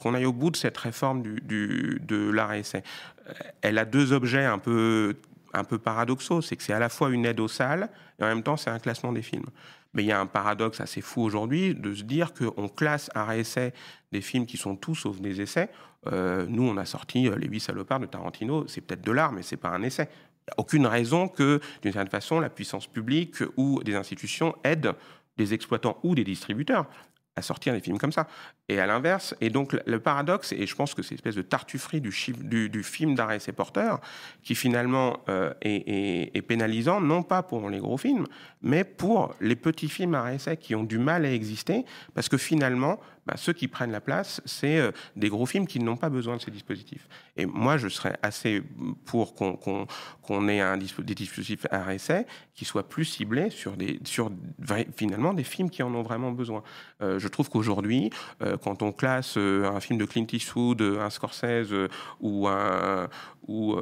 qu'on 0.00 0.14
aille 0.14 0.24
au 0.24 0.32
bout 0.32 0.50
de 0.50 0.56
cette 0.56 0.78
réforme 0.78 1.22
du 1.22 2.00
de 2.00 2.30
l'art 2.30 2.54
essai. 2.54 2.82
Euh, 3.28 3.32
elle 3.60 3.76
a 3.76 3.84
deux 3.84 4.14
objets 4.14 4.46
un 4.46 4.58
peu, 4.58 5.16
un 5.52 5.64
peu 5.64 5.76
paradoxaux. 5.76 6.40
C'est 6.40 6.56
que 6.56 6.62
c'est 6.62 6.72
à 6.72 6.78
la 6.78 6.88
fois 6.88 7.10
une 7.10 7.26
aide 7.26 7.40
aux 7.40 7.48
salles 7.48 7.90
et 8.18 8.24
en 8.24 8.28
même 8.28 8.42
temps, 8.42 8.56
c'est 8.56 8.70
un 8.70 8.78
classement 8.78 9.12
des 9.12 9.22
films. 9.22 9.50
Mais 9.96 10.02
il 10.04 10.06
y 10.06 10.12
a 10.12 10.20
un 10.20 10.26
paradoxe 10.26 10.82
assez 10.82 11.00
fou 11.00 11.22
aujourd'hui 11.22 11.74
de 11.74 11.94
se 11.94 12.02
dire 12.02 12.34
qu'on 12.34 12.68
classe 12.68 13.10
à 13.14 13.34
essai 13.34 13.72
des 14.12 14.20
films 14.20 14.44
qui 14.44 14.58
sont 14.58 14.76
tous 14.76 14.94
sauf 14.94 15.20
des 15.22 15.40
essais. 15.40 15.70
Euh, 16.12 16.44
nous, 16.50 16.64
on 16.64 16.76
a 16.76 16.84
sorti 16.84 17.28
euh, 17.28 17.36
Les 17.36 17.48
Huit 17.48 17.60
Salopards 17.60 18.00
de 18.00 18.06
Tarantino. 18.06 18.68
C'est 18.68 18.82
peut-être 18.82 19.00
de 19.00 19.10
l'art, 19.10 19.32
mais 19.32 19.42
c'est 19.42 19.56
pas 19.56 19.70
un 19.70 19.82
essai. 19.82 20.10
Aucune 20.58 20.86
raison 20.86 21.28
que, 21.28 21.60
d'une 21.80 21.92
certaine 21.92 22.10
façon, 22.10 22.40
la 22.40 22.50
puissance 22.50 22.86
publique 22.86 23.36
ou 23.56 23.82
des 23.82 23.94
institutions 23.94 24.54
aident 24.62 24.94
des 25.38 25.54
exploitants 25.54 25.98
ou 26.02 26.14
des 26.14 26.24
distributeurs 26.24 26.86
à 27.34 27.40
sortir 27.40 27.72
des 27.72 27.80
films 27.80 27.98
comme 27.98 28.12
ça. 28.12 28.28
Et 28.68 28.80
à 28.80 28.86
l'inverse, 28.86 29.36
et 29.40 29.48
donc 29.48 29.76
le 29.86 30.00
paradoxe, 30.00 30.50
et 30.50 30.66
je 30.66 30.74
pense 30.74 30.92
que 30.92 31.02
c'est 31.02 31.12
une 31.12 31.18
espèce 31.18 31.36
de 31.36 31.42
tartufferie 31.42 32.00
du, 32.00 32.10
film 32.10 33.14
d'arrêt 33.14 33.38
ses 33.38 33.52
porteurs, 33.52 34.00
qui 34.42 34.56
finalement 34.56 35.20
euh, 35.28 35.52
est, 35.62 36.42
pénalisant, 36.42 37.00
non 37.00 37.22
pas 37.22 37.44
pour 37.44 37.70
les 37.70 37.78
gros 37.78 37.96
films, 37.96 38.26
mais 38.62 38.82
pour 38.82 39.36
les 39.40 39.54
petits 39.54 39.88
films 39.88 40.16
à 40.16 40.34
essai 40.34 40.56
qui 40.56 40.74
ont 40.74 40.82
du 40.82 40.98
mal 40.98 41.24
à 41.24 41.32
exister, 41.32 41.84
parce 42.14 42.28
que 42.28 42.36
finalement, 42.36 42.98
bah, 43.26 43.34
ceux 43.36 43.52
qui 43.52 43.68
prennent 43.68 43.90
la 43.90 44.00
place, 44.00 44.40
c'est 44.44 44.78
euh, 44.78 44.92
des 45.16 45.28
gros 45.28 45.46
films 45.46 45.66
qui 45.66 45.80
n'ont 45.80 45.96
pas 45.96 46.10
besoin 46.10 46.36
de 46.36 46.42
ces 46.42 46.50
dispositifs. 46.50 47.08
Et 47.36 47.44
moi, 47.44 47.76
je 47.76 47.88
serais 47.88 48.16
assez 48.22 48.62
pour 49.04 49.34
qu'on 49.34 50.48
ait 50.48 50.62
des 50.98 51.14
dispositifs 51.14 51.66
à 51.70 51.92
essai 51.92 52.26
qui 52.54 52.64
soient 52.64 52.88
plus 52.88 53.04
ciblés 53.04 53.50
sur, 53.50 53.76
finalement 54.96 55.34
des 55.34 55.44
films 55.44 55.70
qui 55.70 55.82
en 55.82 55.94
ont 55.94 56.02
vraiment 56.02 56.30
besoin. 56.30 56.62
Euh, 57.02 57.18
je 57.18 57.28
trouve 57.28 57.50
qu'aujourd'hui, 57.50 58.10
quand 58.62 58.82
on 58.82 58.92
classe 58.92 59.36
un 59.36 59.80
film 59.80 59.98
de 59.98 60.04
Clint 60.04 60.26
Eastwood, 60.32 60.82
un 60.82 61.10
Scorsese 61.10 61.72
ou 62.20 62.48
un, 62.48 63.08
ou, 63.48 63.76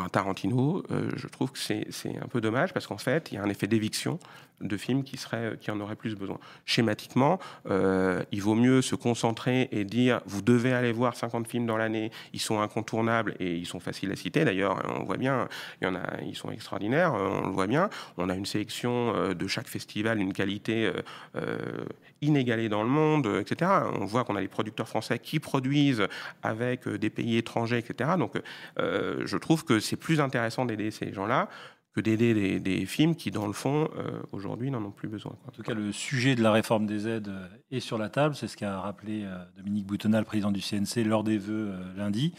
un 0.00 0.08
Tarantino, 0.08 0.82
je 1.16 1.26
trouve 1.28 1.52
que 1.52 1.58
c'est 1.58 1.86
un 2.22 2.28
peu 2.28 2.40
dommage 2.40 2.72
parce 2.72 2.86
qu'en 2.86 2.98
fait, 2.98 3.32
il 3.32 3.36
y 3.36 3.38
a 3.38 3.42
un 3.42 3.48
effet 3.48 3.66
d'éviction 3.66 4.18
de 4.60 4.76
films 4.76 5.02
qui, 5.02 5.16
seraient, 5.16 5.58
qui 5.60 5.70
en 5.70 5.80
auraient 5.80 5.96
plus 5.96 6.14
besoin. 6.14 6.38
Schématiquement, 6.64 7.38
il 7.68 8.42
vaut 8.42 8.54
mieux 8.54 8.82
se 8.82 8.94
concentrer 8.94 9.68
et 9.72 9.84
dire 9.84 10.20
vous 10.26 10.42
devez 10.42 10.72
aller 10.72 10.92
voir 10.92 11.16
50 11.16 11.48
films 11.48 11.66
dans 11.66 11.76
l'année, 11.76 12.10
ils 12.32 12.40
sont 12.40 12.60
incontournables 12.60 13.34
et 13.40 13.56
ils 13.56 13.66
sont 13.66 13.80
faciles 13.80 14.12
à 14.12 14.16
citer. 14.16 14.44
D'ailleurs, 14.44 14.82
on 14.98 15.04
voit 15.04 15.16
bien, 15.16 15.48
il 15.80 15.84
y 15.84 15.86
en 15.88 15.94
a, 15.94 16.20
ils 16.22 16.36
sont 16.36 16.50
extraordinaires, 16.50 17.14
on 17.14 17.48
le 17.48 17.52
voit 17.52 17.66
bien. 17.66 17.90
On 18.16 18.28
a 18.28 18.34
une 18.34 18.46
sélection 18.46 19.14
euh, 19.14 19.34
de 19.34 19.46
chaque 19.46 19.68
festival, 19.68 20.20
une 20.20 20.32
qualité 20.32 20.86
euh, 20.86 20.92
euh, 21.36 21.84
inégalée 22.20 22.68
dans 22.68 22.82
le 22.82 22.88
monde, 22.88 23.26
etc. 23.40 23.70
On 23.94 24.04
voit 24.04 24.24
qu'on 24.24 24.36
a 24.36 24.40
des 24.40 24.48
producteurs 24.48 24.88
français 24.88 25.18
qui 25.18 25.40
produisent 25.40 26.06
avec 26.42 26.88
des 26.88 27.10
pays 27.10 27.36
étrangers, 27.36 27.78
etc. 27.78 28.10
Donc, 28.18 28.40
je 28.78 29.36
trouve 29.36 29.64
que 29.64 29.80
c'est 29.80 29.96
plus 29.96 30.20
intéressant 30.20 30.64
d'aider 30.64 30.90
ces 30.90 31.12
gens-là 31.12 31.48
que 31.94 32.00
d'aider 32.00 32.58
des, 32.58 32.86
films 32.86 33.14
qui, 33.14 33.30
dans 33.30 33.46
le 33.46 33.52
fond, 33.52 33.88
euh, 33.96 34.20
aujourd'hui, 34.32 34.70
n'en 34.70 34.82
ont 34.84 34.90
plus 34.90 35.08
besoin. 35.08 35.36
En 35.46 35.52
tout 35.52 35.62
cas, 35.62 35.74
le 35.74 35.92
sujet 35.92 36.34
de 36.34 36.42
la 36.42 36.50
réforme 36.50 36.86
des 36.86 37.06
aides 37.06 37.28
euh, 37.28 37.46
est 37.70 37.78
sur 37.78 37.98
la 37.98 38.08
table. 38.08 38.34
C'est 38.34 38.48
ce 38.48 38.56
qu'a 38.56 38.80
rappelé 38.80 39.22
euh, 39.24 39.38
Dominique 39.56 39.86
Boutonal, 39.86 40.24
président 40.24 40.50
du 40.50 40.60
CNC, 40.60 41.04
lors 41.04 41.22
des 41.22 41.38
vœux 41.38 41.72
lundi. 41.96 42.34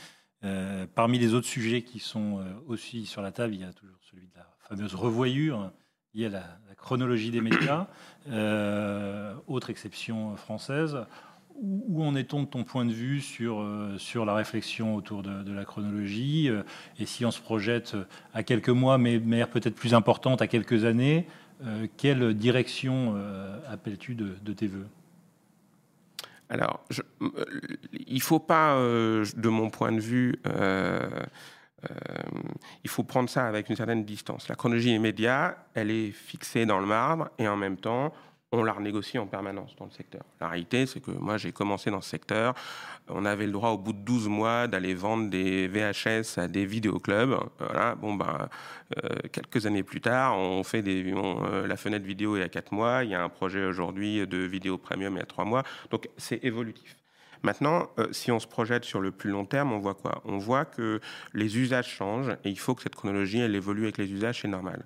parmi 0.93 1.17
les 1.17 1.33
autres 1.33 1.47
sujets 1.47 1.81
qui 1.83 1.99
sont 1.99 2.43
aussi 2.67 3.05
sur 3.05 3.21
la 3.21 3.31
table, 3.31 3.55
il 3.55 3.61
y 3.61 3.63
a 3.63 3.73
toujours 3.73 3.97
celui 4.01 4.27
de 4.27 4.35
la 4.35 4.45
fameuse 4.59 4.93
revoyure 4.93 5.71
liée 6.13 6.27
à 6.27 6.29
la, 6.29 6.59
la 6.67 6.75
chronologie 6.75 7.31
des 7.31 7.41
médias. 7.41 7.87
autre 9.47 9.69
exception 9.69 10.35
française 10.35 10.97
où 11.61 12.03
en 12.03 12.15
est-on 12.15 12.43
de 12.43 12.47
ton 12.47 12.63
point 12.63 12.85
de 12.85 12.91
vue 12.91 13.21
sur, 13.21 13.61
euh, 13.61 13.97
sur 13.97 14.25
la 14.25 14.33
réflexion 14.33 14.95
autour 14.95 15.23
de, 15.23 15.53
la 15.53 15.65
chronologie 15.65 16.49
euh, 16.49 16.63
Et 16.99 17.05
si 17.05 17.25
on 17.25 17.31
se 17.31 17.41
projette 17.41 17.95
à 18.33 18.43
quelques 18.43 18.69
mois, 18.69 18.97
mais 18.97 19.19
de 19.19 19.45
peut-être 19.45 19.75
plus 19.75 19.93
importante, 19.93 20.41
à 20.41 20.47
quelques 20.47 20.85
années, 20.85 21.27
euh, 21.65 21.87
quelle 21.97 22.33
direction 22.33 23.15
appelles-tu 23.69 24.15
de, 24.15 24.53
tes 24.53 24.67
voeux? 24.67 24.87
Alors, 26.49 26.85
il 27.93 28.15
ne 28.15 28.19
faut 28.19 28.39
pas, 28.39 28.75
de 28.77 29.49
mon 29.49 29.69
point 29.69 29.91
de 29.91 29.99
vue, 29.99 30.35
il 32.83 32.89
faut 32.89 33.03
prendre 33.03 33.29
ça 33.29 33.47
avec 33.47 33.69
une 33.69 33.75
certaine 33.75 34.03
distance. 34.03 34.47
La 34.49 34.55
chronologie 34.55 34.93
immédiate, 34.93 35.57
elle 35.73 35.89
est 35.89 36.11
fixée 36.11 36.65
dans 36.65 36.79
le 36.79 36.85
marbre 36.85 37.29
et 37.39 37.47
en 37.47 37.55
même 37.55 37.77
temps, 37.77 38.13
on 38.51 38.63
la 38.63 38.73
renégocie 38.73 39.17
en 39.17 39.27
permanence 39.27 39.75
dans 39.75 39.85
le 39.85 39.91
secteur. 39.91 40.23
La 40.39 40.47
réalité, 40.47 40.85
c'est 40.85 40.99
que 40.99 41.11
moi, 41.11 41.37
j'ai 41.37 41.51
commencé 41.51 41.91
dans 41.91 42.01
ce 42.01 42.09
secteur. 42.09 42.53
On 43.09 43.25
avait 43.25 43.45
le 43.45 43.51
droit, 43.51 43.69
au 43.69 43.77
bout 43.77 43.93
de 43.93 43.99
12 43.99 44.27
mois, 44.27 44.67
d'aller 44.67 44.93
vendre 44.93 45.29
des 45.29 45.67
VHS 45.67 46.37
à 46.37 46.47
des 46.47 46.65
vidéoclubs. 46.65 47.37
Voilà. 47.59 47.95
Bon, 47.95 48.13
ben, 48.13 48.47
quelques 49.31 49.65
années 49.65 49.83
plus 49.83 50.01
tard, 50.01 50.37
on 50.37 50.63
fait 50.63 50.81
des, 50.81 51.13
euh, 51.13 51.67
la 51.67 51.77
fenêtre 51.77 52.05
vidéo 52.05 52.37
est 52.37 52.43
à 52.43 52.49
4 52.49 52.71
mois. 52.71 53.03
Il 53.03 53.09
y 53.09 53.15
a 53.15 53.23
un 53.23 53.29
projet 53.29 53.65
aujourd'hui 53.65 54.25
de 54.25 54.37
vidéo 54.37 54.77
premium 54.77 55.17
y 55.17 55.21
a 55.21 55.25
3 55.25 55.45
mois. 55.45 55.63
Donc, 55.89 56.09
c'est 56.17 56.43
évolutif. 56.43 56.95
Maintenant, 57.45 57.91
euh, 57.99 58.07
si 58.11 58.31
on 58.31 58.39
se 58.39 58.47
projette 58.47 58.85
sur 58.85 59.01
le 59.01 59.11
plus 59.11 59.29
long 59.29 59.45
terme, 59.45 59.71
on 59.71 59.77
voit 59.77 59.93
quoi? 59.93 60.23
On 60.25 60.39
voit 60.39 60.65
que 60.65 60.99
les 61.35 61.59
usages 61.59 61.87
changent 61.87 62.35
et 62.43 62.49
il 62.49 62.57
faut 62.57 62.73
que 62.73 62.81
cette 62.81 62.95
chronologie, 62.95 63.37
elle 63.37 63.53
évolue 63.53 63.83
avec 63.83 63.99
les 63.99 64.11
usages, 64.11 64.41
c'est 64.41 64.47
normal. 64.47 64.83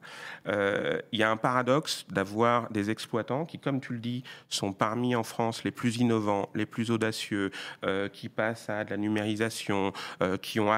Euh, 0.47 0.99
il 1.13 1.19
y 1.19 1.23
a 1.23 1.31
un 1.31 1.37
paradoxe 1.37 2.05
d'avoir 2.09 2.69
des 2.69 2.89
exploitants 2.89 3.45
qui, 3.45 3.59
comme 3.59 3.79
tu 3.79 3.93
le 3.93 3.99
dis, 3.99 4.25
sont 4.49 4.73
parmi 4.73 5.15
en 5.15 5.23
France 5.23 5.63
les 5.63 5.71
plus 5.71 5.99
innovants, 5.99 6.49
les 6.53 6.65
plus 6.65 6.91
audacieux, 6.91 7.51
euh, 7.85 8.09
qui 8.09 8.27
passent 8.27 8.69
à 8.69 8.83
de 8.83 8.89
la 8.89 8.97
numérisation, 8.97 9.93
qui 10.41 10.59
ont 10.59 10.73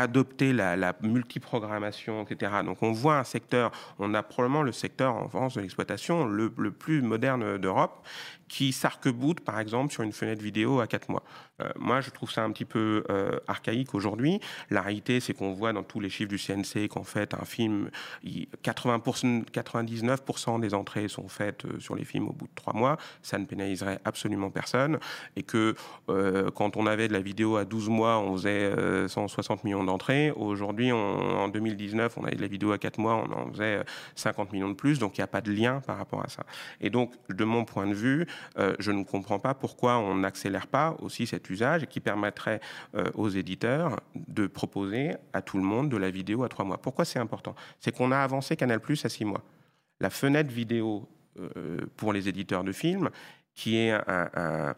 adopté 0.00 0.52
la, 0.52 0.94
multiprogrammation, 1.02 2.22
etc. 2.22 2.52
Donc 2.64 2.82
on 2.82 2.92
voit 2.92 3.18
un 3.18 3.24
secteur, 3.24 3.70
on 3.98 4.14
a 4.14 4.22
probablement 4.22 4.62
le 4.62 4.72
secteur 4.72 5.14
en 5.14 5.28
France 5.28 5.54
de 5.54 5.60
l'exploitation 5.60 6.24
le, 6.24 6.50
plus 6.70 7.02
moderne 7.02 7.58
d'Europe 7.58 8.06
qui 8.48 8.72
s'arc-boute, 8.72 9.40
par 9.40 9.58
exemple, 9.58 9.92
sur 9.92 10.02
une 10.02 10.12
fenêtre 10.12 10.42
vidéo 10.42 10.80
à 10.80 10.86
4 10.86 11.08
mois. 11.08 11.22
Euh, 11.60 11.68
moi, 11.76 12.00
je 12.00 12.10
trouve 12.10 12.30
ça 12.30 12.44
un 12.44 12.52
petit 12.52 12.64
peu 12.64 13.04
euh, 13.10 13.38
archaïque 13.48 13.94
aujourd'hui. 13.94 14.40
La 14.70 14.82
réalité, 14.82 15.20
c'est 15.20 15.34
qu'on 15.34 15.52
voit 15.52 15.72
dans 15.72 15.82
tous 15.82 16.00
les 16.00 16.10
chiffres 16.10 16.28
du 16.28 16.38
CNC 16.38 16.88
qu'en 16.88 17.02
fait, 17.02 17.34
un 17.34 17.44
film, 17.44 17.90
80%, 18.24 19.46
99% 19.50 20.60
des 20.60 20.74
entrées 20.74 21.08
sont 21.08 21.28
faites 21.28 21.64
euh, 21.64 21.80
sur 21.80 21.96
les 21.96 22.04
films 22.04 22.28
au 22.28 22.32
bout 22.32 22.46
de 22.46 22.54
3 22.54 22.74
mois. 22.74 22.98
Ça 23.22 23.38
ne 23.38 23.46
pénaliserait 23.46 24.00
absolument 24.04 24.50
personne. 24.50 24.98
Et 25.36 25.42
que 25.42 25.74
quand 26.54 26.76
on 26.76 26.86
avait 26.86 27.08
de 27.08 27.12
la 27.12 27.20
vidéo 27.20 27.56
à 27.56 27.64
12 27.64 27.88
mois, 27.88 28.18
on 28.18 28.36
faisait 28.36 29.08
160 29.08 29.64
millions 29.64 29.84
d'entrées. 29.86 30.30
Aujourd'hui, 30.32 30.92
en 30.92 31.48
2019, 31.48 32.18
on 32.18 32.24
avait 32.24 32.36
de 32.36 32.42
la 32.42 32.48
vidéo 32.48 32.72
à 32.72 32.78
4 32.78 32.98
mois, 32.98 33.14
on 33.14 33.32
en 33.32 33.50
faisait 33.52 33.82
50 34.14 34.52
millions 34.52 34.68
de 34.68 34.74
plus. 34.74 34.98
Donc, 34.98 35.16
il 35.16 35.20
n'y 35.20 35.24
a 35.24 35.28
pas 35.28 35.40
de 35.40 35.50
lien 35.50 35.80
par 35.80 35.96
rapport 35.96 36.22
à 36.22 36.28
ça. 36.28 36.44
Et 36.80 36.90
donc, 36.90 37.12
de 37.30 37.44
mon 37.44 37.64
point 37.64 37.86
de 37.86 37.94
vue, 37.94 38.26
euh, 38.58 38.74
je 38.78 38.90
ne 38.92 39.04
comprends 39.04 39.38
pas 39.38 39.54
pourquoi 39.54 39.98
on 39.98 40.16
n'accélère 40.16 40.66
pas 40.66 40.96
aussi 41.00 41.26
cet 41.26 41.48
usage 41.48 41.86
qui 41.86 42.00
permettrait 42.00 42.60
euh, 42.94 43.10
aux 43.14 43.28
éditeurs 43.28 44.00
de 44.14 44.46
proposer 44.46 45.14
à 45.32 45.42
tout 45.42 45.56
le 45.56 45.64
monde 45.64 45.88
de 45.88 45.96
la 45.96 46.10
vidéo 46.10 46.44
à 46.44 46.48
trois 46.48 46.64
mois. 46.64 46.78
Pourquoi 46.78 47.04
c'est 47.04 47.18
important? 47.18 47.54
C'est 47.80 47.94
qu'on 47.94 48.12
a 48.12 48.18
avancé 48.18 48.56
Canal 48.56 48.80
Plus 48.80 49.04
à 49.04 49.08
six 49.08 49.24
mois. 49.24 49.42
La 50.00 50.10
fenêtre 50.10 50.50
vidéo 50.50 51.08
euh, 51.38 51.78
pour 51.96 52.12
les 52.12 52.28
éditeurs 52.28 52.64
de 52.64 52.72
films 52.72 53.10
qui 53.56 53.78
est 53.78 53.98
euh, 54.08 54.74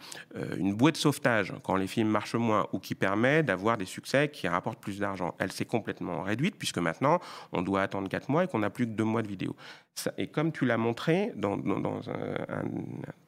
une 0.57 0.75
bouée 0.75 0.93
de 0.93 0.97
sauvetage 0.97 1.53
quand 1.65 1.75
les 1.77 1.89
films 1.89 2.09
marchent 2.09 2.37
moins 2.37 2.69
ou 2.73 2.79
qui 2.79 2.95
permet 2.95 3.43
d'avoir 3.43 3.77
des 3.77 3.85
succès 3.85 4.29
qui 4.29 4.47
rapportent 4.47 4.79
plus 4.79 5.01
d'argent. 5.01 5.35
Elle 5.39 5.53
s'est 5.53 5.65
complètement 5.65 6.23
réduite 6.23 6.55
puisque 6.57 6.79
maintenant 6.79 7.19
on 7.53 7.61
doit 7.61 7.83
attendre 7.83 8.09
quatre 8.09 8.31
mois 8.31 8.45
et 8.45 8.47
qu'on 8.47 8.61
n'a 8.61 8.71
plus 8.71 8.87
que 8.87 8.93
deux 8.93 9.05
mois 9.05 9.23
de 9.23 9.29
vidéo. 9.29 9.57
et 10.17 10.29
comme 10.29 10.53
tu 10.53 10.65
l'as 10.65 10.77
montré 10.77 11.33
dans, 11.35 11.59
un, 11.59 12.63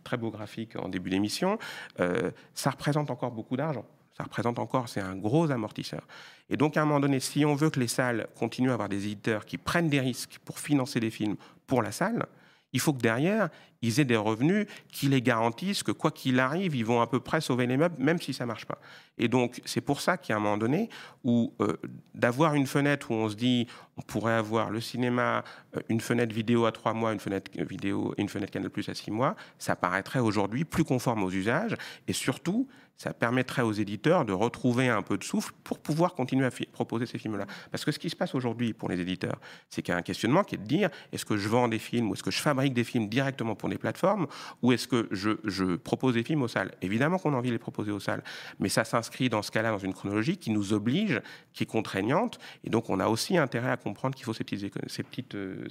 très 0.04 0.16
beau 0.16 0.30
graphique 0.30 0.76
en 0.76 0.88
début 0.88 1.10
d'émission, 1.10 1.58
euh, 1.98 2.30
ça 2.54 2.70
représente 2.70 3.10
encore 3.10 3.32
beaucoup 3.32 3.56
d'argent. 3.56 3.84
Ça 4.16 4.24
représente 4.24 4.58
encore, 4.58 4.88
c'est 4.88 5.00
un 5.00 5.16
gros 5.16 5.50
amortisseur. 5.50 6.06
Et 6.48 6.56
donc, 6.56 6.76
à 6.76 6.82
un 6.82 6.84
moment 6.84 7.00
donné, 7.00 7.20
si 7.20 7.44
on 7.44 7.54
veut 7.54 7.70
que 7.70 7.80
les 7.80 7.88
salles 7.88 8.26
continuent 8.38 8.70
à 8.70 8.74
avoir 8.74 8.88
des 8.88 9.06
éditeurs 9.06 9.46
qui 9.46 9.56
prennent 9.56 9.88
des 9.88 10.00
risques 10.00 10.38
pour 10.44 10.58
financer 10.58 11.00
des 11.00 11.10
films 11.10 11.36
pour 11.66 11.80
la 11.82 11.90
salle, 11.90 12.26
il 12.72 12.80
faut 12.80 12.92
que 12.92 13.00
derrière, 13.00 13.48
ils 13.83 13.98
aient 13.98 14.04
des 14.04 14.16
revenus 14.16 14.66
qui 14.92 15.09
les 15.09 15.22
garantissent 15.22 15.83
que 15.83 15.92
quoi 15.92 16.11
qu'il 16.11 16.38
arrive, 16.38 16.74
ils 16.76 16.85
vont 16.85 17.00
à 17.00 17.06
peu 17.06 17.20
près 17.20 17.40
sauver 17.40 17.66
les 17.66 17.76
meubles, 17.76 17.96
même 17.98 18.20
si 18.20 18.35
ça 18.35 18.46
marche 18.46 18.66
pas. 18.66 18.78
Et 19.18 19.28
donc, 19.28 19.61
c'est 19.64 19.80
pour 19.80 20.00
ça 20.00 20.16
qu'il 20.16 20.33
y 20.33 20.35
a 20.35 20.37
un 20.37 20.40
moment 20.40 20.59
donné 20.59 20.88
où 21.24 21.52
euh, 21.61 21.76
d'avoir 22.14 22.54
une 22.54 22.66
fenêtre 22.66 23.11
où 23.11 23.14
on 23.14 23.28
se 23.28 23.35
dit, 23.35 23.66
on 23.96 24.02
pourrait 24.02 24.35
avoir 24.35 24.70
le 24.70 24.80
cinéma, 24.80 25.44
euh, 25.76 25.80
une 25.88 26.00
fenêtre 26.00 26.35
vidéo 26.35 26.66
à 26.66 26.72
trois 26.72 26.92
mois, 26.92 27.12
une 27.12 27.20
fenêtre 27.20 27.50
vidéo 27.56 28.14
et 28.16 28.22
une 28.22 28.28
fenêtre 28.28 28.52
Canal 28.52 28.70
Plus 28.70 28.88
à 28.88 28.94
six 28.94 29.11
mois, 29.11 29.35
ça 29.59 29.76
paraîtrait 29.76 30.20
aujourd'hui 30.20 30.64
plus 30.64 30.85
conforme 30.85 31.22
aux 31.22 31.30
usages. 31.30 31.74
Et 32.06 32.12
surtout, 32.12 32.68
ça 33.00 33.14
permettrait 33.14 33.62
aux 33.62 33.72
éditeurs 33.72 34.26
de 34.26 34.34
retrouver 34.34 34.90
un 34.90 35.00
peu 35.00 35.16
de 35.16 35.24
souffle 35.24 35.54
pour 35.64 35.78
pouvoir 35.78 36.12
continuer 36.12 36.44
à 36.44 36.50
proposer 36.70 37.06
ces 37.06 37.16
films-là. 37.16 37.46
Parce 37.70 37.82
que 37.82 37.92
ce 37.92 37.98
qui 37.98 38.10
se 38.10 38.14
passe 38.14 38.34
aujourd'hui 38.34 38.74
pour 38.74 38.90
les 38.90 39.00
éditeurs, 39.00 39.40
c'est 39.70 39.80
qu'il 39.80 39.92
y 39.92 39.94
a 39.94 39.96
un 39.96 40.02
questionnement 40.02 40.44
qui 40.44 40.56
est 40.56 40.58
de 40.58 40.66
dire 40.66 40.90
est-ce 41.10 41.24
que 41.24 41.38
je 41.38 41.48
vends 41.48 41.66
des 41.66 41.78
films 41.78 42.10
ou 42.10 42.12
est-ce 42.12 42.22
que 42.22 42.30
je 42.30 42.42
fabrique 42.42 42.74
des 42.74 42.84
films 42.84 43.08
directement 43.08 43.54
pour 43.54 43.70
des 43.70 43.78
plateformes 43.78 44.26
ou 44.60 44.72
est-ce 44.72 44.86
que 44.86 45.08
je, 45.12 45.76
propose 45.76 46.12
des 46.12 46.22
films 46.22 46.42
aux 46.42 46.48
salles? 46.48 46.72
Évidemment 46.82 47.18
qu'on 47.18 47.32
a 47.32 47.38
envie 47.38 47.48
de 47.48 47.54
les 47.54 47.58
proposer 47.58 47.90
aux 47.90 48.00
salles, 48.00 48.22
mais 48.58 48.68
ça 48.68 48.84
s'inscrit 48.84 49.30
dans 49.30 49.40
ce 49.40 49.50
cas-là 49.50 49.70
dans 49.70 49.78
une 49.78 49.94
chronologie 49.94 50.36
qui 50.36 50.50
nous 50.50 50.74
oblige, 50.74 51.22
qui 51.54 51.62
est 51.62 51.66
contraignante, 51.66 52.38
et 52.64 52.68
donc 52.68 52.90
on 52.90 53.00
a 53.00 53.08
aussi 53.08 53.38
intérêt 53.38 53.70
à 53.70 53.78
comprendre 53.78 54.14
qu'il 54.14 54.26
faut 54.26 54.34
ces 54.34 54.44
petites, 54.44 55.34
euh, 55.36 55.66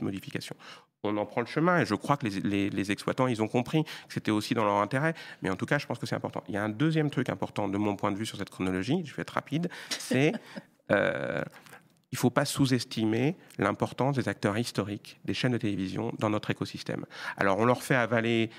modifications 0.00 0.56
on 1.04 1.16
en 1.16 1.26
prend 1.26 1.40
le 1.40 1.46
chemin 1.46 1.80
et 1.80 1.86
je 1.86 1.94
crois 1.94 2.16
que 2.16 2.26
les, 2.26 2.92
exploitants, 2.92 3.26
ils 3.26 3.42
ont 3.42 3.48
compris 3.48 3.84
que 3.84 4.14
c'était 4.14 4.30
aussi 4.30 4.54
dans 4.54 4.64
leur 4.64 4.76
intérêt. 4.76 5.14
Mais 5.42 5.50
en 5.50 5.56
tout 5.56 5.66
cas, 5.66 5.78
je 5.78 5.86
pense 5.86 5.98
que 5.98 6.06
c'est 6.06 6.14
important. 6.14 6.42
Il 6.48 6.54
y 6.54 6.56
a 6.56 6.62
un 6.62 6.68
deuxième 6.72 7.10
truc 7.10 7.28
important 7.28 7.68
de 7.68 7.78
mon 7.78 7.96
point 7.96 8.12
de 8.12 8.16
vue 8.16 8.26
sur 8.26 8.38
cette 8.38 8.50
chronologie, 8.50 9.02
je 9.04 9.14
vais 9.14 9.22
être 9.22 9.30
rapide, 9.30 9.68
c'est 9.90 10.32
euh, 10.90 11.42
il 12.12 12.16
ne 12.16 12.18
faut 12.18 12.30
pas 12.30 12.44
sous-estimer 12.44 13.36
l'importance 13.58 14.16
des 14.16 14.28
acteurs 14.28 14.58
historiques 14.58 15.18
des 15.24 15.32
chaînes 15.32 15.52
de 15.52 15.58
télévision 15.58 16.12
dans 16.18 16.28
notre 16.28 16.50
écosystème. 16.50 17.06
Alors 17.38 17.58
on 17.58 17.64
leur 17.64 17.82
fait 17.82 17.94
avaler 17.94 18.50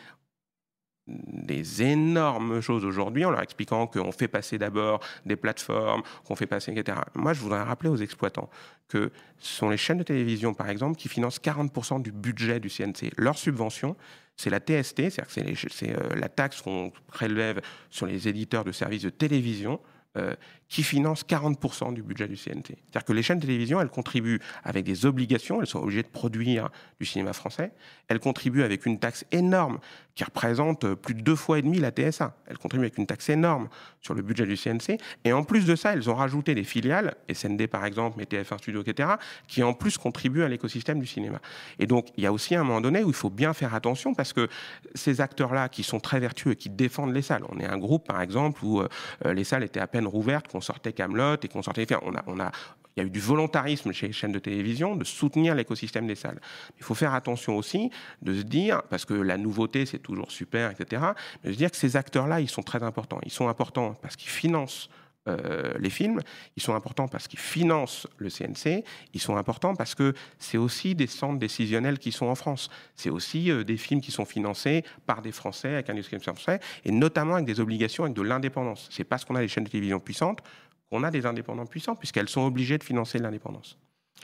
des 1.07 1.83
énormes 1.83 2.61
choses 2.61 2.85
aujourd'hui 2.85 3.25
en 3.25 3.31
leur 3.31 3.41
expliquant 3.41 3.87
qu'on 3.87 4.11
fait 4.11 4.27
passer 4.29 4.57
d'abord 4.57 5.01
des 5.25 5.35
plateformes, 5.35 6.01
qu'on 6.25 6.35
fait 6.35 6.47
passer, 6.47 6.71
etc. 6.71 6.97
Moi, 7.13 7.33
je 7.33 7.41
voudrais 7.41 7.61
rappeler 7.61 7.89
aux 7.89 7.97
exploitants 7.97 8.49
que 8.87 9.11
ce 9.39 9.55
sont 9.55 9.69
les 9.69 9.77
chaînes 9.77 9.97
de 9.97 10.03
télévision, 10.03 10.53
par 10.53 10.69
exemple, 10.69 10.97
qui 10.97 11.09
financent 11.09 11.39
40% 11.39 12.01
du 12.01 12.11
budget 12.11 12.59
du 12.59 12.69
CNC. 12.69 13.11
Leur 13.17 13.37
subvention, 13.37 13.97
c'est 14.37 14.49
la 14.49 14.59
TST, 14.59 15.09
c'est-à-dire 15.09 15.59
que 15.59 15.69
c'est 15.69 15.91
euh, 15.91 16.15
la 16.15 16.29
taxe 16.29 16.61
qu'on 16.61 16.91
prélève 17.07 17.61
sur 17.89 18.05
les 18.05 18.27
éditeurs 18.27 18.63
de 18.63 18.71
services 18.71 19.03
de 19.03 19.09
télévision 19.09 19.79
euh, 20.15 20.35
qui 20.73 20.81
finance 20.81 21.23
40% 21.23 21.93
du 21.93 22.01
budget 22.01 22.27
du 22.27 22.35
CNT. 22.35 22.69
C'est-à-dire 22.69 23.05
que 23.05 23.13
les 23.13 23.21
chaînes 23.21 23.37
de 23.37 23.45
télévision, 23.45 23.79
elles 23.79 23.89
contribuent 23.89 24.39
avec 24.63 24.83
des 24.85 25.05
obligations, 25.05 25.61
elles 25.61 25.67
sont 25.67 25.77
obligées 25.77 26.01
de 26.01 26.07
produire 26.07 26.69
du 26.99 27.05
cinéma 27.05 27.31
français, 27.33 27.73
elles 28.07 28.19
contribuent 28.19 28.63
avec 28.63 28.87
une 28.87 28.97
taxe 28.97 29.23
énorme 29.31 29.77
qui 30.15 30.23
représente 30.23 30.95
plus 30.95 31.13
de 31.13 31.21
deux 31.21 31.35
fois 31.35 31.59
et 31.59 31.61
demi 31.61 31.79
la 31.79 31.91
TSA. 31.91 32.35
Elles 32.47 32.57
contribuent 32.57 32.85
avec 32.85 32.97
une 32.97 33.05
taxe 33.05 33.29
énorme 33.29 33.69
sur 34.01 34.15
le 34.15 34.23
budget 34.23 34.47
du 34.47 34.57
CNC, 34.57 34.97
et 35.23 35.31
en 35.31 35.43
plus 35.43 35.65
de 35.65 35.75
ça, 35.75 35.93
elles 35.93 36.09
ont 36.09 36.15
rajouté 36.15 36.55
des 36.55 36.63
filiales, 36.63 37.15
SND 37.31 37.67
par 37.67 37.85
exemple, 37.85 38.15
mais 38.17 38.23
TF1 38.23 38.57
Studio, 38.57 38.81
etc., 38.81 39.09
qui 39.47 39.61
en 39.61 39.73
plus 39.73 39.99
contribuent 39.99 40.43
à 40.43 40.47
l'écosystème 40.47 40.99
du 40.99 41.05
cinéma. 41.05 41.39
Et 41.77 41.85
donc, 41.85 42.07
il 42.17 42.23
y 42.23 42.27
a 42.27 42.33
aussi 42.33 42.55
un 42.55 42.63
moment 42.63 42.81
donné 42.81 43.03
où 43.03 43.09
il 43.09 43.15
faut 43.15 43.29
bien 43.29 43.53
faire 43.53 43.75
attention 43.75 44.15
parce 44.15 44.33
que 44.33 44.49
ces 44.95 45.21
acteurs-là 45.21 45.69
qui 45.69 45.83
sont 45.83 45.99
très 45.99 46.19
vertueux 46.19 46.53
et 46.53 46.55
qui 46.55 46.71
défendent 46.71 47.13
les 47.13 47.21
salles, 47.21 47.43
on 47.49 47.59
est 47.59 47.67
un 47.67 47.77
groupe 47.77 48.07
par 48.07 48.21
exemple 48.21 48.65
où 48.65 48.81
euh, 48.81 48.87
les 49.33 49.43
salles 49.43 49.63
étaient 49.63 49.79
à 49.79 49.87
peine 49.87 50.07
rouvertes, 50.07 50.47
sortait 50.63 50.93
Camelot 50.93 51.37
et 51.43 51.47
qu'on 51.47 51.61
sortait. 51.61 51.85
on 52.01 52.15
a, 52.15 52.23
on 52.27 52.39
a, 52.39 52.51
il 52.95 52.99
y 53.01 53.03
a 53.03 53.07
eu 53.07 53.09
du 53.09 53.19
volontarisme 53.19 53.91
chez 53.91 54.07
les 54.07 54.13
chaînes 54.13 54.31
de 54.31 54.39
télévision 54.39 54.95
de 54.95 55.03
soutenir 55.03 55.55
l'écosystème 55.55 56.07
des 56.07 56.15
salles. 56.15 56.39
Il 56.77 56.83
faut 56.83 56.93
faire 56.93 57.13
attention 57.13 57.57
aussi 57.57 57.89
de 58.21 58.33
se 58.35 58.43
dire, 58.43 58.83
parce 58.83 59.05
que 59.05 59.13
la 59.13 59.37
nouveauté 59.37 59.85
c'est 59.85 59.99
toujours 59.99 60.31
super, 60.31 60.71
etc., 60.71 61.01
mais 61.43 61.49
de 61.49 61.53
se 61.53 61.57
dire 61.57 61.71
que 61.71 61.77
ces 61.77 61.95
acteurs-là, 61.95 62.39
ils 62.39 62.49
sont 62.49 62.63
très 62.63 62.83
importants. 62.83 63.19
Ils 63.23 63.31
sont 63.31 63.47
importants 63.47 63.95
parce 64.01 64.15
qu'ils 64.15 64.29
financent 64.29 64.89
euh, 65.29 65.73
les 65.79 65.89
films, 65.89 66.19
ils 66.57 66.63
sont 66.63 66.75
importants 66.75 67.07
parce 67.07 67.27
qu'ils 67.27 67.39
financent 67.39 68.07
le 68.17 68.29
CNC, 68.29 68.83
ils 69.13 69.21
sont 69.21 69.37
importants 69.37 69.73
parce 69.73 69.95
que 69.95 70.13
c'est 70.37 70.57
aussi 70.57 70.95
des 70.95 71.07
centres 71.07 71.39
décisionnels 71.39 71.97
qui 71.97 72.11
sont 72.11 72.25
en 72.25 72.35
France. 72.35 72.69
C'est 72.95 73.09
aussi 73.09 73.49
euh, 73.49 73.63
des 73.63 73.77
films 73.77 74.01
qui 74.01 74.11
sont 74.11 74.25
financés 74.25 74.83
par 75.05 75.21
des 75.21 75.31
Français, 75.31 75.73
avec 75.75 75.89
un 75.89 75.93
industrie 75.93 76.19
français, 76.19 76.59
et 76.83 76.91
notamment 76.91 77.35
avec 77.35 77.45
des 77.45 77.59
obligations, 77.59 78.03
avec 78.03 78.15
de 78.15 78.21
l'indépendance. 78.21 78.89
C'est 78.91 79.05
parce 79.05 79.23
qu'on 79.23 79.35
a 79.35 79.41
des 79.41 79.47
chaînes 79.47 79.63
de 79.63 79.69
télévision 79.69 79.99
puissantes 79.99 80.41
qu'on 80.89 81.03
a 81.03 81.09
des 81.09 81.25
indépendants 81.25 81.65
puissants, 81.65 81.95
puisqu'elles 81.95 82.29
sont 82.29 82.41
obligées 82.41 82.77
de 82.77 82.83
financer 82.83 83.17
l'indépendance. 83.17 83.77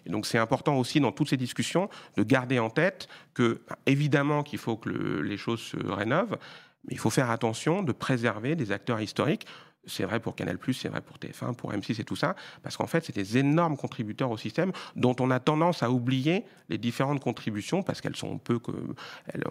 Et 0.06 0.10
donc 0.10 0.26
c'est 0.26 0.38
important 0.38 0.78
aussi 0.78 1.00
dans 1.00 1.12
toutes 1.12 1.30
ces 1.30 1.38
discussions 1.38 1.90
de 2.16 2.24
garder 2.24 2.60
en 2.60 2.70
tête 2.70 3.08
que, 3.34 3.62
évidemment 3.86 4.44
qu'il 4.44 4.60
faut 4.60 4.78
que 4.78 4.90
les 4.90 5.38
choses 5.38 5.62
se 5.62 5.78
rénovent, 5.78 6.38
mais 6.86 6.94
il 6.94 7.00
faut 7.00 7.10
faire 7.10 7.30
attention 7.30 7.84
de 7.84 7.92
préserver 7.92 8.56
des 8.56 8.72
acteurs 8.72 9.02
historiques 9.02 9.46
c'est 9.86 10.04
vrai 10.04 10.20
pour 10.20 10.36
Canal+, 10.36 10.58
c'est 10.74 10.90
vrai 10.90 11.02
pour 11.02 11.18
TF1, 11.18 11.56
pour 11.56 11.74
M6 11.74 12.00
et 12.00 12.04
tout 12.04 12.16
ça, 12.16 12.36
parce 12.64 12.78
qu'en 12.78 12.88
fait, 12.88 13.06
c'est 13.06 13.16
des 13.16 13.38
énormes 13.38 13.78
contributeurs 13.78 14.32
au 14.32 14.38
système 14.38 14.72
dont 14.96 15.16
on 15.20 15.32
a 15.32 15.40
tendance 15.40 15.84
à 15.84 15.92
oublier 15.92 16.46
les 16.70 16.78
différentes 16.78 17.22
contributions 17.22 17.84
parce 17.84 18.02
qu'elles 18.02 18.16
sont 18.16 18.38
peu 18.38 18.60
que, 18.60 18.72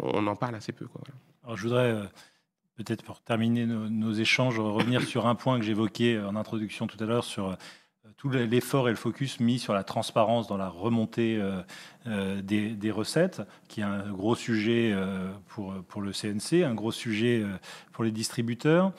on 0.00 0.26
en 0.26 0.36
parle 0.36 0.54
assez 0.54 0.72
peu. 0.72 0.86
Alors, 1.44 1.56
je 1.56 1.62
voudrais 1.62 1.92
euh, 1.92 2.04
peut-être 2.76 3.02
pour 3.02 3.20
terminer 3.20 3.66
nos, 3.66 4.12
échanges 4.12 4.58
revenir 4.58 5.02
sur 5.02 5.26
un 5.26 5.34
point 5.34 5.58
que 5.58 5.64
j'évoquais 5.64 6.18
en 6.18 6.36
introduction 6.36 6.86
tout 6.86 7.02
à 7.02 7.06
l'heure 7.06 7.24
sur 7.24 7.48
euh, 7.48 7.54
tout 8.16 8.30
l'effort 8.30 8.88
et 8.88 8.90
le 8.90 8.96
focus 8.96 9.38
mis 9.38 9.58
sur 9.58 9.74
la 9.74 9.84
transparence 9.84 10.48
dans 10.48 10.56
la 10.56 10.68
remontée 10.68 11.38
euh, 12.06 12.42
des, 12.42 12.70
des, 12.70 12.90
recettes, 12.90 13.42
qui 13.68 13.80
est 13.80 13.84
un 13.84 14.10
gros 14.10 14.34
sujet 14.34 14.96
pour, 15.46 15.74
pour 15.84 16.00
le 16.00 16.10
CNC, 16.12 16.64
un 16.64 16.74
gros 16.74 16.90
sujet 16.90 17.44
pour 17.92 18.02
les 18.02 18.10
distributeurs. 18.10 18.92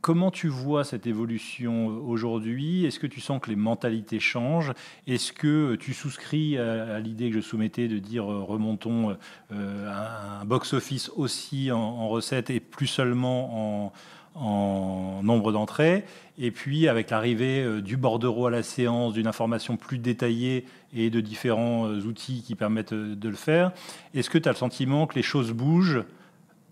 Comment 0.00 0.30
tu 0.30 0.46
vois 0.46 0.84
cette 0.84 1.08
évolution 1.08 1.88
aujourd'hui? 2.06 2.84
Est-ce 2.84 3.00
que 3.00 3.06
tu 3.08 3.20
sens 3.20 3.40
que 3.40 3.50
les 3.50 3.56
mentalités 3.56 4.20
changent? 4.20 4.72
Est-ce 5.08 5.32
que 5.32 5.74
tu 5.74 5.92
souscris 5.92 6.56
à, 6.56 7.00
l'idée 7.00 7.30
que 7.30 7.34
je 7.34 7.40
soumettais 7.40 7.88
de 7.88 7.98
dire 7.98 8.30
euh, 8.30 8.44
remontons 8.44 9.16
euh, 9.50 9.92
un 10.40 10.44
box-office 10.44 11.10
aussi 11.16 11.72
en, 11.72 12.08
recettes 12.08 12.48
et 12.50 12.60
plus 12.60 12.86
seulement 12.86 13.92
en 14.36 15.22
nombre 15.24 15.50
d'entrées? 15.50 16.04
Et 16.38 16.52
puis, 16.52 16.86
avec 16.86 17.10
l'arrivée 17.10 17.64
euh, 17.64 17.82
du 17.82 17.96
bordereau 17.96 18.46
à 18.46 18.52
la 18.52 18.62
séance, 18.62 19.14
d'une 19.14 19.26
information 19.26 19.76
plus 19.76 19.98
détaillée 19.98 20.64
et 20.94 21.10
de 21.10 21.20
différents 21.20 21.88
outils 21.88 22.44
qui 22.46 22.54
permettent 22.54 22.94
de 22.94 23.28
le 23.28 23.34
faire, 23.34 23.72
est-ce 24.14 24.30
que 24.30 24.38
tu 24.38 24.48
as 24.48 24.52
le 24.52 24.58
sentiment 24.58 25.08
que 25.08 25.16
les 25.16 25.22
choses 25.22 25.50
bougent 25.50 26.04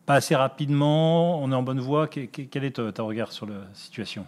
pas 0.06 0.14
assez 0.14 0.34
rapidement 0.34 1.42
On 1.42 1.52
est 1.52 1.54
en 1.54 1.62
bonne 1.62 1.80
voie 1.80 2.08
Quel 2.08 2.64
est 2.64 2.70
ton 2.70 3.06
regard 3.06 3.32
sur 3.32 3.46
la 3.46 3.62
situation? 3.74 4.26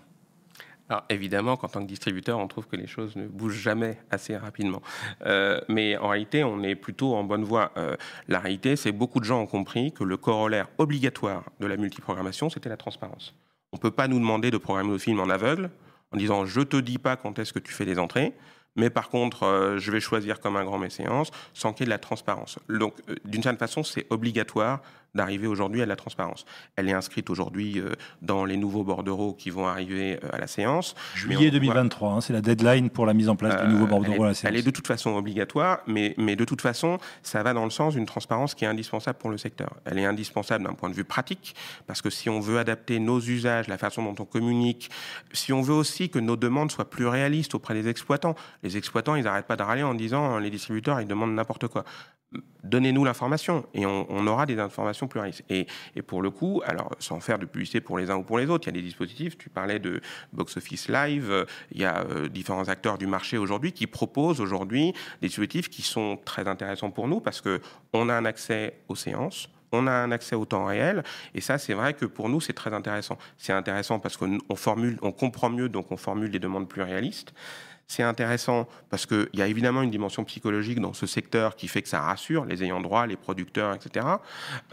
Alors 0.90 1.04
évidemment 1.10 1.56
qu'en 1.56 1.68
tant 1.68 1.82
que 1.82 1.86
distributeur, 1.86 2.38
on 2.38 2.48
trouve 2.48 2.66
que 2.66 2.76
les 2.76 2.86
choses 2.86 3.14
ne 3.14 3.26
bougent 3.26 3.60
jamais 3.60 3.98
assez 4.10 4.36
rapidement. 4.36 4.80
mais 5.68 5.98
en 5.98 6.08
réalité, 6.08 6.44
on 6.44 6.62
est 6.62 6.74
plutôt 6.74 7.14
en 7.14 7.24
bonne 7.24 7.44
voie. 7.44 7.72
la 8.26 8.38
réalité, 8.40 8.74
c'est 8.74 8.90
que 8.90 8.96
beaucoup 8.96 9.20
de 9.20 9.26
gens 9.26 9.42
ont 9.42 9.46
compris 9.46 9.92
que 9.92 10.02
le 10.02 10.16
corollaire 10.16 10.68
obligatoire 10.78 11.44
de 11.60 11.66
la 11.66 11.76
multiprogrammation, 11.76 12.48
c'était 12.48 12.70
la 12.70 12.78
transparence. 12.78 13.34
On 13.72 13.76
ne 13.76 13.80
peut 13.82 13.90
pas 13.90 14.08
nous 14.08 14.18
demander 14.18 14.50
de 14.50 14.56
programmer 14.56 14.88
nos 14.88 14.98
films 14.98 15.20
en 15.20 15.28
aveugle, 15.28 15.68
en 16.10 16.16
disant 16.16 16.46
je 16.46 16.62
te 16.62 16.78
dis 16.78 16.96
pas 16.96 17.16
quand 17.16 17.38
est-ce 17.38 17.52
que 17.52 17.58
tu 17.58 17.72
fais 17.72 17.84
les 17.84 17.98
entrées, 17.98 18.32
mais 18.76 18.90
par 18.90 19.08
contre, 19.08 19.42
euh, 19.42 19.78
je 19.78 19.90
vais 19.90 20.00
choisir 20.00 20.40
comme 20.40 20.56
un 20.56 20.64
grand 20.64 20.78
méséance 20.78 21.30
sans 21.52 21.72
qu'il 21.72 21.80
y 21.80 21.84
ait 21.84 21.86
de 21.86 21.90
la 21.90 21.98
transparence. 21.98 22.58
Donc, 22.68 22.94
euh, 23.08 23.16
d'une 23.24 23.42
certaine 23.42 23.58
façon, 23.58 23.82
c'est 23.82 24.06
obligatoire 24.10 24.80
d'arriver 25.18 25.48
aujourd'hui 25.48 25.82
à 25.82 25.86
la 25.86 25.96
transparence. 25.96 26.46
Elle 26.76 26.88
est 26.88 26.92
inscrite 26.92 27.28
aujourd'hui 27.28 27.80
euh, 27.80 27.92
dans 28.22 28.44
les 28.44 28.56
nouveaux 28.56 28.84
bordereaux 28.84 29.34
qui 29.34 29.50
vont 29.50 29.66
arriver 29.66 30.18
euh, 30.22 30.28
à 30.32 30.38
la 30.38 30.46
séance. 30.46 30.94
Juillet 31.14 31.50
2023, 31.50 32.12
hein, 32.12 32.20
c'est 32.20 32.32
la 32.32 32.40
deadline 32.40 32.88
pour 32.88 33.04
la 33.04 33.14
mise 33.14 33.28
en 33.28 33.36
place 33.36 33.60
du 33.62 33.72
nouveau 33.72 33.84
euh, 33.84 33.88
bordereau 33.88 34.24
à 34.24 34.28
la 34.28 34.34
séance. 34.34 34.50
Elle 34.50 34.60
est 34.60 34.62
de 34.62 34.70
toute 34.70 34.86
façon 34.86 35.10
obligatoire, 35.16 35.80
mais, 35.86 36.14
mais 36.16 36.36
de 36.36 36.44
toute 36.44 36.62
façon, 36.62 36.98
ça 37.22 37.42
va 37.42 37.52
dans 37.52 37.64
le 37.64 37.70
sens 37.70 37.94
d'une 37.94 38.06
transparence 38.06 38.54
qui 38.54 38.64
est 38.64 38.68
indispensable 38.68 39.18
pour 39.18 39.30
le 39.30 39.38
secteur. 39.38 39.74
Elle 39.84 39.98
est 39.98 40.06
indispensable 40.06 40.64
d'un 40.64 40.74
point 40.74 40.88
de 40.88 40.94
vue 40.94 41.04
pratique, 41.04 41.54
parce 41.86 42.00
que 42.00 42.10
si 42.10 42.30
on 42.30 42.38
veut 42.38 42.58
adapter 42.58 43.00
nos 43.00 43.20
usages, 43.20 43.66
la 43.66 43.76
façon 43.76 44.04
dont 44.04 44.14
on 44.20 44.24
communique, 44.24 44.88
si 45.32 45.52
on 45.52 45.62
veut 45.62 45.74
aussi 45.74 46.08
que 46.08 46.20
nos 46.20 46.36
demandes 46.36 46.70
soient 46.70 46.88
plus 46.88 47.06
réalistes 47.06 47.56
auprès 47.56 47.74
des 47.74 47.88
exploitants, 47.88 48.36
les 48.62 48.76
exploitants, 48.76 49.16
ils 49.16 49.24
n'arrêtent 49.24 49.48
pas 49.48 49.56
de 49.56 49.62
râler 49.64 49.82
en 49.82 49.94
disant 49.94 50.38
les 50.38 50.50
distributeurs, 50.50 51.00
ils 51.00 51.08
demandent 51.08 51.34
n'importe 51.34 51.66
quoi 51.66 51.84
donnez-nous 52.64 53.04
l'information 53.04 53.66
et 53.74 53.86
on, 53.86 54.26
aura 54.26 54.46
des 54.46 54.58
informations 54.58 55.08
pluralistes. 55.08 55.42
Et, 55.48 55.66
et, 55.96 56.02
pour 56.02 56.22
le 56.22 56.30
coup, 56.30 56.60
alors 56.66 56.90
sans 56.98 57.20
faire 57.20 57.38
de 57.38 57.46
publicité 57.46 57.80
pour 57.80 57.98
les 57.98 58.10
uns 58.10 58.16
ou 58.16 58.22
pour 58.22 58.38
les 58.38 58.46
autres, 58.50 58.68
il 58.68 58.74
y 58.74 58.78
a 58.78 58.80
des 58.80 58.86
dispositifs, 58.86 59.38
tu 59.38 59.48
parlais 59.48 59.78
de 59.78 60.00
Box 60.32 60.56
Office 60.56 60.88
Live, 60.88 61.30
euh, 61.30 61.44
il 61.72 61.80
y 61.80 61.84
a 61.84 62.04
euh, 62.04 62.28
différents 62.28 62.68
acteurs 62.68 62.98
du 62.98 63.06
marché 63.06 63.38
aujourd'hui 63.38 63.72
qui 63.72 63.86
proposent 63.86 64.40
aujourd'hui 64.40 64.92
des 65.22 65.28
dispositifs 65.28 65.70
qui 65.70 65.82
sont 65.82 66.18
très 66.24 66.46
intéressants 66.48 66.90
pour 66.90 67.08
nous 67.08 67.20
parce 67.20 67.40
qu'on 67.40 68.08
a 68.08 68.14
un 68.14 68.24
accès 68.24 68.80
aux 68.88 68.96
séances, 68.96 69.48
on 69.72 69.86
a 69.86 69.92
un 69.92 70.10
accès 70.12 70.34
au 70.34 70.44
temps 70.44 70.64
réel, 70.64 71.02
et 71.34 71.40
ça, 71.40 71.58
c'est 71.58 71.74
vrai 71.74 71.94
que 71.94 72.06
pour 72.06 72.28
nous, 72.28 72.40
c'est 72.40 72.54
très 72.54 72.72
intéressant. 72.72 73.18
C'est 73.36 73.52
intéressant 73.52 73.98
parce 73.98 74.16
qu'on 74.16 74.38
formule, 74.56 74.98
on 75.02 75.12
comprend 75.12 75.50
mieux, 75.50 75.68
donc 75.68 75.90
on 75.92 75.96
formule 75.96 76.30
des 76.30 76.38
demandes 76.38 76.68
plus 76.68 76.82
réalistes. 76.82 77.34
C'est 77.90 78.02
intéressant 78.02 78.68
parce 78.90 79.06
qu'il 79.06 79.30
y 79.32 79.40
a 79.40 79.46
évidemment 79.46 79.80
une 79.80 79.90
dimension 79.90 80.22
psychologique 80.24 80.78
dans 80.78 80.92
ce 80.92 81.06
secteur 81.06 81.56
qui 81.56 81.68
fait 81.68 81.80
que 81.80 81.88
ça 81.88 82.02
rassure 82.02 82.44
les 82.44 82.62
ayants 82.62 82.82
droit, 82.82 83.06
les 83.06 83.16
producteurs, 83.16 83.74
etc. 83.74 84.06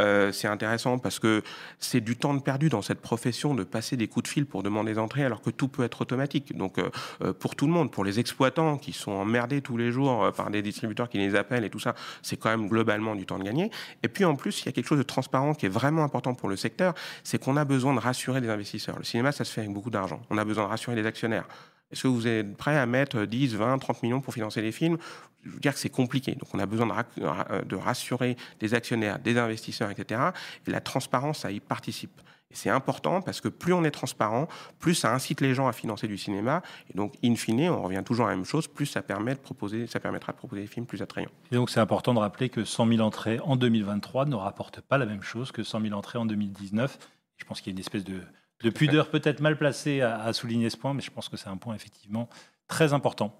Euh, 0.01 0.33
c'est 0.33 0.49
intéressant 0.49 0.99
parce 0.99 1.19
que 1.19 1.41
c'est 1.79 2.01
du 2.01 2.17
temps 2.17 2.33
de 2.33 2.41
perdu 2.41 2.67
dans 2.67 2.81
cette 2.81 2.99
profession 2.99 3.55
de 3.55 3.63
passer 3.63 3.95
des 3.95 4.09
coups 4.09 4.23
de 4.23 4.27
fil 4.27 4.45
pour 4.45 4.63
demander 4.63 4.91
des 4.91 4.99
entrées 4.99 5.23
alors 5.23 5.41
que 5.41 5.49
tout 5.49 5.69
peut 5.69 5.85
être 5.85 6.01
automatique. 6.01 6.57
Donc 6.57 6.77
euh, 6.77 6.89
euh, 7.23 7.31
pour 7.31 7.55
tout 7.55 7.67
le 7.67 7.71
monde, 7.71 7.89
pour 7.89 8.03
les 8.03 8.19
exploitants 8.19 8.77
qui 8.77 8.91
sont 8.91 9.13
emmerdés 9.13 9.61
tous 9.61 9.77
les 9.77 9.93
jours 9.93 10.33
par 10.33 10.49
des 10.49 10.61
distributeurs 10.61 11.07
qui 11.07 11.17
les 11.17 11.35
appellent 11.35 11.63
et 11.63 11.69
tout 11.69 11.79
ça, 11.79 11.95
c'est 12.21 12.35
quand 12.35 12.49
même 12.49 12.67
globalement 12.67 13.15
du 13.15 13.25
temps 13.25 13.39
de 13.39 13.45
gagner. 13.45 13.71
Et 14.03 14.09
puis 14.09 14.25
en 14.25 14.35
plus, 14.35 14.61
il 14.61 14.65
y 14.65 14.69
a 14.69 14.71
quelque 14.73 14.87
chose 14.87 14.97
de 14.97 15.03
transparent 15.03 15.53
qui 15.53 15.67
est 15.67 15.69
vraiment 15.69 16.03
important 16.03 16.33
pour 16.33 16.49
le 16.49 16.57
secteur, 16.57 16.93
c'est 17.23 17.41
qu'on 17.41 17.55
a 17.55 17.63
besoin 17.63 17.93
de 17.93 17.99
rassurer 17.99 18.41
les 18.41 18.49
investisseurs. 18.49 18.97
Le 18.97 19.05
cinéma, 19.05 19.31
ça 19.31 19.45
se 19.45 19.53
fait 19.53 19.61
avec 19.61 19.71
beaucoup 19.71 19.89
d'argent. 19.89 20.19
On 20.29 20.37
a 20.37 20.43
besoin 20.43 20.65
de 20.65 20.69
rassurer 20.69 20.97
les 20.97 21.05
actionnaires. 21.05 21.47
Est-ce 21.95 22.03
que 22.03 22.07
vous 22.09 22.27
êtes 22.27 22.57
prêt 22.57 22.77
à 22.77 22.85
mettre 22.85 23.23
10, 23.23 23.55
20, 23.55 23.77
30 23.77 24.03
millions 24.03 24.19
pour 24.19 24.33
financer 24.33 24.61
les 24.61 24.73
films? 24.73 24.97
Je 25.45 25.49
veux 25.49 25.59
dire 25.61 25.73
que 25.73 25.79
c'est 25.79 25.87
compliqué. 25.87 26.35
Donc 26.35 26.49
on 26.53 26.59
a 26.59 26.65
besoin 26.65 27.05
de, 27.15 27.75
rassurer 27.77 28.35
des 28.59 28.73
actionnaires, 28.73 29.17
des 29.17 29.37
investisseurs, 29.37 29.89
etc. 29.91 30.19
Et 30.67 30.71
la 30.71 30.81
transparence, 30.81 31.39
ça 31.39 31.51
y 31.51 31.61
participe. 31.61 32.19
Et 32.51 32.55
c'est 32.55 32.69
important 32.69 33.21
parce 33.21 33.39
que 33.39 33.47
plus 33.47 33.71
on 33.71 33.85
est 33.85 33.91
transparent, 33.91 34.49
plus 34.77 34.93
ça 34.93 35.13
incite 35.13 35.39
les 35.39 35.53
gens 35.53 35.69
à 35.69 35.71
financer 35.71 36.09
du 36.09 36.17
cinéma. 36.17 36.63
Et 36.93 36.97
donc, 36.97 37.13
in 37.23 37.35
fine, 37.35 37.69
on 37.69 37.83
revient 37.83 38.03
toujours 38.05 38.25
à 38.25 38.31
la 38.31 38.35
même 38.35 38.43
chose, 38.43 38.67
plus 38.67 38.87
ça, 38.87 39.01
permet 39.01 39.33
de 39.33 39.39
proposer, 39.39 39.87
ça 39.87 40.01
permettra 40.01 40.33
de 40.33 40.37
proposer 40.37 40.63
des 40.63 40.67
films 40.67 40.85
plus 40.85 41.01
attrayants. 41.01 41.31
Et 41.49 41.55
donc, 41.55 41.69
c'est 41.69 41.79
important 41.79 42.13
de 42.13 42.19
rappeler 42.19 42.49
que 42.49 42.65
100 42.65 42.87
000 42.89 42.99
entrées 42.99 43.39
en 43.39 43.55
2023 43.55 44.25
ne 44.25 44.35
rapportent 44.35 44.81
pas 44.81 44.97
la 44.97 45.05
même 45.05 45.23
chose 45.23 45.53
que 45.53 45.63
100 45.63 45.79
000 45.79 45.93
entrées 45.93 46.19
en 46.19 46.25
2019. 46.25 46.99
Je 47.37 47.45
pense 47.45 47.61
qu'il 47.61 47.71
y 47.71 47.73
a 47.73 47.75
une 47.75 47.79
espèce 47.79 48.03
de 48.03 48.19
de 48.63 48.69
pudeur 48.69 49.09
peut-être 49.09 49.39
mal 49.39 49.57
placée 49.57 50.01
à, 50.01 50.31
souligner 50.33 50.69
ce 50.69 50.77
point, 50.77 50.93
mais 50.93 51.01
je 51.01 51.11
pense 51.11 51.29
que 51.29 51.37
c'est 51.37 51.49
un 51.49 51.57
point 51.57 51.75
effectivement 51.75 52.29
très 52.67 52.93
important. 52.93 53.37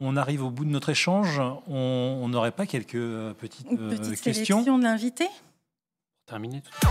On 0.00 0.16
arrive 0.16 0.44
au 0.44 0.50
bout 0.50 0.64
de 0.64 0.70
notre 0.70 0.90
échange. 0.90 1.40
On 1.66 2.28
n'aurait 2.28 2.52
pas 2.52 2.66
quelques 2.66 2.94
euh, 2.94 3.34
petites, 3.34 3.66
Une 3.70 3.88
petite 3.88 4.20
euh, 4.20 4.22
questions? 4.22 4.62
de 4.62 4.82
l'invité? 4.82 5.26
Terminé 6.26 6.62
tout 6.62 6.88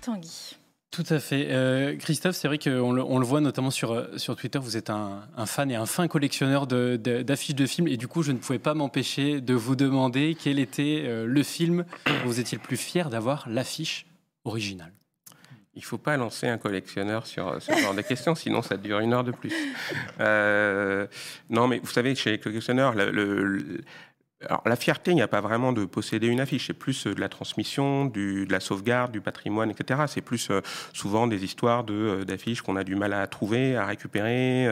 Tanguy. 0.00 0.59
Tout 0.90 1.04
à 1.08 1.20
fait. 1.20 1.46
Euh, 1.50 1.96
Christophe, 1.96 2.34
c'est 2.34 2.48
vrai 2.48 2.58
qu'on 2.58 2.92
le, 2.92 3.02
on 3.02 3.20
le, 3.20 3.24
voit 3.24 3.40
notamment 3.40 3.70
sur, 3.70 3.92
euh, 3.92 4.08
sur 4.16 4.34
Twitter, 4.34 4.58
vous 4.58 4.76
êtes 4.76 4.90
un, 4.90 5.22
fan 5.46 5.70
et 5.70 5.76
un 5.76 5.86
fin 5.86 6.08
collectionneur 6.08 6.66
d'affiches 6.66 7.54
de, 7.54 7.66
films, 7.66 7.86
et 7.86 7.96
du 7.96 8.08
coup, 8.08 8.24
je 8.24 8.32
ne 8.32 8.38
pouvais 8.38 8.58
pas 8.58 8.74
m'empêcher 8.74 9.40
de 9.40 9.54
vous 9.54 9.76
demander 9.76 10.36
quel 10.40 10.58
était 10.58 11.04
euh, 11.04 11.26
le 11.26 11.42
film 11.44 11.84
dont 12.06 12.12
vous 12.24 12.40
étiez 12.40 12.58
le 12.58 12.62
plus 12.62 12.76
fier 12.76 13.08
d'avoir 13.08 13.48
l'affiche 13.48 14.06
originale. 14.44 14.92
Il 15.74 15.78
ne 15.78 15.84
faut 15.84 15.98
pas 15.98 16.16
lancer 16.16 16.48
un 16.48 16.58
collectionneur 16.58 17.24
sur 17.24 17.62
ce 17.62 17.72
genre 17.72 17.94
de 17.94 18.02
questions, 18.02 18.34
sinon 18.34 18.60
ça 18.60 18.76
dure 18.76 18.98
une 18.98 19.12
heure 19.12 19.22
de 19.22 19.30
plus. 19.30 19.52
non, 20.18 21.68
mais 21.68 21.78
vous 21.78 21.90
savez, 21.92 22.16
chez 22.16 22.32
les 22.32 22.38
collectionneurs, 22.40 22.94
le, 22.96 23.80
alors, 24.46 24.62
la 24.64 24.76
fierté, 24.76 25.10
il 25.10 25.16
n'y 25.16 25.22
a 25.22 25.28
pas 25.28 25.42
vraiment 25.42 25.74
de 25.74 25.84
posséder 25.84 26.26
une 26.26 26.40
affiche. 26.40 26.68
C'est 26.68 26.72
plus 26.72 27.06
euh, 27.06 27.14
de 27.14 27.20
la 27.20 27.28
transmission, 27.28 28.06
de 28.06 28.46
la 28.50 28.58
sauvegarde, 28.60 29.12
du 29.12 29.20
patrimoine, 29.20 29.70
etc. 29.70 30.00
C'est 30.06 30.22
plus 30.22 30.50
euh, 30.50 30.62
souvent 30.94 31.26
des 31.26 31.44
histoires 31.44 31.84
de, 31.84 31.92
euh, 31.92 32.24
d'affiches 32.24 32.62
qu'on 32.62 32.76
a 32.76 32.82
du 32.82 32.94
mal 32.94 33.12
à 33.12 33.26
trouver, 33.26 33.76
à 33.76 33.84
récupérer, 33.84 34.66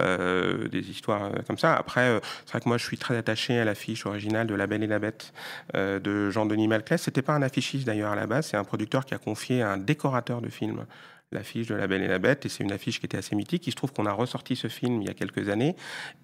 des 0.00 0.90
histoires 0.90 1.30
comme 1.46 1.58
ça. 1.58 1.76
Après, 1.76 2.20
c'est 2.44 2.52
vrai 2.52 2.60
que 2.60 2.68
moi, 2.68 2.78
je 2.78 2.84
suis 2.84 2.98
très 2.98 3.16
attaché 3.16 3.58
à 3.58 3.64
l'affiche 3.64 4.04
originale 4.06 4.46
de 4.46 4.54
La 4.54 4.66
Belle 4.66 4.82
et 4.82 4.86
la 4.86 4.98
Bête 4.98 5.32
de 5.74 6.30
Jean-Denis 6.30 6.68
Malclès. 6.68 7.00
C'était 7.00 7.22
pas 7.22 7.34
un 7.34 7.42
affichiste 7.42 7.86
d'ailleurs 7.86 8.12
à 8.12 8.16
la 8.16 8.26
base, 8.26 8.48
c'est 8.48 8.56
un 8.56 8.64
producteur 8.64 9.04
qui 9.04 9.14
a 9.14 9.18
confié 9.18 9.62
à 9.62 9.72
un 9.72 9.76
décorateur 9.76 10.40
de 10.40 10.48
films 10.48 10.84
l'affiche 11.32 11.66
de 11.66 11.74
La 11.74 11.86
Belle 11.86 12.02
et 12.02 12.08
la 12.08 12.18
Bête, 12.18 12.46
et 12.46 12.48
c'est 12.48 12.64
une 12.64 12.72
affiche 12.72 13.00
qui 13.00 13.06
était 13.06 13.18
assez 13.18 13.36
mythique. 13.36 13.66
Il 13.66 13.70
se 13.70 13.76
trouve 13.76 13.92
qu'on 13.92 14.06
a 14.06 14.12
ressorti 14.12 14.56
ce 14.56 14.68
film 14.68 15.02
il 15.02 15.08
y 15.08 15.10
a 15.10 15.14
quelques 15.14 15.48
années, 15.48 15.76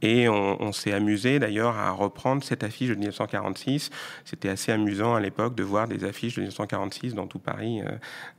et 0.03 0.29
on, 0.29 0.73
s'est 0.73 0.93
amusé 0.93 1.41
d'ailleurs 1.41 1.77
à 1.77 1.91
reprendre 1.91 2.45
cette 2.45 2.63
affiche 2.63 2.89
de 2.91 2.95
1946. 2.95 3.91
C'était 4.25 4.49
assez 4.49 4.71
amusant 4.71 5.15
à 5.15 5.21
l'époque 5.21 5.57
de 5.57 5.65
voir 5.65 5.89
des 5.89 6.05
affiches 6.05 6.37
de 6.37 6.43
1946 6.43 7.15
dans 7.15 7.27
tout 7.27 7.41
Paris, 7.41 7.83
euh, 7.83 7.91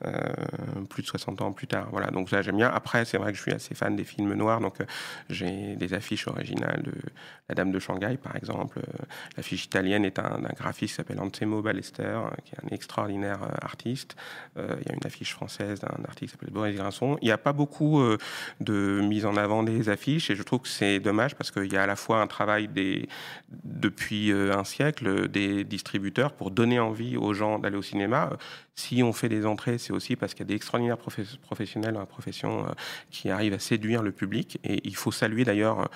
euh, 0.05 0.85
plus 0.89 1.03
de 1.03 1.07
60 1.07 1.41
ans 1.41 1.51
plus 1.51 1.67
tard. 1.67 1.89
Voilà, 1.91 2.07
donc 2.07 2.29
ça 2.29 2.41
j'aime 2.41 2.55
bien. 2.55 2.69
Après, 2.69 3.03
c'est 3.03 3.17
vrai 3.17 3.31
que 3.31 3.37
je 3.37 3.43
suis 3.43 3.51
assez 3.51 3.75
fan 3.75 3.95
des 3.95 4.05
films 4.05 4.33
noirs, 4.33 4.61
donc 4.61 4.79
euh, 4.79 4.85
j'ai 5.29 5.75
des 5.75 5.93
affiches 5.93 6.27
originales 6.27 6.83
de 6.83 6.93
La 7.49 7.55
Dame 7.55 7.71
de 7.71 7.79
Shanghai, 7.79 8.17
par 8.17 8.35
exemple. 8.37 8.79
L'affiche 9.35 9.65
italienne 9.65 10.05
est 10.05 10.19
un, 10.19 10.39
graphiste 10.55 10.93
qui 10.93 10.95
s'appelle 10.95 11.19
Anselmo 11.19 11.61
Ballester, 11.61 12.19
qui 12.45 12.55
est 12.55 12.65
un 12.65 12.73
extraordinaire 12.73 13.39
artiste. 13.61 14.15
il 14.55 14.87
y 14.87 14.91
a 14.91 14.95
une 14.95 15.05
affiche 15.05 15.33
française 15.33 15.79
d'un 15.81 16.03
artiste 16.07 16.21
qui 16.21 16.27
s'appelle 16.39 16.50
il 17.21 17.25
n'y 17.25 17.31
a 17.31 17.37
pas 17.37 17.53
beaucoup 17.53 17.99
euh, 17.99 18.17
de 18.59 19.01
mise 19.01 19.25
en 19.25 19.37
avant 19.37 19.63
des 19.63 19.89
affiches 19.89 20.29
et 20.29 20.35
je 20.35 20.43
trouve 20.43 20.61
que 20.61 20.67
c'est 20.67 20.99
dommage 20.99 21.35
parce 21.35 21.51
qu'il 21.51 21.71
y 21.71 21.77
a 21.77 21.83
à 21.83 21.87
la 21.87 21.95
fois 21.95 22.21
un 22.21 22.27
travail 22.27 22.67
des, 22.67 23.07
depuis 23.63 24.31
euh, 24.31 24.55
un 24.55 24.63
siècle 24.63 25.27
des 25.27 25.63
distributeurs 25.63 26.33
pour 26.33 26.51
donner 26.51 26.79
envie 26.79 27.17
aux 27.17 27.33
gens 27.33 27.59
d'aller 27.59 27.77
au 27.77 27.81
cinéma. 27.81 28.31
Si 28.75 29.03
on 29.03 29.13
fait 29.13 29.29
des 29.29 29.45
entrées, 29.45 29.77
c'est 29.77 29.93
aussi 29.93 30.15
parce 30.15 30.33
qu'il 30.33 30.41
y 30.41 30.47
a 30.47 30.49
des 30.49 30.55
extraordinaires 30.55 30.97
professionnels 30.97 31.93
dans 31.93 31.99
la 31.99 32.05
profession 32.05 32.65
euh, 32.65 32.71
qui 33.09 33.29
arrivent 33.29 33.53
à 33.53 33.59
séduire 33.59 34.01
le 34.01 34.11
public. 34.11 34.59
Et 34.63 34.81
il 34.83 34.95
faut 34.95 35.11
saluer 35.11 35.43
d'ailleurs 35.43 35.89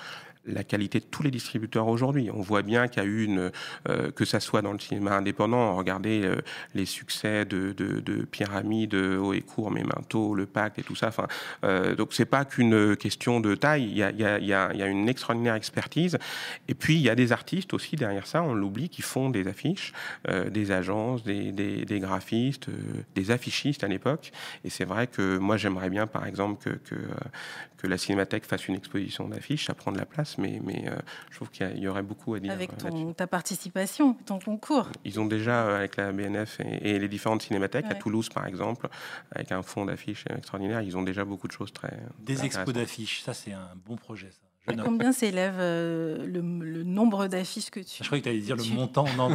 la 0.46 0.64
qualité 0.64 1.00
de 1.00 1.04
tous 1.04 1.22
les 1.22 1.30
distributeurs 1.30 1.88
aujourd'hui. 1.88 2.30
On 2.32 2.40
voit 2.40 2.62
bien 2.62 2.88
qu'il 2.88 3.02
y 3.02 3.06
a 3.06 3.08
eu 3.08 3.24
une, 3.24 3.50
euh, 3.88 4.10
que 4.10 4.24
ça 4.24 4.40
soit 4.40 4.62
dans 4.62 4.72
le 4.72 4.78
cinéma 4.78 5.16
indépendant, 5.16 5.74
regardez 5.76 6.22
euh, 6.24 6.36
les 6.74 6.86
succès 6.86 7.44
de, 7.44 7.72
de, 7.72 8.00
de 8.00 8.24
Pyramide, 8.24 8.94
Haut 8.94 9.32
et 9.32 9.40
Court, 9.40 9.70
Memento, 9.70 10.34
Le 10.34 10.46
Pacte 10.46 10.78
et 10.78 10.82
tout 10.82 10.94
ça. 10.94 11.08
Enfin, 11.08 11.26
euh, 11.64 11.94
donc 11.94 12.12
c'est 12.12 12.24
pas 12.24 12.44
qu'une 12.44 12.96
question 12.96 13.40
de 13.40 13.54
taille. 13.54 13.84
Il 13.84 13.96
y, 13.96 14.02
a, 14.02 14.10
il, 14.10 14.20
y 14.20 14.24
a, 14.52 14.72
y 14.74 14.82
a, 14.82 14.86
une 14.86 15.08
extraordinaire 15.08 15.54
expertise. 15.54 16.18
Et 16.68 16.74
puis 16.74 16.94
il 16.94 17.02
y 17.02 17.10
a 17.10 17.14
des 17.14 17.32
artistes 17.32 17.74
aussi 17.74 17.96
derrière 17.96 18.26
ça, 18.26 18.42
on 18.42 18.54
l'oublie, 18.54 18.88
qui 18.88 19.02
font 19.02 19.30
des 19.30 19.48
affiches, 19.48 19.92
euh, 20.28 20.50
des 20.50 20.70
agences, 20.70 21.24
des, 21.24 21.52
des, 21.52 21.84
des 21.84 22.00
graphistes, 22.00 22.68
des 23.14 23.30
affichistes 23.30 23.84
à 23.84 23.88
l'époque. 23.88 24.32
Et 24.64 24.70
c'est 24.70 24.84
vrai 24.84 25.06
que 25.06 25.38
moi 25.38 25.56
j'aimerais 25.56 25.90
bien, 25.90 26.06
par 26.06 26.26
exemple, 26.26 26.62
que, 26.62 26.76
que, 26.76 26.96
que 27.78 27.86
la 27.86 27.98
Cinémathèque 27.98 28.44
fasse 28.44 28.68
une 28.68 28.76
exposition 28.76 29.28
d'affiches. 29.28 29.66
Ça 29.66 29.74
prend 29.74 29.92
de 29.92 29.98
la 29.98 30.06
place 30.06 30.35
mais, 30.38 30.60
mais 30.64 30.84
je 31.30 31.36
trouve 31.36 31.50
qu'il 31.50 31.78
y, 31.78 31.88
aurait 31.88 32.02
beaucoup 32.02 32.34
à 32.34 32.40
dire. 32.40 32.52
Avec 32.52 32.70
ta 33.16 33.26
participation, 33.26 34.14
ton 34.26 34.38
concours. 34.38 34.88
Ils 35.04 35.20
ont 35.20 35.26
déjà, 35.26 35.76
avec 35.76 35.96
la 35.96 36.12
BNF 36.12 36.60
et, 36.60 36.98
les 36.98 37.08
différentes 37.08 37.42
cinémathèques, 37.42 37.86
à 37.88 37.94
Toulouse 37.94 38.28
par 38.28 38.46
exemple, 38.46 38.88
avec 39.32 39.52
un 39.52 39.62
fond 39.62 39.84
d'affiches 39.84 40.24
extraordinaire, 40.36 40.82
ils 40.82 40.96
ont 40.96 41.02
déjà 41.02 41.24
beaucoup 41.24 41.48
de 41.48 41.52
choses 41.52 41.72
très. 41.72 41.96
Des 42.18 42.44
expos 42.44 42.74
d'affiches, 42.74 43.22
ça 43.22 43.34
c'est 43.34 43.52
un 43.52 43.70
bon 43.86 43.96
projet. 43.96 44.30
Ça. 44.30 44.40
Combien 44.84 45.12
s'élève 45.12 45.56
euh, 45.58 46.26
le, 46.26 46.42
nombre 46.82 47.28
d'affiches 47.28 47.70
que 47.70 47.80
tu. 47.80 48.02
Je 48.02 48.06
croyais 48.06 48.20
que 48.20 48.28
tu 48.28 48.30
allais 48.30 48.40
dire 48.40 48.56
le 48.56 48.64
montant. 48.74 49.04
Non, 49.16 49.32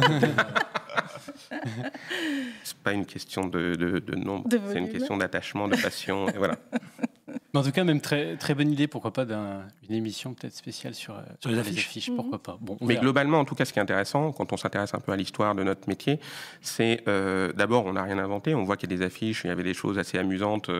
c'est 2.62 2.76
pas 2.78 2.92
une 2.92 3.06
question 3.06 3.46
de, 3.46 3.74
de, 3.74 4.14
nombre, 4.14 4.48
c'est 4.50 4.78
une 4.78 4.90
question 4.90 5.16
d'attachement, 5.16 5.68
de 5.68 5.76
passion. 5.76 6.28
et 6.28 6.36
voilà. 6.36 6.56
en 7.54 7.62
tout 7.62 7.72
cas, 7.72 7.84
même 7.84 8.00
très, 8.00 8.36
très 8.36 8.54
bonne 8.54 8.70
idée, 8.70 8.86
pourquoi 8.86 9.12
pas 9.12 9.24
d'une 9.24 9.62
émission 9.90 10.34
peut-être 10.34 10.54
spéciale 10.54 10.94
sur, 10.94 11.14
euh, 11.14 11.22
sur 11.40 11.50
les 11.50 11.58
affiches. 11.58 12.08
Mhm. 12.08 12.16
Pourquoi 12.16 12.42
pas. 12.42 12.58
Bon, 12.60 12.76
Mais 12.80 12.96
globalement, 12.96 13.40
en 13.40 13.44
tout 13.44 13.54
cas, 13.54 13.64
ce 13.64 13.72
qui 13.72 13.78
est 13.78 13.82
intéressant, 13.82 14.32
quand 14.32 14.52
on 14.52 14.56
s'intéresse 14.56 14.94
un 14.94 15.00
peu 15.00 15.12
à 15.12 15.16
l'histoire 15.16 15.54
de 15.54 15.62
notre 15.62 15.88
métier, 15.88 16.18
c'est 16.60 17.02
euh, 17.08 17.52
d'abord, 17.52 17.86
on 17.86 17.92
n'a 17.92 18.02
rien 18.02 18.18
inventé. 18.18 18.54
On 18.54 18.64
voit 18.64 18.76
qu'il 18.76 18.90
y 18.90 18.94
a 18.94 18.96
des 18.96 19.04
affiches, 19.04 19.44
il 19.44 19.48
y 19.48 19.50
avait 19.50 19.62
des 19.62 19.74
choses 19.74 19.98
assez 19.98 20.18
amusantes 20.18 20.70